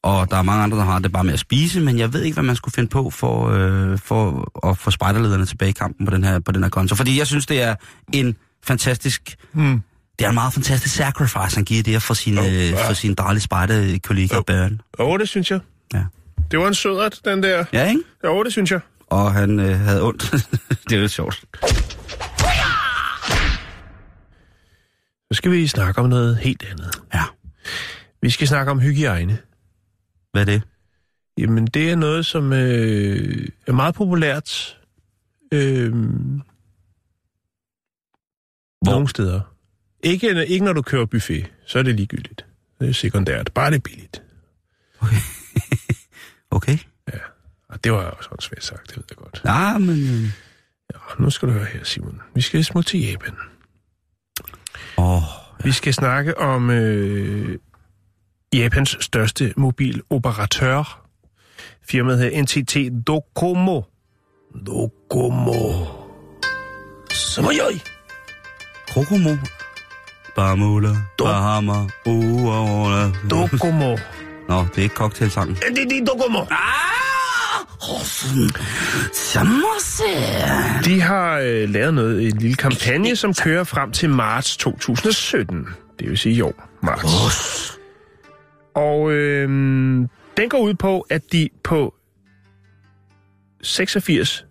og 0.04 0.32
der 0.32 0.38
er 0.38 0.42
mange 0.42 0.64
andre, 0.64 0.78
der 0.78 0.84
har 0.84 1.00
det 1.00 1.12
bare 1.12 1.24
med 1.24 1.34
at 1.34 1.40
spise, 1.40 1.80
men 1.82 2.00
jeg 2.00 2.14
ved 2.14 2.24
ikke, 2.24 2.34
hvad 2.34 2.44
man 2.44 2.56
skulle 2.56 2.74
finde 2.74 2.90
på 2.90 3.10
for, 3.10 3.50
øh, 3.50 3.98
for 3.98 4.52
at 4.70 4.78
få 4.78 4.92
spejderlederne 4.92 5.46
tilbage 5.46 5.70
i 5.70 5.74
kampen 5.74 6.06
på 6.06 6.16
den 6.16 6.24
her, 6.24 6.40
på 6.40 6.52
den 6.52 6.64
her 6.64 6.70
konto. 6.70 6.96
Fordi 6.96 7.18
jeg 7.18 7.28
synes, 7.28 7.46
det 7.46 7.62
er 7.62 7.76
en 8.14 8.36
fantastisk... 8.64 9.36
Hmm. 9.52 9.82
Det 10.20 10.26
er 10.26 10.30
en 10.30 10.36
meget 10.36 10.54
fantastisk 10.54 10.96
sacrifice, 10.96 11.56
han 11.56 11.64
giver 11.64 11.84
det 11.84 12.02
for 12.02 12.14
sine, 12.14 12.42
oh, 12.42 12.46
ja. 12.46 12.90
for 12.90 12.94
sine 12.94 13.16
dejlige 13.16 13.42
spejderkollegaer 13.42 14.40
og 14.40 14.46
børn. 14.46 14.82
Jo, 15.00 15.18
det 15.18 15.30
synes 15.30 15.52
jeg. 15.52 15.60
Ja. 15.94 16.04
Det 16.52 16.60
var 16.60 16.68
en 16.68 16.74
sødret, 16.74 17.22
den 17.26 17.44
der. 17.44 17.66
ja, 17.74 17.90
ikke? 17.90 18.02
Jo, 18.24 18.44
det 18.44 18.52
synes 18.52 18.72
jeg. 18.72 18.80
Og 19.08 19.34
han 19.34 19.60
øh, 19.60 19.80
havde 19.80 20.04
ondt. 20.04 20.32
det 20.90 20.96
er 20.96 21.00
lidt 21.00 21.12
sjovt. 21.12 21.44
Så 25.32 25.38
skal 25.38 25.52
vi 25.52 25.68
snakke 25.68 26.02
om 26.02 26.10
noget 26.10 26.38
helt 26.38 26.66
andet. 26.72 27.02
Ja. 27.14 27.24
Vi 28.22 28.30
skal 28.30 28.48
snakke 28.48 28.72
om 28.72 28.80
hygiejne. 28.80 29.38
Hvad 30.32 30.42
er 30.42 30.46
det? 30.46 30.62
Jamen, 31.38 31.68
det 31.68 31.92
er 31.92 31.96
noget, 31.96 32.26
som 32.26 32.54
øh, 32.54 33.48
er 33.68 33.72
meget 33.72 33.96
populært 33.96 34.78
øh, 35.54 35.92
Hvor? 38.82 38.92
nogle 38.92 39.10
steder. 39.10 39.42
Ikke, 40.04 40.46
ikke 40.46 40.66
når 40.66 40.74
du 40.74 40.82
kører 40.82 41.06
buffet, 41.06 41.52
så 41.66 41.80
er 41.80 41.84
det 41.84 41.96
ligegyldigt. 41.96 42.46
Det 42.80 42.90
er 42.90 42.94
sekundært. 42.94 43.52
Bare 43.56 43.70
det 43.72 43.76
er 43.76 43.80
billigt. 43.82 44.22
Okay. 45.00 45.16
Og 47.70 47.84
det 47.84 47.92
var 47.92 47.98
også 47.98 48.30
svært 48.40 48.64
sagt, 48.64 48.88
det 48.90 48.98
ved 48.98 49.04
jeg 49.10 49.18
godt. 49.18 49.42
Ja, 49.46 49.78
men... 49.78 49.90
øh, 50.24 50.30
Ja, 50.94 51.24
nu 51.24 51.30
skal 51.30 51.48
du 51.48 51.54
høre 51.54 51.66
her, 51.66 51.84
Simon. 51.84 52.22
Vi 52.36 52.42
skal 52.42 52.64
smutte 52.64 52.90
til 52.90 53.00
Japan. 53.00 53.34
Åh, 54.98 55.22
Vi 55.64 55.72
skal 55.72 55.94
snakke 55.94 56.38
om 56.38 56.70
øh, 56.70 57.58
Japans 58.54 58.98
største 59.00 59.54
mobiloperatør. 59.58 61.08
Firmaet 61.90 62.20
hedder 62.20 62.42
NTT 62.42 63.08
Docomo. 63.08 63.82
Docomo. 64.66 65.86
Samajoi. 67.12 67.82
Kokomo. 68.94 69.38
Barmula. 70.36 70.90
Dum. 70.90 71.28
Bahama. 71.28 71.88
Uaola. 72.06 73.12
Docomo. 73.30 73.98
Nå, 74.52 74.60
det 74.62 74.78
er 74.78 74.82
ikke 74.82 74.96
cocktailsangen. 74.96 75.56
NTT 75.72 76.08
Docomo. 76.08 76.46
Sammose. 79.14 80.04
De 80.86 81.02
har 81.02 81.40
øh, 81.40 81.70
lavet 81.70 81.94
noget, 81.94 82.28
en 82.28 82.38
lille 82.38 82.56
kampagne, 82.56 83.16
som 83.16 83.34
kører 83.34 83.64
frem 83.64 83.92
til 83.92 84.10
marts 84.10 84.58
2017. 84.58 85.68
Det 86.00 86.10
vil 86.10 86.18
sige 86.18 86.36
i 86.36 86.42
år, 86.42 86.70
marts. 86.84 87.80
Og 88.76 89.12
øh, 89.12 89.50
den 90.38 90.50
går 90.50 90.58
ud 90.60 90.74
på, 90.74 91.00
at 91.10 91.22
de 91.32 91.50
på 91.64 91.94
86 93.62 94.46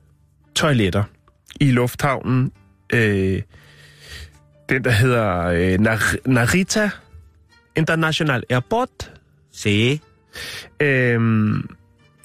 toiletter 0.55 1.05
i 1.61 1.71
lufthavnen, 1.71 2.53
øh, 2.93 3.43
den 4.69 4.85
der 4.85 4.91
hedder 4.91 5.47
øh, 5.47 5.75
Nar- 5.75 6.17
Narita 6.27 6.91
International 7.77 8.43
Airport, 8.51 9.13
Se. 9.53 10.01
øh, 10.81 11.21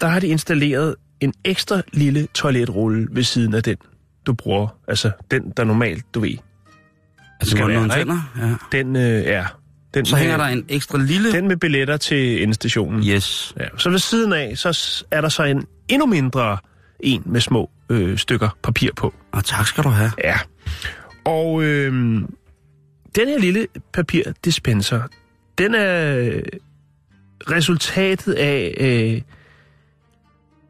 der 0.02 0.08
har 0.08 0.20
de 0.20 0.28
installeret 0.28 0.96
en 1.20 1.34
ekstra 1.44 1.82
lille 1.94 2.28
toiletrulle 2.34 3.08
ved 3.12 3.24
siden 3.24 3.54
af 3.54 3.64
den, 3.64 3.78
du 4.26 4.34
bruger. 4.34 4.68
Altså 4.88 5.12
den, 5.32 5.54
der 5.58 5.64
normalt, 5.64 6.06
du 6.14 6.20
ved. 6.20 6.38
Altså, 7.40 7.56
Skal 7.56 7.68
være, 7.68 7.90
tænder? 7.90 8.32
Ja. 8.38 8.78
Den 8.78 8.96
øh, 8.96 9.24
er... 9.26 9.46
Den 9.94 10.06
Så 10.06 10.16
med, 10.16 10.22
hænger 10.22 10.38
der 10.38 10.46
en 10.46 10.66
ekstra 10.70 10.98
lille... 10.98 11.32
Den 11.32 11.48
med 11.48 11.58
billetter 11.58 11.98
til 11.98 12.44
endestationen. 12.44 13.04
Yes. 13.08 13.54
Ja, 13.60 13.66
så 13.78 13.90
ved 13.90 14.00
siden 14.00 14.34
af, 14.34 14.58
så 14.58 15.04
er 15.12 15.22
der 15.22 15.30
så 15.30 15.44
en 15.44 15.66
endnu 15.88 16.06
mindre 16.06 16.58
en 17.00 17.24
med 17.26 17.42
små 17.42 17.70
øh, 17.90 18.18
stykker 18.18 18.50
papir 18.64 18.90
på. 18.96 19.14
Og 19.32 19.46
tak 19.46 19.68
skal 19.68 19.84
du 19.84 19.90
have. 19.90 20.12
Ja. 20.24 20.38
Og 21.26 21.64
øh, 21.64 21.94
den 23.16 23.28
her 23.28 23.40
lille 23.40 23.68
papirdispenser, 23.94 25.02
den 25.58 25.76
er 25.76 26.32
resultatet 27.52 28.34
af, 28.34 28.74
øh, 28.80 29.22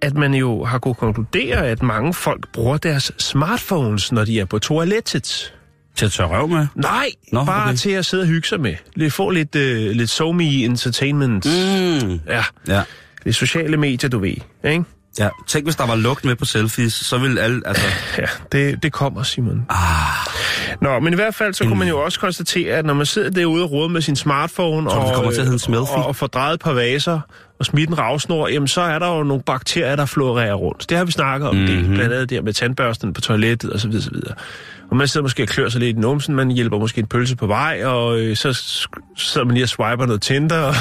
at 0.01 0.13
man 0.13 0.33
jo 0.33 0.63
har 0.63 0.79
kunnet 0.79 0.97
konkludere, 0.97 1.67
at 1.67 1.81
mange 1.83 2.13
folk 2.13 2.51
bruger 2.53 2.77
deres 2.77 3.11
smartphones, 3.17 4.11
når 4.11 4.25
de 4.25 4.39
er 4.39 4.45
på 4.45 4.59
toilettet. 4.59 5.53
Til 5.95 6.05
at 6.05 6.11
tørre 6.11 6.29
røv 6.29 6.47
med. 6.47 6.67
Nej, 6.75 7.09
Nå, 7.31 7.45
bare 7.45 7.63
okay. 7.69 7.77
til 7.77 7.89
at 7.89 8.05
sidde 8.05 8.21
og 8.23 8.27
hygge 8.27 8.47
sig 8.47 8.59
med. 8.61 8.75
Lidt, 8.95 9.13
få 9.13 9.29
lidt, 9.29 9.55
øh, 9.55 9.91
lidt 9.91 10.09
SoMe 10.09 10.43
entertainment. 10.43 11.45
Mm. 11.45 12.19
Ja, 12.27 12.43
Ja. 12.67 12.81
det 13.23 13.35
sociale 13.35 13.77
medier, 13.77 14.09
du 14.09 14.19
ved. 14.19 14.35
Ikke? 14.63 14.83
Ja. 15.19 15.29
Tænk, 15.47 15.65
hvis 15.65 15.75
der 15.75 15.87
var 15.87 15.95
lugt 15.95 16.25
med 16.25 16.35
på 16.35 16.45
selfies, 16.45 16.93
så 16.93 17.17
ville 17.17 17.41
alle... 17.41 17.61
Altså... 17.65 17.85
Ja, 18.17 18.27
det, 18.51 18.83
det 18.83 18.93
kommer, 18.93 19.23
Simon. 19.23 19.65
Ah. 19.69 19.77
Nå, 20.81 20.99
men 20.99 21.13
i 21.13 21.15
hvert 21.15 21.35
fald, 21.35 21.53
så 21.53 21.63
kunne 21.63 21.79
man 21.79 21.87
jo 21.87 22.03
også 22.03 22.19
konstatere, 22.19 22.75
at 22.75 22.85
når 22.85 22.93
man 22.93 23.05
sidder 23.05 23.29
derude 23.29 23.63
og 23.63 23.71
roder 23.71 23.87
med 23.87 24.01
sin 24.01 24.15
smartphone 24.15 24.89
Tror 24.89 24.99
og, 24.99 25.15
kommer 25.15 25.31
til 25.31 25.41
at 25.41 25.47
hedde 25.47 25.67
en 25.67 25.75
og, 25.75 25.87
og, 25.89 26.05
og 26.05 26.15
får 26.15 26.27
drejet 26.27 26.53
et 26.53 26.59
par 26.59 26.73
vaser 26.73 27.19
og 27.59 27.65
smidt 27.65 27.89
en 27.89 27.97
ravsnor, 27.97 28.47
jamen 28.47 28.67
så 28.67 28.81
er 28.81 28.99
der 28.99 29.17
jo 29.17 29.23
nogle 29.23 29.43
bakterier, 29.43 29.95
der 29.95 30.05
florerer 30.05 30.53
rundt. 30.53 30.89
Det 30.89 30.97
har 30.97 31.05
vi 31.05 31.11
snakket 31.11 31.49
om, 31.49 31.55
mm-hmm. 31.55 31.75
det, 31.75 31.85
blandt 31.85 32.13
andet 32.13 32.29
der 32.29 32.41
med 32.41 32.53
tandbørsten 32.53 33.13
på 33.13 33.21
toilettet 33.21 33.73
osv. 33.73 33.89
osv. 33.97 34.15
Og 34.89 34.97
man 34.97 35.07
sidder 35.07 35.23
måske 35.23 35.43
og 35.43 35.47
klør 35.47 35.69
sig 35.69 35.79
lidt 35.79 35.97
i 35.97 35.99
numsen, 35.99 36.35
man 36.35 36.51
hjælper 36.51 36.79
måske 36.79 36.99
en 36.99 37.07
pølse 37.07 37.35
på 37.35 37.47
vej, 37.47 37.81
og 37.85 38.19
øh, 38.19 38.35
så 38.35 38.53
sidder 39.17 39.45
man 39.45 39.53
lige 39.53 39.65
og 39.65 39.69
swiper 39.69 40.05
noget 40.05 40.21
Tinder, 40.21 40.59
og, 40.59 40.75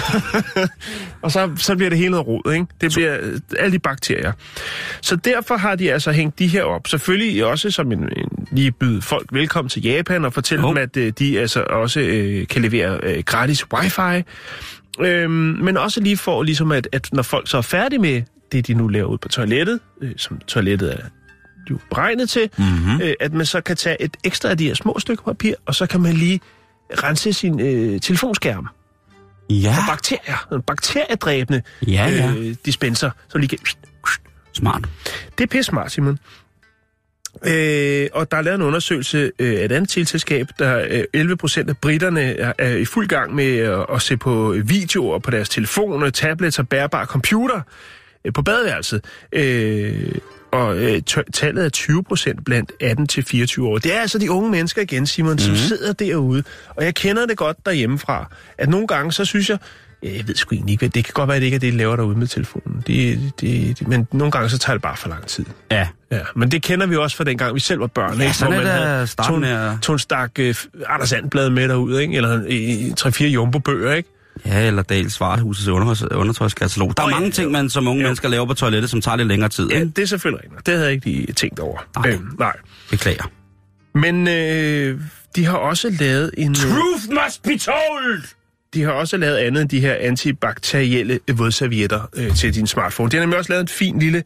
og 1.22 1.32
så, 1.32 1.50
så 1.56 1.76
bliver 1.76 1.90
det 1.90 1.98
hele 1.98 2.10
noget 2.10 2.26
rod, 2.26 2.52
ikke? 2.52 2.66
Det 2.80 2.92
bliver 2.92 3.16
øh, 3.20 3.40
alle 3.58 3.72
de 3.72 3.78
bakterier. 3.78 4.32
Så 5.00 5.16
derfor 5.16 5.56
har 5.56 5.74
de 5.74 5.92
altså 5.92 6.12
hængt 6.12 6.38
de 6.38 6.46
her 6.46 6.62
op. 6.62 6.86
Selvfølgelig 6.86 7.44
også 7.44 7.70
som 7.70 7.92
en, 7.92 7.98
en 7.98 8.48
lige 8.52 8.72
byde 8.72 9.02
folk 9.02 9.26
velkommen 9.32 9.68
til 9.68 9.82
Japan 9.82 10.24
og 10.24 10.32
fortælle 10.32 10.62
Jo. 10.64 10.68
dem, 10.68 10.76
at 10.76 10.96
øh, 10.96 11.12
de 11.18 11.40
altså 11.40 11.60
også 11.60 12.00
øh, 12.00 12.46
kan 12.46 12.62
levere 12.62 12.98
øh, 13.02 13.22
gratis 13.26 13.72
wifi. 13.72 14.22
Øhm, 15.00 15.30
men 15.32 15.76
også 15.76 16.00
lige 16.00 16.16
for, 16.16 16.42
ligesom 16.42 16.72
at, 16.72 16.88
at 16.92 17.08
når 17.12 17.22
folk 17.22 17.48
så 17.48 17.56
er 17.56 17.62
færdige 17.62 17.98
med 17.98 18.22
det, 18.52 18.66
de 18.66 18.74
nu 18.74 18.88
laver 18.88 19.06
ud 19.06 19.18
på 19.18 19.28
toilettet, 19.28 19.80
øh, 20.00 20.12
som 20.16 20.38
toilettet 20.38 20.92
er 20.92 21.04
jo 21.70 21.78
beregnet 21.90 22.30
til, 22.30 22.50
mm-hmm. 22.58 23.00
øh, 23.02 23.14
at 23.20 23.32
man 23.32 23.46
så 23.46 23.60
kan 23.60 23.76
tage 23.76 24.02
et 24.02 24.16
ekstra 24.24 24.48
af 24.48 24.58
de 24.58 24.66
her 24.66 24.74
små 24.74 24.98
stykker 24.98 25.24
papir, 25.24 25.54
og 25.66 25.74
så 25.74 25.86
kan 25.86 26.00
man 26.00 26.12
lige 26.12 26.40
rense 26.90 27.32
sin 27.32 27.60
øh, 27.60 28.00
telefonskærm 28.00 28.68
Ja, 29.50 29.74
for 29.76 29.92
bakterier. 29.92 30.48
En 30.52 30.62
bakteriedræbende 30.62 31.62
Ja, 31.86 32.08
ja. 32.10 32.32
Øh, 32.32 32.54
dispenser, 32.64 33.10
så 33.28 33.38
lige 33.38 33.48
kan... 33.48 33.58
smart. 34.52 34.88
Det 35.38 35.44
er 35.44 35.48
pisse 35.48 35.68
smart, 35.68 35.92
Simon. 35.92 36.18
Øh, 37.46 38.08
og 38.12 38.30
der 38.30 38.36
er 38.36 38.42
lavet 38.42 38.54
en 38.54 38.62
undersøgelse 38.62 39.32
øh, 39.38 39.60
af 39.60 39.64
et 39.64 39.72
andet 39.72 39.90
tilselskab, 39.90 40.48
der 40.58 40.86
øh, 40.90 41.04
11 41.12 41.36
procent 41.36 41.70
af 41.70 41.76
britterne 41.76 42.22
er, 42.22 42.52
er 42.58 42.76
i 42.76 42.84
fuld 42.84 43.08
gang 43.08 43.34
med 43.34 43.58
at, 43.58 43.86
at 43.92 44.02
se 44.02 44.16
på 44.16 44.56
videoer 44.64 45.18
på 45.18 45.30
deres 45.30 45.48
telefoner, 45.48 46.10
tablets 46.10 46.58
og 46.58 46.68
bærbare 46.68 47.06
computer 47.06 47.60
øh, 48.24 48.32
på 48.32 48.42
badeværelset. 48.42 49.04
Øh, 49.32 50.14
og 50.54 50.78
øh, 50.78 51.02
tallet 51.32 51.64
er 51.64 51.68
20 51.68 52.04
procent 52.04 52.44
blandt 52.44 52.72
18-24 53.58 53.62
år. 53.62 53.78
Det 53.78 53.94
er 53.94 54.00
altså 54.00 54.18
de 54.18 54.30
unge 54.30 54.50
mennesker 54.50 54.82
igen, 54.82 55.06
Simon, 55.06 55.32
mm. 55.32 55.38
som 55.38 55.56
sidder 55.56 55.92
derude. 55.92 56.44
Og 56.68 56.84
jeg 56.84 56.94
kender 56.94 57.26
det 57.26 57.36
godt 57.36 57.56
derhjemmefra, 57.66 58.30
at 58.58 58.68
nogle 58.68 58.86
gange, 58.86 59.12
så 59.12 59.24
synes 59.24 59.50
jeg, 59.50 59.58
jeg 60.04 60.28
ved 60.28 60.34
sgu 60.34 60.54
egentlig 60.54 60.72
ikke, 60.72 60.88
det 60.88 61.04
kan 61.04 61.12
godt 61.14 61.28
være, 61.28 61.36
at 61.36 61.40
det 61.40 61.46
ikke 61.46 61.54
er 61.54 61.58
det, 61.60 61.72
de 61.72 61.78
laver 61.78 61.96
derude 61.96 62.18
med 62.18 62.26
telefonen. 62.26 62.84
Det, 62.86 63.32
det, 63.40 63.78
det, 63.78 63.88
men 63.88 64.08
nogle 64.12 64.30
gange, 64.32 64.48
så 64.48 64.58
tager 64.58 64.74
det 64.74 64.82
bare 64.82 64.96
for 64.96 65.08
lang 65.08 65.26
tid. 65.26 65.44
Ja. 65.70 65.88
Ja, 66.10 66.20
men 66.36 66.50
det 66.50 66.62
kender 66.62 66.86
vi 66.86 66.96
også 66.96 67.16
fra 67.16 67.24
dengang, 67.24 67.54
vi 67.54 67.60
selv 67.60 67.80
var 67.80 67.86
børn. 67.86 68.16
Ja, 68.18 68.22
ikke? 68.22 68.36
sådan 68.36 68.52
er 68.52 68.56
man 68.58 68.66
havde 68.66 69.06
tog, 69.06 69.40
med 69.40 69.48
at- 69.48 69.78
tog 69.82 69.92
en 69.92 69.98
stak 69.98 70.30
uh, 70.40 70.54
Anders 70.88 71.12
Andblad 71.12 71.50
med 71.50 71.68
derud, 71.68 71.98
ikke? 71.98 72.14
eller 72.16 72.40
en 72.46 72.94
3-4 73.00 73.24
jumbo-bøger. 73.24 73.92
Ikke? 73.94 74.08
Ja, 74.46 74.66
eller 74.66 74.82
Dal 74.82 75.10
Svarthusets 75.10 75.68
undertøjs, 75.68 76.02
undertøjskatalog. 76.12 76.96
Der 76.96 77.02
er 77.02 77.08
ja, 77.08 77.14
mange 77.14 77.30
ting, 77.30 77.44
jo. 77.46 77.52
man 77.52 77.70
som 77.70 77.88
unge 77.88 78.00
Jo. 78.02 78.06
mennesker 78.06 78.28
laver 78.28 78.46
på 78.46 78.54
toilettet, 78.54 78.90
som 78.90 79.00
tager 79.00 79.16
lidt 79.16 79.28
længere 79.28 79.48
tid. 79.48 79.68
Ja, 79.70 79.74
Ikke? 79.80 79.92
det 79.96 80.02
er 80.02 80.06
selvfølgelig 80.06 80.44
rigtigt. 80.44 80.66
Det 80.66 80.74
havde 80.74 80.84
jeg 80.86 80.92
ikke 80.94 81.06
lige 81.06 81.32
tænkt 81.32 81.58
over. 81.60 81.78
Nej. 81.96 82.10
Øhm, 82.10 82.28
nej. 82.38 82.52
Beklager. 82.90 83.30
Men 83.94 84.28
øh, 84.28 85.00
de 85.36 85.44
har 85.44 85.56
også 85.56 85.96
lavet 86.00 86.30
en... 86.38 86.50
Øh, 86.50 86.56
Truth 86.56 87.22
must 87.24 87.42
be 87.42 87.58
told! 87.58 88.22
De 88.74 88.82
har 88.82 88.90
også 88.90 89.16
lavet 89.16 89.36
andet 89.36 89.60
end 89.60 89.70
de 89.70 89.80
her 89.80 89.94
antibakterielle 90.00 91.18
vådservietter 91.32 92.08
øh, 92.16 92.34
til 92.36 92.54
din 92.54 92.66
smartphone. 92.66 93.10
De 93.10 93.16
har 93.16 93.22
nemlig 93.22 93.38
også 93.38 93.52
lavet 93.52 93.62
en 93.62 93.68
fin 93.68 93.98
lille 93.98 94.22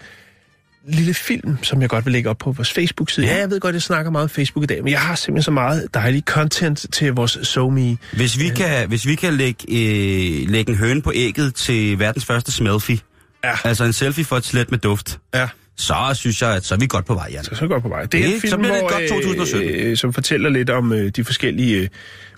lille 0.88 1.14
film, 1.14 1.58
som 1.62 1.80
jeg 1.82 1.88
godt 1.88 2.04
vil 2.04 2.12
lægge 2.12 2.30
op 2.30 2.38
på 2.38 2.52
vores 2.52 2.72
Facebook-side. 2.72 3.26
Ja, 3.26 3.36
jeg 3.38 3.50
ved 3.50 3.60
godt, 3.60 3.74
jeg 3.74 3.82
snakker 3.82 4.10
meget 4.10 4.22
om 4.22 4.28
Facebook 4.30 4.62
i 4.62 4.66
dag, 4.66 4.82
men 4.84 4.92
jeg 4.92 5.00
har 5.00 5.14
simpelthen 5.14 5.42
så 5.42 5.50
meget 5.50 5.88
dejlig 5.94 6.22
content 6.26 6.86
til 6.92 7.12
vores 7.12 7.38
SoMe. 7.42 7.96
Hvis 8.12 8.38
vi 8.38 8.48
kan, 8.48 8.88
hvis 8.88 9.06
vi 9.06 9.14
kan 9.14 9.34
lægge, 9.34 9.64
øh, 9.68 10.50
lægge 10.50 10.70
en 10.72 10.78
høne 10.78 11.02
på 11.02 11.12
ægget 11.14 11.54
til 11.54 11.98
verdens 11.98 12.24
første 12.24 12.52
smelfie, 12.52 12.98
Ja. 13.44 13.52
altså 13.64 13.84
en 13.84 13.92
selfie 13.92 14.24
for 14.24 14.36
et 14.36 14.44
slet 14.44 14.70
med 14.70 14.78
duft, 14.78 15.18
Ja. 15.34 15.48
så 15.76 15.94
synes 16.14 16.42
jeg, 16.42 16.54
at 16.54 16.64
så 16.64 16.74
er 16.74 16.78
vi 16.78 16.86
godt 16.86 17.06
på 17.06 17.14
vej, 17.14 17.28
Jan. 17.32 17.44
Så, 17.44 17.54
så 17.54 17.66
godt 17.66 17.82
på 17.82 17.88
vej. 17.88 18.04
Det 18.04 18.20
er 18.20 18.24
Det- 18.24 18.34
en 18.34 18.40
så 18.40 18.48
film, 18.48 18.60
bliver 18.60 18.74
det 18.74 18.82
hvor, 18.82 18.90
godt 18.98 19.08
2017. 19.08 19.70
Øh, 19.74 19.96
som 19.96 20.12
fortæller 20.12 20.48
lidt 20.50 20.70
om 20.70 20.92
øh, 20.92 21.08
de 21.16 21.24
forskellige 21.24 21.90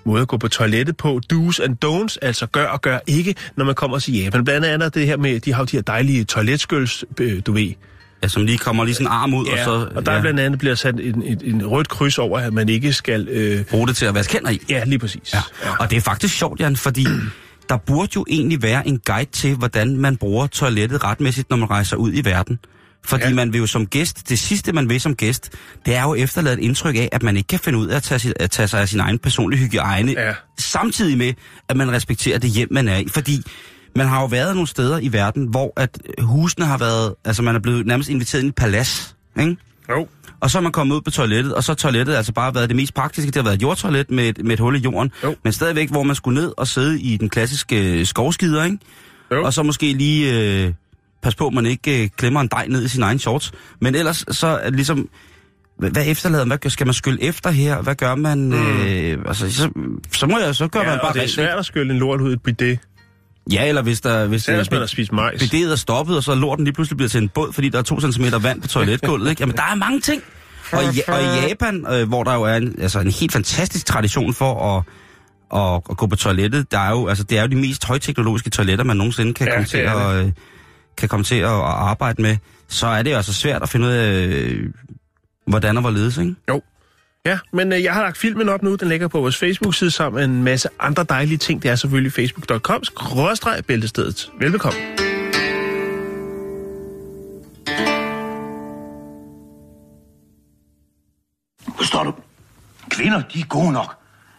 måder 0.05 0.22
at 0.22 0.28
gå 0.28 0.36
på 0.36 0.48
toilettet 0.48 0.96
på. 0.96 1.20
Do's 1.32 1.62
and 1.62 1.76
don'ts, 1.84 2.16
altså 2.22 2.46
gør 2.46 2.66
og 2.66 2.80
gør 2.82 2.98
ikke, 3.07 3.34
når 3.57 3.64
man 3.64 3.74
kommer 3.74 3.98
til 3.98 4.14
Japan. 4.14 4.44
Blandt 4.44 4.66
andet 4.66 4.86
er 4.86 4.90
det 4.90 5.07
her 5.07 5.16
med, 5.16 5.40
de 5.40 5.53
har 5.53 5.61
jo 5.61 5.64
de 5.64 5.76
her 5.76 5.82
dejlige 5.82 6.24
toiletskølls, 6.24 7.05
øh, 7.20 7.42
du 7.46 7.53
ved. 7.53 7.72
Ja, 8.22 8.28
som 8.28 8.44
lige 8.44 8.59
kommer 8.59 8.84
lige 8.84 8.94
sådan 8.94 9.07
en 9.07 9.12
arm 9.12 9.34
ud, 9.34 9.46
Ja, 9.46 9.53
og 9.53 9.64
så 9.64 9.88
og 9.94 10.07
der 10.07 10.12
er 10.12 10.20
blandt 10.20 10.40
andet 10.40 10.59
bliver 10.59 10.74
sat 10.74 10.94
en, 10.94 11.22
en, 11.22 11.40
en 11.44 11.66
rødt 11.66 11.88
kryds 11.88 12.18
over, 12.18 12.38
at 12.38 12.53
man 12.53 12.68
ikke 12.68 12.92
skal... 12.92 13.28
Øh, 13.28 13.64
bruge 13.64 13.88
det 13.88 13.96
til 13.96 14.07
at 14.07 14.14
vaske 14.14 14.32
hænder 14.32 14.51
i. 14.51 14.61
ja, 14.68 14.84
lige 14.84 14.98
præcis. 14.98 15.34
Ja. 15.34 15.40
Og 15.78 15.90
det 15.90 15.96
er 15.96 16.01
faktisk 16.01 16.34
sjovt, 16.38 16.61
Jan, 16.61 16.76
fordi 16.76 17.07
der 17.68 17.76
burde 17.76 18.11
jo 18.16 18.24
egentlig 18.28 18.62
være 18.62 18.88
en 18.88 19.01
guide 19.07 19.30
til, 19.30 19.55
hvordan 19.55 19.96
man 19.96 20.16
bruger 20.16 20.46
toilettet 20.46 21.05
retmæssigt, 21.05 21.51
når 21.51 21.57
man 21.57 21.70
rejser 21.70 21.96
ud 21.96 22.12
i 22.14 22.24
verden. 22.24 22.59
Fordi 23.05 23.24
ja. 23.24 23.34
Man 23.34 23.53
vil 23.53 23.59
jo 23.59 23.66
som 23.66 23.86
gæst, 23.86 24.28
det 24.28 24.38
sidste 24.38 24.72
man 24.72 24.88
vil 24.88 25.01
som 25.01 25.14
gæst, 25.14 25.51
det 25.86 25.94
er 25.94 26.03
jo 26.03 26.14
efterladet 26.14 26.59
et 26.59 26.64
indtryk 26.64 26.96
af, 26.96 27.09
at 27.12 27.22
man 27.22 27.36
ikke 27.36 27.46
kan 27.46 27.59
finde 27.59 27.78
ud 27.78 27.86
af 27.86 27.96
at 27.96 28.03
tage, 28.03 28.32
at 28.42 28.51
tage 28.51 28.68
sig 28.68 28.80
af 28.80 28.88
sin 28.88 29.01
egen 29.01 29.18
personlige 29.18 29.61
hygiejne, 29.61 30.12
Ja. 30.12 30.32
samtidig 30.59 31.18
med, 31.18 31.32
at 31.68 31.76
man 31.76 31.92
respekterer 31.92 32.38
det 32.38 32.51
hjem, 32.51 32.68
man 32.70 32.88
er 32.88 32.96
i. 32.96 33.09
Fordi 33.09 33.42
man 33.96 34.07
har 34.07 34.20
jo 34.20 34.26
været 34.26 34.55
nogle 34.55 34.66
steder 34.68 34.98
i 34.98 35.12
verden, 35.12 35.44
hvor 35.46 35.72
at 35.76 35.98
husene 36.18 36.66
har 36.66 36.78
været, 36.78 37.14
altså 37.24 37.42
man 37.42 37.55
er 37.55 37.61
blevet 37.61 37.86
nærmest 37.86 38.09
inviteret 38.09 38.40
ind 38.42 38.46
i 38.46 38.48
et 38.48 38.55
palads, 38.55 39.16
ikke? 39.40 39.57
Jo. 39.90 40.09
Og 40.40 40.51
så 40.51 40.59
er 40.59 40.62
man 40.62 40.72
kommet 40.72 40.96
ud 40.96 41.01
på 41.01 41.11
toilettet, 41.11 41.55
og 41.55 41.64
så 41.64 41.72
har 41.72 41.76
toilettet 41.76 42.14
altså 42.14 42.32
bare 42.32 42.55
været 42.55 42.68
det 42.68 42.76
mest 42.76 42.94
praktiske. 42.94 43.26
Det 43.26 43.36
har 43.36 43.42
været 43.42 43.55
et 43.57 43.62
jordtoilet 43.62 44.11
med 44.11 44.28
et, 44.28 44.44
med 44.44 44.53
et 44.53 44.61
hul 44.61 44.76
i 44.76 44.78
jorden. 44.78 45.11
Jo. 45.24 45.36
Men 45.44 45.53
stadigvæk, 45.53 45.90
hvor 45.90 46.03
man 46.03 46.16
skulle 46.16 46.40
ned 46.40 46.53
og 46.57 46.66
sidde 46.68 47.01
i 47.01 47.16
den 47.16 47.28
klassiske 47.28 47.98
øh, 48.01 48.07
skovskider, 48.07 48.64
ikke? 48.64 48.78
Jo. 49.32 49.44
Og 49.44 49.53
så 49.53 49.62
måske 49.62 49.92
lige 49.92 50.32
øh, 50.64 50.72
pas 51.23 51.35
på, 51.35 51.47
at 51.47 51.53
man 51.53 51.66
ikke 51.66 52.03
øh, 52.03 52.09
klemmer 52.16 52.41
en 52.41 52.49
dej 52.49 52.66
ned 52.68 52.85
i 52.85 52.89
sin 52.89 53.03
egen 53.03 53.18
shorts. 53.18 53.53
Men 53.81 53.95
ellers 53.95 54.25
så 54.31 54.47
er 54.47 54.71
ligesom... 54.71 55.09
Hvad 55.79 56.05
efterlader 56.07 56.45
man? 56.45 56.59
Hvad 56.61 56.71
skal 56.71 56.87
man 56.87 56.95
skylle 56.95 57.23
efter 57.23 57.51
her? 57.51 57.83
Hvad 57.83 57.95
gør 57.95 58.14
man? 58.14 58.39
Mm. 58.39 58.87
Øh, 58.87 59.18
altså, 59.27 59.53
så, 59.53 59.71
så 60.12 60.27
må 60.27 60.39
jeg, 60.39 60.55
så 60.57 60.68
gør 60.68 60.81
Ja, 60.81 60.87
man 60.87 60.99
bare 61.03 61.12
det 61.12 61.23
er 61.23 61.29
svært 61.29 61.59
at 61.59 61.66
skylle 61.66 61.93
en 61.93 61.99
lort 61.99 62.21
ud 62.21 62.31
i 62.31 62.33
et 62.33 62.43
bidet. 62.43 62.79
Ja, 63.53 63.68
eller 63.68 63.83
hvis 63.83 64.01
der... 64.01 64.27
Hvis, 64.27 64.49
øh, 64.49 64.57
hvis 64.57 64.71
man 64.71 64.81
har 64.81 64.87
spist 64.87 65.12
majs. 65.12 65.51
bidet 65.51 65.73
er 65.73 65.77
stoppet, 65.77 66.16
og 66.16 66.23
så 66.23 66.35
lorten 66.35 66.64
lige 66.64 66.75
pludselig 66.75 66.97
bliver 66.97 67.09
til 67.09 67.23
en 67.23 67.29
båd, 67.29 67.53
fordi 67.53 67.68
der 67.68 67.79
er 67.79 67.83
to 67.83 68.01
centimeter 68.01 68.39
vand 68.39 68.62
på 68.62 68.68
toiletgulvet, 68.68 69.31
ikke? 69.31 69.43
Jamen, 69.43 69.57
der 69.57 69.62
er 69.62 69.75
mange 69.75 70.01
ting. 70.01 70.23
Og 70.73 70.83
i, 70.83 71.01
og 71.09 71.23
i 71.23 71.49
Japan, 71.49 71.87
øh, 71.93 72.09
hvor 72.09 72.25
der 72.25 72.35
jo 72.35 72.43
er 72.43 72.55
en, 72.55 72.75
altså 72.81 73.01
en 73.01 73.11
helt 73.11 73.33
fantastisk 73.33 73.87
tradition 73.87 74.35
for 74.35 74.77
at, 74.77 74.83
at, 75.61 75.83
at 75.91 75.97
gå 75.97 76.07
på 76.07 76.16
toilettet, 76.16 76.73
der 76.73 76.79
er 76.79 76.91
jo, 76.91 77.07
altså, 77.07 77.25
det 77.25 77.39
er 77.39 77.43
jo 77.43 77.49
de 77.49 77.57
mest 77.57 77.85
højteknologiske 77.85 78.51
toiletter, 78.51 78.85
man 78.85 78.97
nogensinde 78.97 79.35
kan, 79.35 79.47
Ja, 79.47 79.53
komme, 79.53 79.66
til 79.66 79.79
at, 79.79 80.14
øh, 80.16 80.33
kan 81.01 81.09
komme 81.09 81.24
til 81.24 81.34
at, 81.34 81.51
at 81.51 81.64
arbejde 81.64 82.22
med. 82.22 82.36
Så 82.68 82.86
er 82.86 83.03
det 83.03 83.11
jo 83.11 83.16
altså 83.16 83.34
svært 83.34 83.62
at 83.62 83.68
finde 83.68 83.86
ud 83.86 83.92
af, 83.92 84.12
øh, 84.12 84.72
hvordan 85.46 85.76
og 85.76 85.80
hvorledes, 85.80 86.18
ikke? 86.18 86.34
Jo. 86.48 86.62
Ja, 87.26 87.38
men 87.53 87.72
øh, 87.72 87.82
jeg 87.82 87.94
har 87.94 88.03
lagt 88.03 88.18
filmen 88.18 88.48
op 88.48 88.62
nu. 88.62 88.74
Den 88.74 88.88
ligger 88.88 89.09
på 89.09 89.20
vores 89.20 89.36
Facebook-side 89.36 89.90
sammen 89.90 90.16
med 90.16 90.24
en 90.38 90.44
masse 90.44 90.68
andre 90.80 91.05
dejlige 91.05 91.38
ting. 91.38 91.62
Det 91.62 91.70
er 91.70 91.76
selvfølgelig 91.76 92.12
facebook.com 92.12 92.82
bæltestedet. 93.66 94.30
Velbekomme. 94.38 94.78
Forstår 101.76 102.05
du? 102.05 102.14
Kvinder, 102.90 103.22
de 103.22 103.40
er 103.40 103.46
gode 103.46 103.72
nok. 103.72 103.96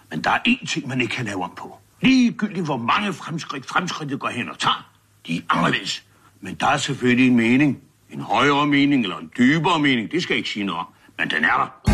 Men 0.09 0.24
der 0.24 0.30
er 0.30 0.39
én 0.47 0.68
ting, 0.68 0.88
man 0.88 1.01
ikke 1.01 1.16
kan 1.16 1.26
lave 1.26 1.43
om 1.43 1.53
på. 1.57 1.78
Ligegyldigt 2.01 2.66
hvor 2.66 2.78
mange 2.78 3.14
fremskridt 3.14 3.66
fremskridtet 3.66 4.20
går 4.20 4.30
hen 4.30 4.49
og 4.49 4.59
tager. 4.59 4.91
De 5.28 5.38
er 5.38 5.41
anderledes. 5.49 6.03
Men 6.42 6.56
der 6.60 6.68
er 6.68 6.78
selvfølgelig 6.78 7.28
en 7.28 7.36
mening. 7.36 7.80
En 8.10 8.22
højere 8.22 8.68
mening 8.68 9.04
eller 9.04 9.18
en 9.18 9.32
dybere 9.38 9.80
mening. 9.80 10.12
Det 10.12 10.24
skal 10.24 10.34
jeg 10.34 10.38
ikke 10.38 10.50
sige 10.50 10.66
noget 10.66 10.80
om. 10.80 10.88
Men 11.18 11.30
den 11.30 11.44
er 11.44 11.58
der. 11.58 11.92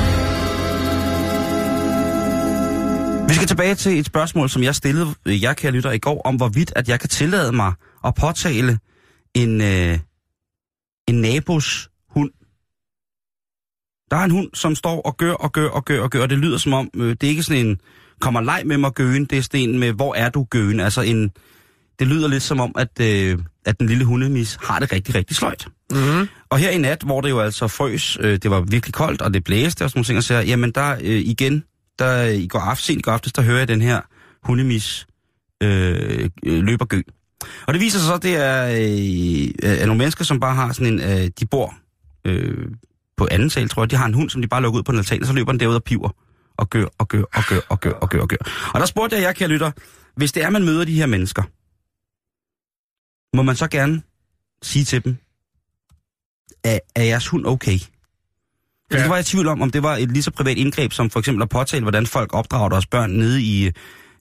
Vi 3.27 3.33
skal 3.33 3.47
tilbage 3.47 3.75
til 3.75 3.99
et 3.99 4.05
spørgsmål, 4.05 4.49
som 4.49 4.63
jeg 4.63 4.75
stillede 4.75 5.07
øh, 5.25 5.43
jer, 5.43 5.53
kære 5.53 5.71
lytter, 5.71 5.91
i 5.91 5.97
går, 5.97 6.21
om 6.21 6.35
hvorvidt, 6.35 6.73
at 6.75 6.89
jeg 6.89 6.99
kan 6.99 7.09
tillade 7.09 7.51
mig 7.51 7.73
at 8.05 8.15
påtale 8.15 8.79
en, 9.35 9.61
øh, 9.61 9.99
en 11.07 11.21
nabos 11.21 11.89
hund. 12.09 12.31
Der 14.11 14.17
er 14.17 14.23
en 14.23 14.31
hund, 14.31 14.49
som 14.53 14.75
står 14.75 15.01
og 15.01 15.17
gør 15.17 15.33
og 15.33 15.51
gør 15.51 15.69
og 15.69 15.85
gør 15.85 16.01
og 16.03 16.09
gør, 16.09 16.21
og 16.21 16.29
det 16.29 16.37
lyder 16.37 16.57
som 16.57 16.73
om, 16.73 16.89
øh, 16.95 17.09
det 17.09 17.23
er 17.23 17.27
ikke 17.27 17.43
sådan 17.43 17.65
en, 17.65 17.81
kommer 18.19 18.41
leg 18.41 18.61
med 18.65 18.77
mig 18.77 18.91
gøen, 18.91 19.25
det 19.25 19.37
er 19.37 19.41
sådan 19.41 19.59
en 19.59 19.79
med, 19.79 19.93
hvor 19.93 20.15
er 20.15 20.29
du 20.29 20.43
gøen? 20.43 20.79
Altså 20.79 21.01
en, 21.01 21.31
det 21.99 22.07
lyder 22.07 22.27
lidt 22.27 22.43
som 22.43 22.59
om, 22.59 22.71
at, 22.77 22.99
øh, 23.01 23.39
at 23.65 23.79
den 23.79 23.87
lille 23.87 24.05
hundemis 24.05 24.57
har 24.61 24.79
det 24.79 24.91
rigtig, 24.91 25.15
rigtig 25.15 25.35
sløjt. 25.35 25.67
Mm-hmm. 25.91 26.27
Og 26.49 26.57
her 26.57 26.69
i 26.69 26.77
nat, 26.77 27.03
hvor 27.03 27.21
det 27.21 27.29
jo 27.29 27.39
altså 27.39 27.67
frøs, 27.67 28.17
øh, 28.21 28.37
det 28.43 28.51
var 28.51 28.61
virkelig 28.61 28.93
koldt, 28.93 29.21
og 29.21 29.33
det 29.33 29.43
blæste 29.43 29.83
og 29.83 29.89
sådan 29.89 29.97
nogle 29.97 30.05
ting, 30.05 30.17
og 30.17 30.23
så, 30.23 30.33
jamen 30.33 30.71
der 30.71 30.95
øh, 31.01 31.21
igen, 31.25 31.63
der 31.99 32.23
i 32.23 32.47
går 32.47 32.59
aftes, 32.59 32.85
sent 32.85 33.03
går 33.03 33.11
aftes, 33.11 33.33
der 33.33 33.41
hører 33.41 33.57
jeg 33.57 33.67
den 33.67 33.81
her 33.81 34.01
hundemis 34.43 35.07
øh, 35.63 36.29
øh, 36.45 36.63
løber 36.63 36.85
gø. 36.85 37.01
Og 37.67 37.73
det 37.73 37.81
viser 37.81 37.99
sig 37.99 38.07
så, 38.07 38.13
at 38.13 38.23
det 38.23 38.35
er, 38.35 38.65
øh, 39.63 39.79
er 39.79 39.85
nogle 39.85 39.97
mennesker, 39.97 40.23
som 40.23 40.39
bare 40.39 40.55
har 40.55 40.73
sådan 40.73 40.93
en, 40.93 40.99
øh, 40.99 41.29
de 41.39 41.45
bor 41.45 41.75
øh, 42.25 42.67
på 43.17 43.27
anden 43.31 43.49
sal, 43.49 43.69
tror 43.69 43.83
jeg, 43.83 43.91
de 43.91 43.95
har 43.95 44.05
en 44.05 44.13
hund, 44.13 44.29
som 44.29 44.41
de 44.41 44.47
bare 44.47 44.61
lukker 44.61 44.79
ud 44.79 44.83
på 44.83 44.91
en 44.91 44.97
altan, 44.97 45.21
og 45.21 45.27
så 45.27 45.33
løber 45.33 45.51
den 45.51 45.59
derud 45.59 45.75
og 45.75 45.83
piver 45.83 46.09
og 46.57 46.69
gør 46.69 46.85
og 46.97 47.07
gør 47.07 47.23
og 47.33 47.43
gør 47.49 47.59
og 47.69 47.79
gør 47.79 47.91
og 47.91 48.09
gør 48.09 48.21
og 48.21 48.27
gør. 48.27 48.37
Og 48.73 48.79
der 48.79 48.85
spurgte 48.85 49.15
jeg 49.15 49.23
jer, 49.23 49.31
kære 49.31 49.49
lytter, 49.49 49.71
hvis 50.15 50.31
det 50.31 50.43
er, 50.43 50.49
man 50.49 50.65
møder 50.65 50.85
de 50.85 50.93
her 50.93 51.05
mennesker, 51.05 51.43
må 53.37 53.43
man 53.43 53.55
så 53.55 53.67
gerne 53.67 54.01
sige 54.61 54.85
til 54.85 55.03
dem, 55.03 55.17
er, 56.63 56.79
er 56.95 57.03
jeres 57.03 57.27
hund 57.27 57.45
okay? 57.45 57.79
Ja. 58.91 59.01
det 59.01 59.09
var 59.09 59.15
jeg 59.15 59.21
i 59.21 59.23
tvivl 59.23 59.47
om, 59.47 59.61
om 59.61 59.71
det 59.71 59.83
var 59.83 59.95
et 59.95 60.11
lige 60.11 60.23
så 60.23 60.31
privat 60.31 60.57
indgreb, 60.57 60.93
som 60.93 61.09
for 61.09 61.19
eksempel 61.19 61.41
at 61.41 61.49
påtale, 61.49 61.83
hvordan 61.83 62.07
folk 62.07 62.33
opdrager 62.33 62.69
deres 62.69 62.85
børn 62.85 63.11
nede 63.11 63.41
i, 63.41 63.71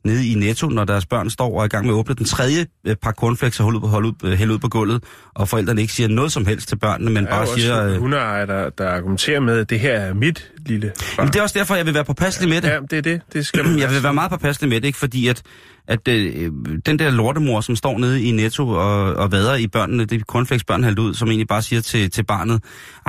nede 0.06 0.28
i 0.28 0.34
Netto, 0.34 0.68
når 0.68 0.84
deres 0.84 1.06
børn 1.06 1.30
står 1.30 1.54
og 1.54 1.60
er 1.60 1.64
i 1.64 1.68
gang 1.68 1.86
med 1.86 1.94
at 1.94 1.98
åbne 1.98 2.14
den 2.14 2.26
tredje 2.26 2.66
øh, 2.86 2.96
par 2.96 3.12
cornflakes 3.12 3.60
og 3.60 3.64
holde 3.64 3.78
ud, 3.78 3.88
holde 3.88 4.08
ud, 4.08 4.12
øh, 4.24 4.32
hælde 4.32 4.52
ud 4.52 4.58
på 4.58 4.68
gulvet, 4.68 5.04
og 5.34 5.48
forældrene 5.48 5.80
ikke 5.80 5.92
siger 5.92 6.08
noget 6.08 6.32
som 6.32 6.46
helst 6.46 6.68
til 6.68 6.76
børnene, 6.76 7.10
men 7.10 7.26
bare 7.26 7.46
siger... 7.46 7.86
Øh, 7.86 7.96
hundeejere, 7.96 8.46
der, 8.46 8.70
der 8.70 8.88
argumenterer 8.88 9.40
med, 9.40 9.58
at 9.58 9.70
det 9.70 9.80
her 9.80 9.92
er 9.92 10.14
mit 10.14 10.52
lille 10.66 10.86
barn. 10.86 11.06
Jamen, 11.18 11.32
det 11.32 11.38
er 11.38 11.42
også 11.42 11.58
derfor, 11.58 11.74
jeg 11.74 11.86
vil 11.86 11.94
være 11.94 12.04
påpasselig 12.04 12.48
med 12.48 12.60
det. 12.60 12.68
Ja, 12.68 12.78
det 12.90 12.92
er 12.92 13.02
det. 13.02 13.20
Det 13.32 13.46
skal 13.46 13.64
man 13.64 13.78
Jeg 13.86 13.90
vil 13.90 14.02
være 14.02 14.14
meget 14.14 14.30
påpasselig 14.30 14.68
med 14.68 14.80
det, 14.80 14.86
ikke? 14.86 14.98
fordi 14.98 15.28
at, 15.28 15.42
at 15.88 16.08
øh, 16.08 16.52
den 16.86 16.98
der 16.98 17.10
lortemor, 17.10 17.60
som 17.60 17.76
står 17.76 17.98
nede 17.98 18.22
i 18.22 18.30
Netto 18.30 18.68
og, 18.68 19.14
og 19.14 19.32
vader 19.32 19.54
i 19.54 19.66
børnene, 19.66 20.04
det 20.04 20.20
er 20.20 20.24
cornflakes 20.24 20.64
børn 20.64 20.84
hældt 20.84 20.98
ud, 20.98 21.14
som 21.14 21.28
egentlig 21.28 21.48
bare 21.48 21.62
siger 21.62 21.80
til, 21.82 22.10
til 22.10 22.24
barnet, 22.24 22.62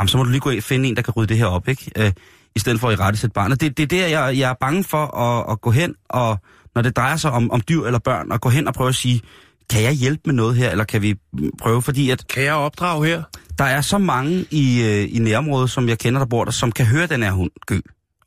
så 0.08 0.18
må 0.18 0.24
du 0.24 0.30
lige 0.30 0.42
gå 0.42 0.50
og 0.50 0.64
finde 0.64 0.90
en, 0.90 0.96
der 0.96 1.02
kan 1.02 1.14
rydde 1.14 1.30
det 1.30 1.38
her 1.38 1.46
op, 1.46 1.68
ikke? 1.68 1.92
Øh, 1.98 2.12
i 2.58 2.60
stedet 2.60 2.80
for 2.80 2.88
at 2.88 3.00
i 3.00 3.02
rette 3.02 3.20
sætte 3.20 3.34
barnet. 3.34 3.62
Det, 3.62 3.78
det 3.78 3.84
er 3.84 3.88
der, 3.88 4.08
jeg, 4.08 4.38
jeg 4.38 4.50
er 4.50 4.54
bange 4.60 4.84
for 4.84 5.18
at, 5.18 5.52
at 5.52 5.62
gå 5.62 5.72
hen, 5.72 5.96
og 6.10 6.38
når 6.78 6.82
det 6.82 6.96
drejer 6.96 7.16
sig 7.18 7.32
om, 7.32 7.52
om 7.52 7.62
dyr 7.70 7.84
eller 7.84 8.00
børn, 8.00 8.32
at 8.32 8.42
gå 8.42 8.50
hen 8.50 8.68
og 8.68 8.74
prøve 8.74 8.90
at 8.90 8.96
sige, 8.96 9.22
kan 9.70 9.84
jeg 9.84 9.94
hjælpe 9.94 10.22
med 10.26 10.34
noget 10.34 10.56
her, 10.56 10.70
eller 10.70 10.84
kan 10.84 11.02
vi 11.02 11.16
prøve, 11.62 11.82
fordi 11.82 12.10
at 12.10 12.28
Kan 12.28 12.44
jeg 12.44 12.54
opdrage 12.54 13.06
her? 13.08 13.24
der 13.58 13.64
er 13.64 13.82
så 13.82 13.98
mange 13.98 14.46
i, 14.52 14.82
øh, 14.84 15.16
i 15.16 15.20
nærområdet, 15.20 15.70
som 15.70 15.90
jeg 15.90 15.98
kender, 16.00 16.20
der 16.20 16.26
bor 16.26 16.44
der, 16.44 16.52
som 16.52 16.72
kan 16.72 16.86
høre 16.86 17.08
den 17.08 17.24
her 17.24 17.32
hund 17.32 17.52
gø. 17.66 17.80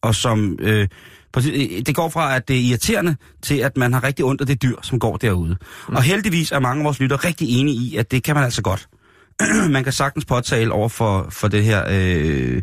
Og 0.03 0.15
som, 0.15 0.59
øh, 0.61 0.89
præcis- 1.33 1.85
det 1.87 1.95
går 1.95 2.09
fra, 2.09 2.37
at 2.37 2.49
det 2.49 2.57
er 2.57 2.61
irriterende, 2.61 3.17
til 3.43 3.55
at 3.59 3.77
man 3.77 3.93
har 3.93 4.05
rigtig 4.05 4.25
ondt 4.25 4.41
af 4.41 4.47
det 4.47 4.63
dyr, 4.63 4.77
som 4.83 4.99
går 4.99 5.17
derude. 5.17 5.57
Mm. 5.89 5.97
Og 5.97 6.03
heldigvis 6.03 6.53
er 6.53 6.59
mange 6.61 6.81
af 6.81 6.85
vores 6.85 7.01
lytter 7.01 7.25
rigtig 7.25 7.61
enige 7.61 7.77
i, 7.77 7.97
at 7.97 8.11
det 8.11 8.23
kan 8.23 8.35
man 8.35 8.45
altså 8.45 8.63
godt. 8.63 8.89
man 9.77 9.85
kan 9.85 9.93
sagtens 9.93 10.25
påtale 10.25 10.73
over 10.73 10.89
for, 10.89 11.27
for 11.31 11.49
det 11.49 11.65
her, 11.65 11.85
øh, 11.91 12.63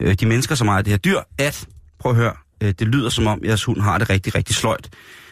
øh, 0.00 0.14
de 0.14 0.26
mennesker, 0.26 0.54
som 0.54 0.68
ejer 0.68 0.82
det 0.82 0.90
her 0.90 0.98
dyr, 0.98 1.20
at, 1.38 1.66
prøv 1.98 2.12
at 2.12 2.16
høre, 2.16 2.32
øh, 2.62 2.74
det 2.78 2.88
lyder 2.88 3.08
som 3.08 3.26
om, 3.26 3.40
jeres 3.44 3.64
hund 3.64 3.80
har 3.80 3.98
det 3.98 4.10
rigtig, 4.10 4.34
rigtig 4.34 4.54
sløjt. 4.54 4.88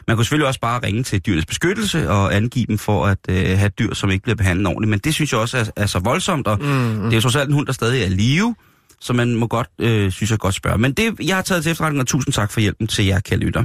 Man 0.08 0.16
kunne 0.16 0.24
selvfølgelig 0.24 0.46
også 0.46 0.60
bare 0.60 0.80
ringe 0.82 1.02
til 1.02 1.20
dyrenes 1.20 1.46
beskyttelse 1.46 2.10
og 2.10 2.36
angive 2.36 2.66
dem 2.66 2.78
for 2.78 3.06
at 3.06 3.18
øh, 3.28 3.58
have 3.58 3.68
dyr, 3.68 3.94
som 3.94 4.10
ikke 4.10 4.22
bliver 4.22 4.36
behandlet 4.36 4.66
ordentligt. 4.66 4.90
Men 4.90 4.98
det 4.98 5.14
synes 5.14 5.32
jeg 5.32 5.40
også 5.40 5.58
er, 5.58 5.64
er 5.76 5.86
så 5.86 5.98
voldsomt, 5.98 6.46
og 6.46 6.58
mm. 6.60 7.02
det 7.02 7.10
er 7.10 7.14
jo 7.14 7.20
trods 7.20 7.36
alt 7.36 7.48
en 7.48 7.54
hund, 7.54 7.66
der 7.66 7.72
stadig 7.72 8.02
er 8.02 8.06
i 8.06 8.08
live, 8.08 8.54
så 9.00 9.12
man 9.12 9.34
må 9.34 9.46
godt, 9.46 9.68
øh, 9.80 10.12
synes 10.12 10.30
jeg 10.30 10.38
godt 10.38 10.54
spørge. 10.54 10.78
Men 10.78 10.92
det, 10.92 11.14
jeg 11.20 11.36
har 11.36 11.42
taget 11.42 11.62
til 11.62 11.70
efterretning, 11.70 12.00
og 12.00 12.06
tusind 12.06 12.32
tak 12.34 12.52
for 12.52 12.60
hjælpen 12.60 12.86
til 12.86 13.04
jer, 13.04 13.20
kære 13.20 13.38
lytter. 13.38 13.64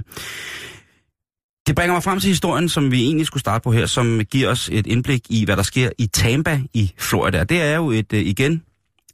Det 1.68 1.76
bringer 1.76 1.94
mig 1.94 2.04
frem 2.04 2.20
til 2.20 2.28
historien, 2.28 2.70
som 2.70 2.92
vi 2.92 3.02
egentlig 3.02 3.28
skulle 3.28 3.42
starte 3.42 3.64
på 3.64 3.72
her, 3.72 3.86
som 3.86 4.22
giver 4.32 4.50
os 4.50 4.70
et 4.72 4.88
indblik 4.88 5.22
i, 5.30 5.46
hvad 5.46 5.58
der 5.58 5.64
sker 5.64 5.90
i 5.98 6.08
Tampa 6.08 6.62
i 6.74 6.94
Florida. 6.98 7.44
Det 7.44 7.62
er 7.62 7.76
jo 7.76 7.92
et, 7.92 8.14
øh, 8.14 8.20
igen 8.20 8.64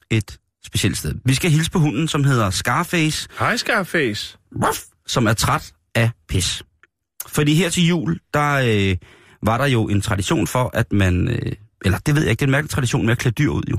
et 0.10 0.38
specielt 0.66 0.98
sted. 0.98 1.14
Vi 1.26 1.34
skal 1.34 1.52
hilse 1.52 1.72
på 1.72 1.80
hunden, 1.80 2.08
som 2.08 2.24
hedder 2.24 2.50
Scarface, 2.50 3.30
Hej, 3.40 3.58
Scarface. 3.58 4.38
Ruff, 4.66 4.80
som 5.08 5.28
er 5.28 5.34
træt 5.34 5.74
af 5.96 6.10
pis. 6.30 6.64
Fordi 7.28 7.54
her 7.56 7.70
til 7.70 7.88
jul, 7.88 8.20
der 8.34 8.54
øh, 8.54 8.96
var 9.44 9.58
der 9.58 9.66
jo 9.66 9.84
en 9.88 10.02
tradition 10.02 10.48
for, 10.48 10.70
at 10.74 10.94
man... 10.94 11.28
Øh, 11.28 11.52
eller 11.86 11.98
det 11.98 12.16
ved 12.16 12.22
jeg 12.22 12.32
ikke, 12.32 12.40
det 12.40 12.46
er 12.46 12.48
en 12.48 12.52
mærkelig 12.52 12.70
tradition 12.70 13.06
med 13.06 13.12
at 13.12 13.18
klæde 13.18 13.34
dyr 13.34 13.50
ud 13.50 13.64
jo. 13.72 13.78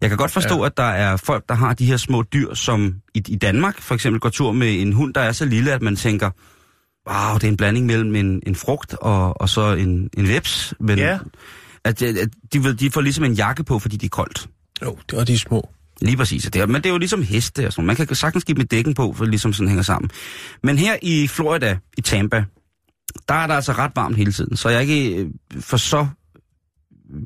Jeg 0.00 0.10
kan 0.10 0.18
godt 0.18 0.30
forstå, 0.30 0.60
Ja. 0.60 0.66
at 0.66 0.76
der 0.76 0.82
er 0.82 1.16
folk, 1.16 1.44
der 1.48 1.54
har 1.54 1.74
de 1.74 1.86
her 1.86 1.96
små 1.96 2.22
dyr, 2.22 2.54
som 2.54 2.94
i, 3.14 3.22
i 3.28 3.36
Danmark 3.36 3.80
for 3.80 3.94
eksempel 3.94 4.20
går 4.20 4.28
tur 4.28 4.52
med 4.52 4.80
en 4.82 4.92
hund, 4.92 5.14
der 5.14 5.20
er 5.20 5.32
så 5.32 5.44
lille, 5.44 5.72
at 5.72 5.82
man 5.82 5.96
tænker, 5.96 6.30
wow, 7.10 7.34
det 7.34 7.44
er 7.44 7.48
en 7.48 7.56
blanding 7.56 7.86
mellem 7.86 8.14
en, 8.14 8.42
en 8.46 8.54
frugt 8.54 8.94
og, 8.94 9.40
og 9.40 9.48
så 9.48 9.72
en, 9.74 10.10
en 10.18 10.28
veps. 10.28 10.74
Men 10.80 10.98
Ja. 10.98 11.18
at, 11.84 12.02
at 12.02 12.28
de, 12.52 12.74
de 12.74 12.90
får 12.90 13.00
ligesom 13.00 13.24
en 13.24 13.32
jakke 13.34 13.64
på, 13.64 13.78
fordi 13.78 13.96
de 13.96 14.06
er 14.06 14.10
koldt. 14.10 14.48
Jo, 14.82 14.98
det 15.10 15.18
var 15.18 15.24
de 15.24 15.38
små. 15.38 15.68
Lige 16.00 16.16
præcis. 16.16 16.42
Det 16.44 16.56
er, 16.56 16.66
men 16.66 16.74
det 16.76 16.86
er 16.86 16.90
jo 16.92 16.98
ligesom 16.98 17.22
heste 17.22 17.66
og 17.66 17.72
sådan. 17.72 17.86
Man 17.86 17.96
kan 17.96 18.14
sagtens 18.14 18.44
give 18.44 18.58
dem 18.58 18.66
dækken 18.66 18.94
på, 18.94 19.12
for 19.16 19.24
det 19.24 19.30
ligesom 19.30 19.52
sådan 19.52 19.68
hænger 19.68 19.82
sammen. 19.82 20.10
Men 20.62 20.78
her 20.78 20.96
i 21.02 21.26
Florida, 21.28 21.78
i 21.98 22.00
Tampa, 22.00 22.44
der 23.28 23.34
er 23.34 23.46
der 23.46 23.54
altså 23.54 23.72
ret 23.72 23.92
varmt 23.96 24.16
hele 24.16 24.32
tiden. 24.32 24.56
Så 24.56 24.68
jeg 24.68 24.76
er 24.76 24.80
ikke 24.80 25.16
øh, 25.16 25.30
for 25.60 25.76
så 25.76 26.06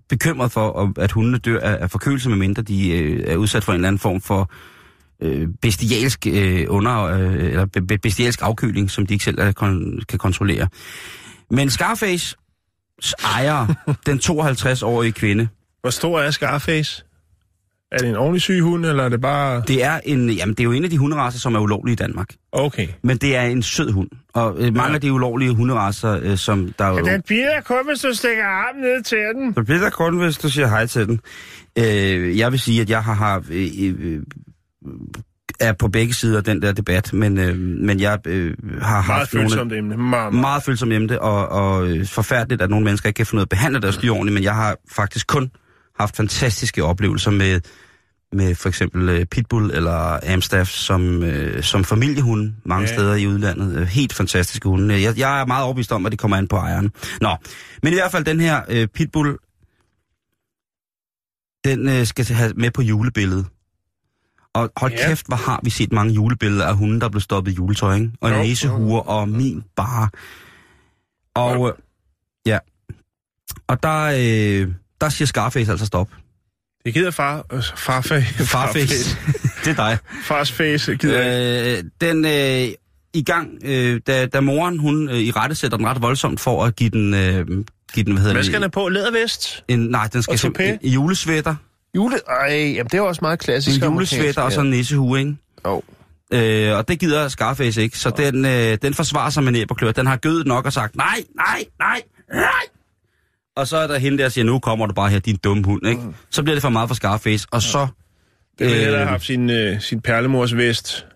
bekymret 0.08 0.52
for, 0.52 0.92
at 0.98 1.12
hundene 1.12 1.38
dør 1.38 1.60
af, 1.60 1.90
forkølelse, 1.90 2.28
medmindre 2.28 2.62
de 2.62 2.90
øh, 2.98 3.24
er 3.26 3.36
udsat 3.36 3.64
for 3.64 3.72
en 3.72 3.76
eller 3.76 3.88
anden 3.88 3.98
form 3.98 4.20
for 4.20 4.50
øh, 5.22 5.48
bestialsk 5.62 6.26
øh, 6.26 6.66
under, 6.68 7.02
øh, 7.02 7.34
eller 7.34 7.66
bestialsk 8.02 8.42
afkøling, 8.42 8.90
som 8.90 9.06
de 9.06 9.14
ikke 9.14 9.24
selv 9.24 9.38
er, 9.38 9.52
kon- 9.52 10.04
kan 10.08 10.18
kontrollere. 10.18 10.68
Men 11.50 11.70
Scarface 11.70 12.36
ejer 13.24 13.66
den 14.06 14.18
52-årige 14.18 15.12
kvinde, 15.12 15.48
Hvor 15.80 15.90
stor 15.90 16.20
er 16.20 16.30
Scarface? 16.30 17.04
Er 17.92 17.98
det 17.98 18.08
en 18.08 18.16
ordentlig 18.16 18.42
syg 18.42 18.60
hund, 18.60 18.86
eller 18.86 19.04
er 19.04 19.08
det 19.08 19.20
bare... 19.20 19.62
det 19.68 19.84
er, 19.84 20.00
en, 20.04 20.30
jamen, 20.30 20.54
det 20.54 20.60
er 20.60 20.64
jo 20.64 20.72
en 20.72 20.84
af 20.84 20.90
de 20.90 20.98
hunderaser, 20.98 21.38
som 21.38 21.54
er 21.54 21.58
ulovlige 21.60 21.92
i 21.92 21.96
Danmark. 21.96 22.28
Okay. 22.52 22.88
Men 23.02 23.16
det 23.16 23.36
er 23.36 23.42
en 23.42 23.62
sød 23.62 23.90
hund. 23.92 24.08
Og 24.34 24.54
øh, 24.58 24.74
mange 24.74 24.88
Ja. 24.88 24.94
af 24.94 25.00
de 25.00 25.12
ulovlige 25.12 25.54
hunderaser, 25.54 26.20
øh, 26.22 26.36
som 26.36 26.74
der 26.78 26.88
jo... 26.88 26.96
Den 26.98 27.22
bider 27.28 27.60
kun, 27.64 27.76
hvis 27.88 28.00
du 28.00 28.14
stikker 28.14 28.44
armen 28.44 28.82
ned 28.82 29.02
til 29.02 29.18
den. 29.34 29.52
Det 29.52 29.64
bliver 29.66 29.80
der 29.80 29.90
kun, 29.90 30.18
hvis 30.18 30.38
du 30.38 30.48
siger 30.50 30.66
hej 30.68 30.86
til 30.86 31.06
den. 31.06 31.20
Øh, 31.78 32.38
jeg 32.38 32.52
vil 32.52 32.60
sige, 32.60 32.80
at 32.80 32.90
jeg 32.90 33.04
har, 33.04 33.14
har 33.14 33.42
øh, 33.50 33.68
øh, 33.82 34.22
er 35.60 35.72
på 35.72 35.88
begge 35.88 36.14
sider 36.14 36.38
af 36.38 36.44
den 36.44 36.62
der 36.62 36.72
debat, 36.72 37.12
men, 37.12 37.38
øh, 37.38 37.56
men 37.58 38.00
jeg 38.00 38.18
øh, 38.26 38.54
har 38.82 38.90
Meget 38.92 39.04
haft 39.04 39.34
nogle 39.34 39.50
følsomt 39.50 39.72
emne. 39.72 39.96
Meget, 39.96 40.10
meget. 40.10 40.34
meget 40.34 40.62
følsomme 40.62 40.94
emne, 40.94 41.22
og, 41.22 41.48
og 41.48 41.88
øh, 41.88 42.06
forfærdeligt, 42.06 42.62
at 42.62 42.70
nogle 42.70 42.84
mennesker 42.84 43.08
ikke 43.08 43.16
kan 43.16 43.26
finde 43.26 43.38
ud 43.38 43.42
af 43.42 43.44
at 43.44 43.48
behandle 43.48 43.80
deres 43.80 43.96
dyr 43.96 44.10
ordentligt, 44.10 44.34
men 44.34 44.42
jeg 44.42 44.54
har 44.54 44.76
faktisk 44.90 45.26
kun 45.26 45.50
haft 45.98 46.16
fantastiske 46.16 46.84
oplevelser 46.84 47.30
med, 47.30 47.60
med 48.32 48.54
for 48.54 48.68
eksempel 48.68 49.08
øh, 49.08 49.26
Pitbull 49.26 49.70
eller 49.70 50.32
Amstaff 50.32 50.70
som, 50.70 51.22
øh, 51.22 51.62
som 51.62 51.84
familiehunde 51.84 52.54
mange 52.64 52.88
Ja. 52.88 52.94
steder 52.94 53.14
i 53.14 53.26
udlandet. 53.26 53.76
Øh, 53.76 53.86
Helt 53.86 54.12
fantastiske 54.12 54.68
hunde. 54.68 55.02
Jeg, 55.02 55.18
jeg 55.18 55.40
er 55.40 55.46
meget 55.46 55.64
overbevist 55.64 55.92
om, 55.92 56.06
at 56.06 56.12
det 56.12 56.18
kommer 56.18 56.36
an 56.36 56.48
på 56.48 56.56
ejeren. 56.56 56.92
Nå, 57.20 57.36
men 57.82 57.92
i 57.92 57.96
hvert 57.96 58.12
fald 58.12 58.24
den 58.24 58.40
her 58.40 58.62
øh, 58.68 58.88
Pitbull, 58.88 59.38
den 61.64 61.88
øh, 61.88 62.06
skal 62.06 62.24
have 62.26 62.52
med 62.56 62.70
på 62.70 62.82
julebilledet. 62.82 63.46
Og 64.54 64.70
hold 64.76 64.92
Ja. 64.92 64.98
ja. 65.02 65.08
kæft, 65.08 65.26
hvor 65.26 65.36
har 65.36 65.60
vi 65.64 65.70
set 65.70 65.92
mange 65.92 66.14
julebilleder 66.14 66.66
af 66.66 66.76
hunde, 66.76 67.00
der 67.00 67.08
blev 67.08 67.20
stoppet 67.20 67.52
i 67.52 67.54
juletøj, 67.54 67.94
ikke? 67.94 68.10
Og 68.20 68.30
Jo. 68.30 68.36
næsehuer 68.36 69.00
og 69.00 69.28
min 69.28 69.64
bare. 69.76 70.08
Og 71.34 71.68
øh, 71.68 71.74
ja, 72.46 72.58
og 73.66 73.82
der, 73.82 74.02
øh, 74.18 74.74
der 75.00 75.08
siger 75.08 75.26
Scarface 75.26 75.70
altså 75.70 75.86
stop. 75.86 76.08
Det 76.84 76.94
gider 76.94 77.10
far, 77.10 77.44
øh, 77.52 77.62
farfa, 77.76 78.24
Farface, 78.38 79.16
det 79.64 79.70
er 79.70 79.74
dig. 79.74 79.98
Fars 80.24 80.52
face 80.52 80.96
gider 80.96 81.76
øh, 81.78 81.84
den 82.00 82.24
øh, 82.24 82.74
i 83.14 83.22
gang, 83.22 83.50
øh, 83.64 84.00
da, 84.06 84.26
da 84.26 84.40
moren 84.40 84.78
hun 84.78 85.08
øh, 85.08 85.16
i 85.16 85.30
rette 85.30 85.54
sætter 85.54 85.76
den 85.76 85.86
ret 85.86 86.02
voldsomt 86.02 86.40
for 86.40 86.64
at 86.64 86.76
give 86.76 86.90
den, 86.90 87.14
øh, 87.14 87.46
give 87.92 88.04
den 88.04 88.12
hvad 88.12 88.20
hedder 88.20 88.32
Hvad 88.32 88.44
skal 88.44 88.62
den 88.62 88.70
på? 88.70 88.88
Lædervest? 88.88 89.64
En, 89.68 89.78
nej, 89.78 90.08
den 90.12 90.22
skal 90.22 90.38
toupet? 90.38 90.78
en 90.82 90.90
julesvætter. 90.90 91.54
Jule... 91.96 92.16
Ej, 92.28 92.48
jamen 92.48 92.84
det 92.84 92.94
er 92.94 92.98
jo 92.98 93.06
også 93.06 93.18
meget 93.22 93.38
klassisk. 93.38 93.82
En 93.82 93.92
julesvætter 93.92 94.42
og 94.42 94.52
sådan 94.52 94.66
en 94.66 94.70
nissehue, 94.78 95.18
ikke? 95.18 95.36
Jo. 95.66 95.82
Øh, 96.32 96.76
og 96.76 96.88
det 96.88 97.00
gider 97.00 97.28
Scarface 97.28 97.82
ikke, 97.82 97.98
så 97.98 98.10
den, 98.10 98.44
øh, 98.44 98.78
den 98.82 98.94
forsvarer 98.94 99.30
sig 99.30 99.44
med 99.44 99.52
næb 99.52 99.70
og 99.70 99.76
klør. 99.76 99.92
Den 99.92 100.06
har 100.06 100.16
gødet 100.16 100.46
nok 100.46 100.66
og 100.66 100.72
sagt, 100.72 100.96
nej, 100.96 101.24
nej, 101.36 101.64
nej, 101.78 102.02
nej. 102.32 102.75
Og 103.56 103.68
så 103.68 103.76
er 103.76 103.86
der 103.86 103.98
hende 103.98 104.18
der, 104.18 104.24
der 104.24 104.28
siger, 104.28 104.44
nu 104.44 104.58
kommer 104.58 104.86
du 104.86 104.94
bare 104.94 105.10
her, 105.10 105.18
din 105.18 105.36
dumme 105.36 105.64
hund, 105.64 105.86
ikke? 105.86 106.02
Så 106.30 106.42
bliver 106.42 106.54
det 106.54 106.62
for 106.62 106.68
meget 106.68 106.88
for 106.88 106.94
Scarface, 106.94 107.46
og 107.50 107.62
så... 107.62 107.86
Det 108.58 108.66
ville 108.66 108.80
hellere 108.80 108.98
have 108.98 109.02
Øh, 109.02 109.10
haft 109.10 109.24
sin, 109.24 109.50
øh, 109.50 109.80
sin 109.80 110.00
perlemors 110.00 110.56
vest, 110.56 111.06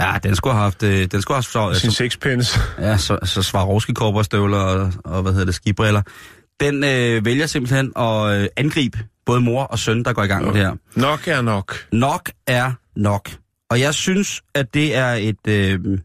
ja, 0.00 0.18
den 0.22 0.36
skulle 0.36 0.54
have 0.54 0.62
haft... 0.62 0.82
Øh, 0.82 1.06
den 1.06 1.22
skulle 1.22 1.36
have 1.36 1.66
haft 1.66 1.80
sin 1.80 1.90
så, 1.90 1.96
sixpence. 1.96 2.60
ja, 2.78 2.96
så, 2.96 3.18
så 3.24 3.42
Swarovski 3.42 3.92
støvler 4.22 4.58
og, 4.58 4.92
og, 5.04 5.22
hvad 5.22 5.32
hedder 5.32 5.44
det, 5.44 5.54
skibriller. 5.54 6.02
Den 6.60 6.84
øh, 6.84 7.24
vælger 7.24 7.46
simpelthen 7.46 7.92
at 7.96 8.40
øh, 8.40 8.48
angribe 8.56 8.98
både 9.26 9.40
mor 9.40 9.62
og 9.62 9.78
søn, 9.78 10.02
der 10.02 10.12
går 10.12 10.22
i 10.22 10.26
gang 10.26 10.44
med 10.44 10.52
det 10.52 10.60
her. 10.60 10.76
Nok 10.96 11.28
er 11.28 11.42
nok. 11.42 11.86
Nok 11.92 12.30
er 12.46 12.72
nok. 12.96 13.30
Og 13.70 13.80
jeg 13.80 13.94
synes, 13.94 14.42
at 14.54 14.74
det 14.74 14.96
er 14.96 15.12
et... 15.12 15.46
Øh, 15.48 15.98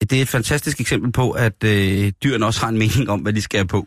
det 0.00 0.18
er 0.18 0.22
et 0.22 0.28
fantastisk 0.28 0.80
eksempel 0.80 1.12
på, 1.12 1.30
at 1.30 1.64
øh, 1.64 2.12
dyrene 2.24 2.46
også 2.46 2.60
har 2.60 2.68
en 2.68 2.78
mening 2.78 3.10
om, 3.10 3.20
hvad 3.20 3.32
de 3.32 3.42
skal 3.42 3.58
have 3.58 3.66
på. 3.66 3.86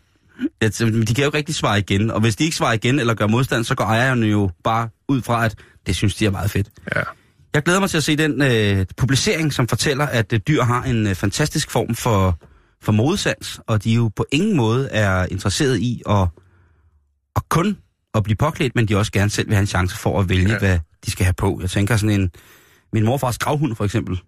Øh, 0.64 0.70
de 1.08 1.14
kan 1.14 1.18
jo 1.24 1.26
ikke 1.26 1.38
rigtig 1.38 1.56
svare 1.56 1.80
igen, 1.80 2.12
og 2.12 2.22
hvis 2.22 2.36
de 2.36 2.44
ikke 2.44 2.56
svarer 2.56 2.74
igen 2.74 3.00
eller 3.00 3.14
gør 3.14 3.28
modstand, 3.28 3.64
så 3.64 3.76
går 3.76 3.84
ejerne 3.86 4.26
jo 4.26 4.50
bare 4.64 4.90
ud 5.10 5.22
fra, 5.22 5.46
at 5.46 5.56
det 5.88 5.96
synes 5.96 6.16
de 6.16 6.26
er 6.26 6.30
meget 6.32 6.52
fedt. 6.52 6.70
Ja. 6.96 7.02
Jeg 7.54 7.64
glæder 7.64 7.80
mig 7.80 7.90
til 7.90 7.98
at 7.98 8.04
se 8.04 8.16
den 8.18 8.42
øh, 8.42 8.86
publicering, 8.98 9.54
som 9.54 9.68
fortæller, 9.68 10.06
at 10.06 10.34
øh, 10.34 10.40
dyr 10.48 10.64
har 10.64 10.84
en 10.84 11.08
øh, 11.08 11.16
fantastisk 11.16 11.72
form 11.72 11.96
for, 11.96 12.40
for 12.82 12.92
modesans, 12.92 13.60
og 13.68 13.84
de 13.84 13.92
jo 13.94 14.12
på 14.16 14.26
ingen 14.32 14.58
måde 14.58 14.90
er 14.92 15.26
interesseret 15.32 15.80
i 15.80 16.02
at, 16.10 16.28
at 17.36 17.42
kun 17.50 17.78
at 18.14 18.24
blive 18.24 18.36
påklædt, 18.36 18.76
men 18.76 18.88
de 18.88 18.98
også 18.98 19.12
gerne 19.12 19.30
selv 19.30 19.48
vil 19.48 19.56
have 19.56 19.62
en 19.62 19.68
chance 19.68 19.98
for 19.98 20.20
at 20.20 20.30
vælge, 20.30 20.48
Ja. 20.48 20.54
ja. 20.54 20.60
hvad 20.60 20.80
de 21.06 21.12
skal 21.12 21.26
have 21.26 21.34
på. 21.34 21.60
Jeg 21.62 21.70
tænker 21.70 21.98
sådan 21.98 22.22
en, 22.22 22.32
min 22.94 23.06
morfars 23.06 23.38
gravhund 23.38 23.76
for 23.76 23.86
eksempel. 23.86 24.20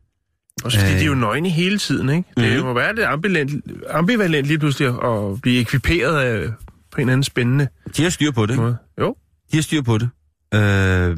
Og 0.64 0.72
så 0.72 0.80
Øh. 0.80 0.86
de 0.86 1.00
er 1.00 1.04
jo 1.06 1.14
nøgne 1.16 1.50
hele 1.50 1.78
tiden, 1.78 2.10
ikke? 2.10 2.30
Det 2.38 2.56
Mhm. 2.58 2.66
må 2.66 2.74
være 2.74 2.96
lidt 2.96 3.06
ambivalent, 3.06 3.66
ambivalent 3.90 4.48
lige 4.48 4.60
pludselig 4.60 4.88
at 5.04 5.42
blive 5.42 5.60
ekviperet 5.60 6.18
af 6.20 6.48
på 6.92 6.96
en 6.96 7.02
eller 7.02 7.14
anden 7.14 7.24
spændende 7.24 7.68
De 7.98 8.04
har 8.04 8.10
styr 8.10 8.32
på 8.32 8.46
det. 8.46 8.54
ikke? 8.54 8.64
Jo. 9.02 9.16
De 9.52 9.58
har 9.58 9.62
styr 9.62 9.82
på 9.82 9.98
det. 9.98 10.10
Øh, 10.54 11.18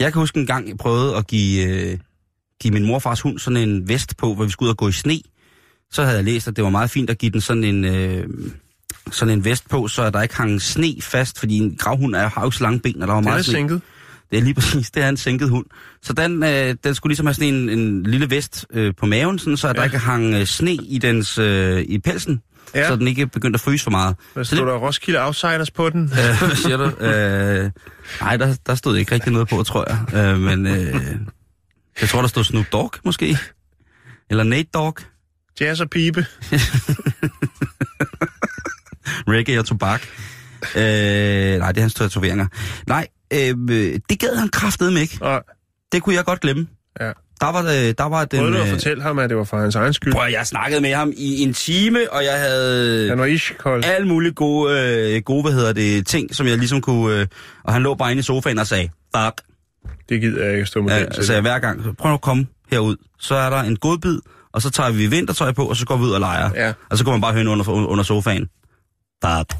jeg 0.00 0.12
kan 0.12 0.20
huske 0.20 0.40
en 0.40 0.46
gang, 0.46 0.68
jeg 0.68 0.76
prøvede 0.76 1.16
at 1.16 1.26
give, 1.26 1.68
øh, 1.92 1.98
give 2.62 2.72
min 2.72 2.86
morfars 2.86 3.20
hund 3.20 3.38
sådan 3.38 3.68
en 3.68 3.88
vest 3.88 4.16
på, 4.16 4.34
hvor 4.34 4.44
vi 4.44 4.50
skulle 4.50 4.66
ud 4.66 4.70
og 4.70 4.76
gå 4.76 4.88
i 4.88 4.92
sne. 4.92 5.18
Så 5.90 6.02
havde 6.02 6.16
jeg 6.16 6.24
læst, 6.24 6.48
at 6.48 6.56
det 6.56 6.64
var 6.64 6.70
meget 6.70 6.90
fint 6.90 7.10
at 7.10 7.18
give 7.18 7.30
den 7.32 7.40
sådan 7.40 7.64
en, 7.64 7.84
øh, 7.84 8.24
sådan 9.10 9.38
en 9.38 9.44
vest 9.44 9.68
på, 9.68 9.88
så 9.88 10.10
der 10.10 10.22
ikke 10.22 10.36
hang 10.36 10.62
sne 10.62 10.94
fast, 11.00 11.38
fordi 11.38 11.58
en 11.58 11.76
gravhund 11.78 12.14
er, 12.14 12.28
har 12.28 12.40
jo 12.42 12.46
ikke 12.48 12.56
så 12.56 12.62
lange 12.64 12.80
ben, 12.80 13.02
og 13.02 13.08
der 13.08 13.14
var 13.14 13.20
er 13.20 13.24
meget 13.24 13.44
sne. 13.44 13.52
sænket. 13.52 13.80
Det 14.32 14.38
er 14.38 14.42
lige 14.42 14.54
præcis, 14.60 14.90
det 14.90 15.02
er 15.02 15.08
en 15.08 15.16
sænket 15.16 15.48
hund. 15.50 15.66
Så 16.02 16.12
den, 16.12 16.42
øh, 16.42 16.74
den 16.84 16.94
skulle 16.94 17.10
ligesom 17.10 17.26
have 17.26 17.34
sådan 17.34 17.54
en, 17.54 17.68
en 17.68 18.02
lille 18.02 18.30
vest 18.30 18.66
øh, 18.72 18.94
på 18.98 19.06
maven, 19.06 19.38
sådan, 19.38 19.56
så 19.56 19.66
ja. 19.66 19.72
der 19.72 19.84
ikke 19.84 19.98
hang 19.98 20.34
øh, 20.34 20.46
sne 20.46 20.72
i, 20.74 20.98
dens, 20.98 21.38
øh, 21.38 21.80
i 21.88 21.98
pelsen, 21.98 22.42
Ja. 22.74 22.88
så 22.88 22.96
den 22.96 23.08
ikke 23.08 23.26
begyndte 23.26 23.56
at 23.56 23.60
fryse 23.60 23.84
for 23.84 23.90
meget. 23.90 24.16
Hvad 24.34 24.44
Så 24.44 24.56
stod 24.56 24.66
der? 24.66 24.72
Roskilde 24.74 25.24
Outsiders 25.24 25.70
på 25.70 25.90
den? 25.90 26.02
Øh, 26.12 26.38
hvad 26.46 26.56
siger 26.56 26.76
du? 26.76 26.84
Øh, 26.84 27.70
nej, 28.20 28.36
der, 28.36 28.56
der 28.66 28.74
stod 28.74 28.96
ikke 28.96 29.12
rigtig 29.14 29.32
noget 29.32 29.48
på, 29.48 29.62
tror 29.62 29.86
jeg. 29.90 30.24
Øh, 30.24 30.40
men 30.40 30.66
øh, 30.66 30.94
jeg 32.00 32.08
tror, 32.08 32.20
der 32.20 32.28
stod 32.28 32.44
Snoop 32.44 32.66
Dogg, 32.72 32.92
måske. 33.04 33.38
Eller 34.30 34.44
Nate 34.44 34.68
Dogg. 34.74 34.96
Jazz 35.60 35.80
og 35.80 35.90
pibe. 35.90 36.26
Reggae 39.28 39.58
og 39.58 39.66
tobak. 39.66 40.02
Øh, 40.76 40.82
nej, 41.58 41.72
det 41.72 41.76
er 41.78 41.80
hans 41.80 41.94
tatoveringer. 41.94 42.46
Nej, 42.86 43.06
øh, 43.32 44.00
det 44.10 44.18
gad 44.20 44.36
han 44.36 44.48
kraftedeme 44.48 45.00
ikke. 45.00 45.18
Og 45.20 45.42
Det 45.92 46.02
kunne 46.02 46.14
jeg 46.14 46.24
godt 46.24 46.40
glemme. 46.40 46.66
Ja. 47.00 47.12
Der 47.40 47.52
var, 47.52 47.62
der 47.62 48.08
var 48.08 48.24
den... 48.24 48.38
prøvede 48.38 48.56
du 48.56 48.60
at 48.62 48.66
øh, 48.68 48.72
fortælle 48.74 49.02
ham, 49.02 49.18
at 49.18 49.30
det 49.30 49.36
var 49.38 49.44
for 49.44 49.58
hans 49.60 49.74
egen 49.74 49.92
skyld? 49.92 50.12
Prøv, 50.12 50.22
jeg 50.30 50.46
snakkede 50.46 50.80
med 50.80 50.94
ham 50.94 51.12
i 51.16 51.42
en 51.42 51.54
time, 51.54 52.12
og 52.12 52.24
jeg 52.24 52.38
havde 52.40 53.08
Han 53.08 53.18
var 53.18 53.24
iskold. 53.24 53.84
alle 53.84 54.08
mulige 54.08 54.32
gode, 54.32 55.14
øh, 55.16 55.22
gode 55.22 55.42
hvad 55.42 55.52
hedder 55.52 55.72
det, 55.72 56.06
ting, 56.06 56.34
som 56.34 56.46
jeg 56.46 56.58
ligesom 56.58 56.80
kunne... 56.80 57.20
Øh, 57.20 57.26
og 57.64 57.72
han 57.72 57.82
lå 57.82 57.94
bare 57.94 58.10
inde 58.10 58.20
i 58.20 58.22
sofaen 58.22 58.58
og 58.58 58.66
sagde, 58.66 58.88
fuck. 59.16 59.40
Det 60.08 60.20
gider 60.20 60.44
jeg 60.44 60.54
ikke 60.54 60.66
stå 60.66 60.82
med 60.82 60.92
Ja, 60.98 61.04
den 61.04 61.24
så 61.24 61.32
jeg 61.32 61.42
hver 61.42 61.58
gang, 61.58 61.82
så 61.84 61.92
prøv 61.92 62.08
nu 62.08 62.14
at 62.14 62.20
komme 62.20 62.46
herud. 62.70 62.96
Så 63.18 63.34
er 63.34 63.50
der 63.50 63.60
en 63.60 63.76
godbid, 63.76 64.18
og 64.52 64.62
så 64.62 64.70
tager 64.70 64.90
vi 64.90 65.06
vintertøj 65.06 65.52
på, 65.52 65.64
og 65.64 65.76
så 65.76 65.86
går 65.86 65.96
vi 65.96 66.02
ud 66.04 66.10
og 66.10 66.20
leger. 66.20 66.50
Ja. 66.54 66.72
Og 66.90 66.98
så 66.98 67.04
går 67.04 67.10
man 67.12 67.20
bare 67.20 67.32
høre 67.32 67.48
under, 67.48 67.70
under 67.70 68.04
sofaen. 68.04 68.48
Fuck. 69.24 69.58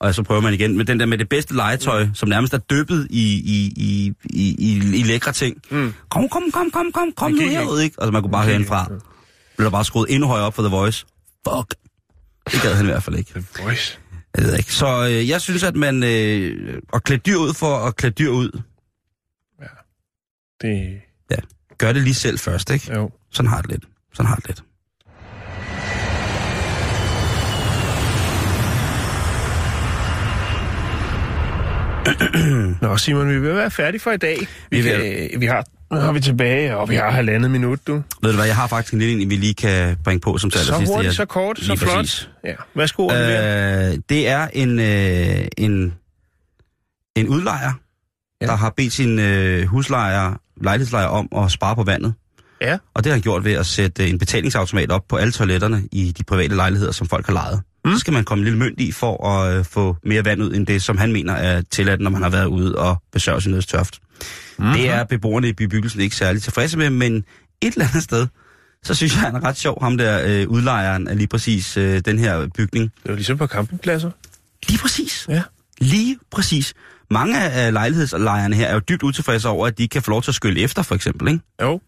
Og 0.00 0.14
så 0.14 0.22
prøver 0.22 0.40
man 0.40 0.54
igen 0.54 0.76
med 0.76 0.84
den 0.84 1.00
der 1.00 1.06
med 1.06 1.18
det 1.18 1.28
bedste 1.28 1.54
legetøj, 1.54 2.08
som 2.14 2.28
nærmest 2.28 2.54
er 2.54 2.58
dyppet 2.58 3.06
i, 3.10 3.34
i, 3.34 3.72
i, 3.76 4.14
i, 4.24 4.56
i, 4.58 4.98
i 5.00 5.02
lækre 5.02 5.32
ting. 5.32 5.62
Mm. 5.70 5.94
Kom, 6.10 6.28
kom, 6.28 6.42
kom, 6.52 6.70
kom, 6.70 6.92
kom, 6.92 7.12
kom 7.16 7.32
nu 7.32 7.48
herud, 7.48 7.80
ikke? 7.80 7.96
Altså 7.98 8.12
man 8.12 8.22
kunne 8.22 8.30
bare 8.32 8.44
høre 8.44 8.54
gik 8.54 8.60
indfra. 8.60 8.86
Blev 9.56 9.64
der 9.64 9.70
bare 9.70 9.84
skruet 9.84 10.14
endnu 10.14 10.26
højere 10.28 10.46
op 10.46 10.54
for 10.54 10.62
The 10.62 10.70
Voice. 10.70 11.06
Fuck. 11.48 11.74
Det 12.52 12.62
gad 12.62 12.74
han 12.74 12.84
i 12.86 12.88
hvert 12.88 13.02
fald 13.02 13.16
ikke. 13.16 13.32
The 13.32 13.44
Voice. 13.62 13.98
Jeg 14.36 14.44
ved 14.44 14.56
ikke. 14.56 14.74
Så 14.74 15.08
øh, 15.08 15.28
jeg 15.28 15.40
synes, 15.40 15.62
at 15.62 15.76
man 15.76 16.02
øh, 16.02 16.82
at 16.92 17.04
klæde 17.04 17.20
dyr 17.26 17.36
ud 17.36 17.54
for 17.54 17.76
at 17.76 17.96
klæde 17.96 18.14
dyr 18.14 18.30
ud, 18.30 18.60
Det... 20.62 21.00
gør 21.78 21.92
det 21.92 22.02
lige 22.02 22.14
selv 22.14 22.38
først, 22.38 22.70
ikke? 22.70 22.94
Jo. 22.94 23.10
Sådan 23.32 23.50
har 23.50 23.60
det 23.60 23.70
lidt. 23.70 23.84
Sådan 24.14 24.28
har 24.28 24.36
det 24.36 24.46
lidt. 24.46 24.64
Nå, 32.82 32.96
Simon, 32.96 33.28
vi 33.28 33.38
vil 33.40 33.54
være 33.54 33.70
færdige 33.70 34.00
for 34.00 34.10
i 34.10 34.16
dag. 34.16 34.38
Vi, 34.70 34.76
Vi 34.76 34.82
kan, 34.82 35.30
vi 35.40 35.46
har, 35.46 35.64
nu 35.94 36.00
har 36.00 36.12
vi 36.12 36.20
tilbage, 36.20 36.76
og 36.76 36.88
vi 36.90 36.94
har 36.94 37.10
halvandet 37.10 37.50
minut, 37.50 37.86
du. 37.86 37.92
Ved 38.22 38.30
du 38.30 38.36
hvad, 38.36 38.46
jeg 38.46 38.56
har 38.56 38.66
faktisk 38.66 38.92
en 38.92 38.98
lille 38.98 39.22
en, 39.22 39.30
vi 39.30 39.36
lige 39.36 39.54
kan 39.54 39.96
bringe 40.04 40.20
på 40.20 40.38
som 40.38 40.50
til 40.50 40.60
Så 40.60 40.72
hurtigt, 40.74 41.04
Jeg- 41.04 41.12
så 41.14 41.24
kort, 41.24 41.58
så 41.58 41.76
flot. 41.76 41.94
præcis. 41.96 42.28
Ja. 42.44 42.52
Værsgo, 42.74 43.08
øh, 43.12 43.90
Øh, 43.90 43.98
det 44.08 44.28
er 44.28 44.48
en, 44.52 44.78
øh, 44.80 45.46
en, 45.58 45.94
en 47.16 47.28
udlejer, 47.28 47.72
ja. 48.40 48.46
der 48.46 48.56
har 48.56 48.70
bedt 48.76 48.92
sin 48.92 49.18
øh, 49.18 49.66
huslejer, 49.66 50.34
lejlighedslejer 50.62 51.06
om 51.06 51.28
at 51.44 51.50
spare 51.50 51.76
på 51.76 51.82
vandet. 51.82 52.14
Ja. 52.60 52.78
Og 52.94 53.04
det 53.04 53.10
har 53.10 53.14
han 53.14 53.22
gjort 53.22 53.44
ved 53.44 53.52
at 53.52 53.66
sætte 53.66 54.08
en 54.08 54.18
betalingsautomat 54.18 54.90
op 54.90 55.02
på 55.08 55.16
alle 55.16 55.32
toiletterne 55.32 55.82
i 55.92 56.12
de 56.18 56.24
private 56.24 56.54
lejligheder, 56.56 56.92
som 56.92 57.08
folk 57.08 57.26
har 57.26 57.32
lejet. 57.32 57.62
Mm. 57.84 57.92
Så 57.92 57.98
skal 57.98 58.12
man 58.12 58.24
komme 58.24 58.40
en 58.40 58.44
lille 58.44 58.58
mønt 58.58 58.80
i 58.80 58.92
for 58.92 59.26
at 59.26 59.58
øh, 59.58 59.64
få 59.64 59.96
mere 60.04 60.24
vand 60.24 60.42
ud, 60.42 60.54
end 60.54 60.66
det, 60.66 60.82
som 60.82 60.98
han 60.98 61.12
mener 61.12 61.32
er 61.32 61.62
tilladt, 61.70 62.00
når 62.00 62.10
man 62.10 62.22
har 62.22 62.30
været 62.30 62.46
ude 62.46 62.76
og 62.76 63.02
besøge 63.12 63.40
sin 63.40 63.52
nødstørft. 63.52 63.98
Mm-hmm. 64.58 64.72
Det 64.74 64.90
er 64.90 65.04
beboerne 65.04 65.48
i 65.48 65.52
bebyggelsen 65.52 66.00
ikke 66.00 66.16
særlig 66.16 66.42
tilfredse 66.42 66.78
med, 66.78 66.90
men 66.90 67.16
et 67.16 67.72
eller 67.72 67.86
andet 67.88 68.02
sted, 68.02 68.26
så 68.82 68.94
synes 68.94 69.12
jeg, 69.12 69.20
han 69.20 69.34
er 69.34 69.44
ret 69.44 69.56
sjov, 69.56 69.82
ham 69.82 69.98
der 69.98 70.22
øh, 70.26 70.48
udlejeren 70.48 71.08
af 71.08 71.16
lige 71.16 71.26
præcis 71.26 71.76
øh, 71.76 72.00
den 72.04 72.18
her 72.18 72.46
bygning. 72.54 72.92
Det 73.02 73.08
var 73.10 73.14
ligesom 73.14 73.38
på 73.38 73.46
campingpladser. 73.46 74.10
Lige 74.68 74.78
præcis. 74.78 75.26
Ja. 75.28 75.42
Lige 75.80 76.18
præcis. 76.30 76.74
Mange 77.10 77.40
af 77.40 77.72
lejlighedslejerne 77.72 78.56
her 78.56 78.66
er 78.66 78.74
jo 78.74 78.80
dybt 78.88 79.02
utilfredse 79.02 79.48
over, 79.48 79.66
at 79.66 79.78
de 79.78 79.82
ikke 79.82 79.92
kan 79.92 80.02
få 80.02 80.10
lov 80.10 80.22
til 80.22 80.30
at 80.30 80.34
skylle 80.34 80.60
efter, 80.60 80.82
for 80.82 80.94
eksempel. 80.94 81.28
Ikke? 81.28 81.40
Jo. 81.62 81.80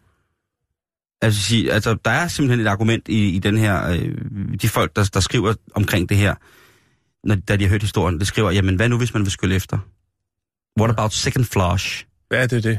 Altså, 1.22 1.42
sige, 1.42 1.72
altså, 1.72 1.96
der 2.04 2.10
er 2.10 2.28
simpelthen 2.28 2.66
et 2.66 2.70
argument 2.70 3.08
i, 3.08 3.28
i 3.28 3.38
den 3.38 3.56
her, 3.58 3.90
øh, 3.90 4.14
de 4.62 4.68
folk, 4.68 4.96
der, 4.96 5.10
der 5.14 5.20
skriver 5.20 5.54
omkring 5.74 6.08
det 6.08 6.16
her, 6.16 6.34
når, 7.24 7.34
da 7.34 7.56
de 7.56 7.64
har 7.64 7.70
hørt 7.70 7.82
historien, 7.82 8.18
det 8.18 8.26
skriver, 8.26 8.50
jamen 8.50 8.76
hvad 8.76 8.88
nu, 8.88 8.98
hvis 8.98 9.14
man 9.14 9.22
vil 9.22 9.30
skylle 9.32 9.54
efter? 9.54 9.78
What 10.80 10.90
about 10.90 11.12
second 11.12 11.44
flush? 11.44 12.04
Det 12.30 12.38
er 12.38 12.46
det. 12.46 12.64
Det 12.64 12.78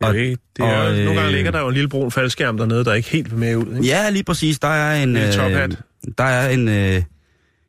er, 0.00 0.06
Og- 0.06 0.14
jo 0.14 0.20
ikke, 0.20 0.38
det 0.56 0.64
er 0.64 0.76
og, 0.76 0.86
og, 0.86 0.92
nogle 0.92 1.14
gange 1.14 1.26
øh, 1.26 1.34
ligger 1.34 1.50
der 1.50 1.60
jo 1.60 1.68
en 1.68 1.74
lille 1.74 1.88
brun 1.88 2.10
faldskærm 2.10 2.56
dernede, 2.56 2.84
der 2.84 2.94
ikke 2.94 3.10
helt 3.10 3.32
med 3.32 3.56
ud. 3.56 3.66
Ikke? 3.66 3.86
Ja, 3.86 4.10
lige 4.10 4.24
præcis. 4.24 4.58
Der 4.58 4.68
er 4.68 5.02
en... 5.02 5.12
Lille 5.12 5.32
tophat. 5.32 5.78
der 6.18 6.24
er 6.24 6.48
en... 6.48 6.68
Øh, 6.68 7.02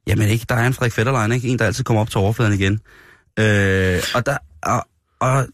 jamen 0.07 0.27
ikke, 0.29 0.45
der 0.49 0.55
er 0.55 0.67
en 0.67 0.73
Frederik 0.73 0.93
Fetterlein, 0.93 1.31
ikke? 1.31 1.47
En, 1.47 1.59
der 1.59 1.65
altid 1.65 1.83
kommer 1.83 2.01
op 2.01 2.09
til 2.09 2.17
overfladen 2.17 2.53
igen. 2.53 2.73
Øh, 3.39 4.01
og 4.15 4.25
der... 4.25 4.37
Og, 4.63 4.87
og, 5.19 5.47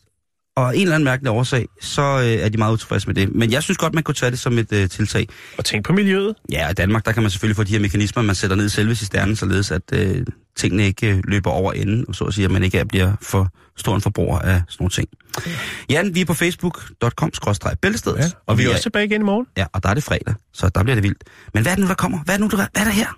og 0.58 0.78
en 0.78 0.82
eller 0.82 0.96
anden 0.96 1.06
mærkelig 1.06 1.32
årsag, 1.32 1.68
så 1.82 2.02
øh, 2.02 2.26
er 2.26 2.50
de 2.50 2.58
meget 2.58 2.74
utilfredse 2.74 3.08
med 3.08 3.16
det. 3.16 3.36
Men 3.36 3.52
jeg 3.52 3.64
synes 3.64 3.78
godt, 3.78 3.94
man 3.94 4.04
kunne 4.04 4.16
tage 4.16 4.32
det 4.32 4.40
som 4.40 4.58
et 4.58 4.74
øh, 4.74 4.90
tiltag. 4.90 5.28
Og 5.58 5.66
tænk 5.66 5.86
på 5.86 5.94
miljøet. 5.94 6.36
Ja, 6.52 6.70
i 6.70 6.74
Danmark, 6.74 7.06
der 7.06 7.12
kan 7.12 7.24
man 7.24 7.30
selvfølgelig 7.32 7.56
få 7.56 7.64
de 7.64 7.72
her 7.72 7.80
mekanismer, 7.80 8.24
man 8.24 8.36
sætter 8.36 8.56
ned 8.56 8.66
i 8.66 8.70
selve 8.70 8.96
cisternen, 8.96 9.36
således 9.36 9.72
at 9.72 9.82
øh, 9.94 10.26
tingene 10.56 10.86
ikke 10.86 11.08
øh, 11.08 11.22
løber 11.28 11.52
over 11.52 11.74
enden, 11.74 12.06
og 12.08 12.16
så 12.16 12.24
at 12.24 12.34
sige, 12.34 12.46
at 12.46 12.52
man 12.52 12.64
ikke 12.64 12.86
bliver 12.86 13.14
for 13.22 13.50
stor 13.78 13.96
en 13.96 14.02
forbruger 14.02 14.40
af 14.40 14.62
sådan 14.70 14.84
nogle 14.84 14.92
ting. 14.92 15.08
Jan, 15.90 16.16
vi 16.16 16.22
er 16.22 16.26
på 16.26 16.34
facebook.com-bæltestedet. 16.34 18.18
Ja, 18.18 18.24
og, 18.24 18.32
og 18.46 18.58
vi 18.58 18.64
er 18.64 18.70
også 18.70 18.82
tilbage 18.82 19.06
igen 19.06 19.22
i 19.22 19.26
morgen. 19.26 19.46
Ja, 19.58 19.66
og 19.74 19.84
der 19.84 19.90
er 19.90 19.94
det 19.94 20.04
fredag, 20.04 20.36
så 20.54 20.70
der 20.70 20.84
bliver 20.84 20.96
det 20.96 21.04
vildt. 21.04 21.24
Men 21.54 21.64
hvad 21.64 21.72
er 21.72 21.76
det 21.76 21.84
nu, 21.84 21.88
der 21.88 21.96
kommer? 21.96 22.20
Hvad 22.26 22.36
er 22.36 22.38
det 22.38 22.52
nu, 22.52 22.58
der, 22.58 22.68
hvad 22.74 22.82
er 22.82 22.86
der 22.86 22.92
her? 22.92 23.18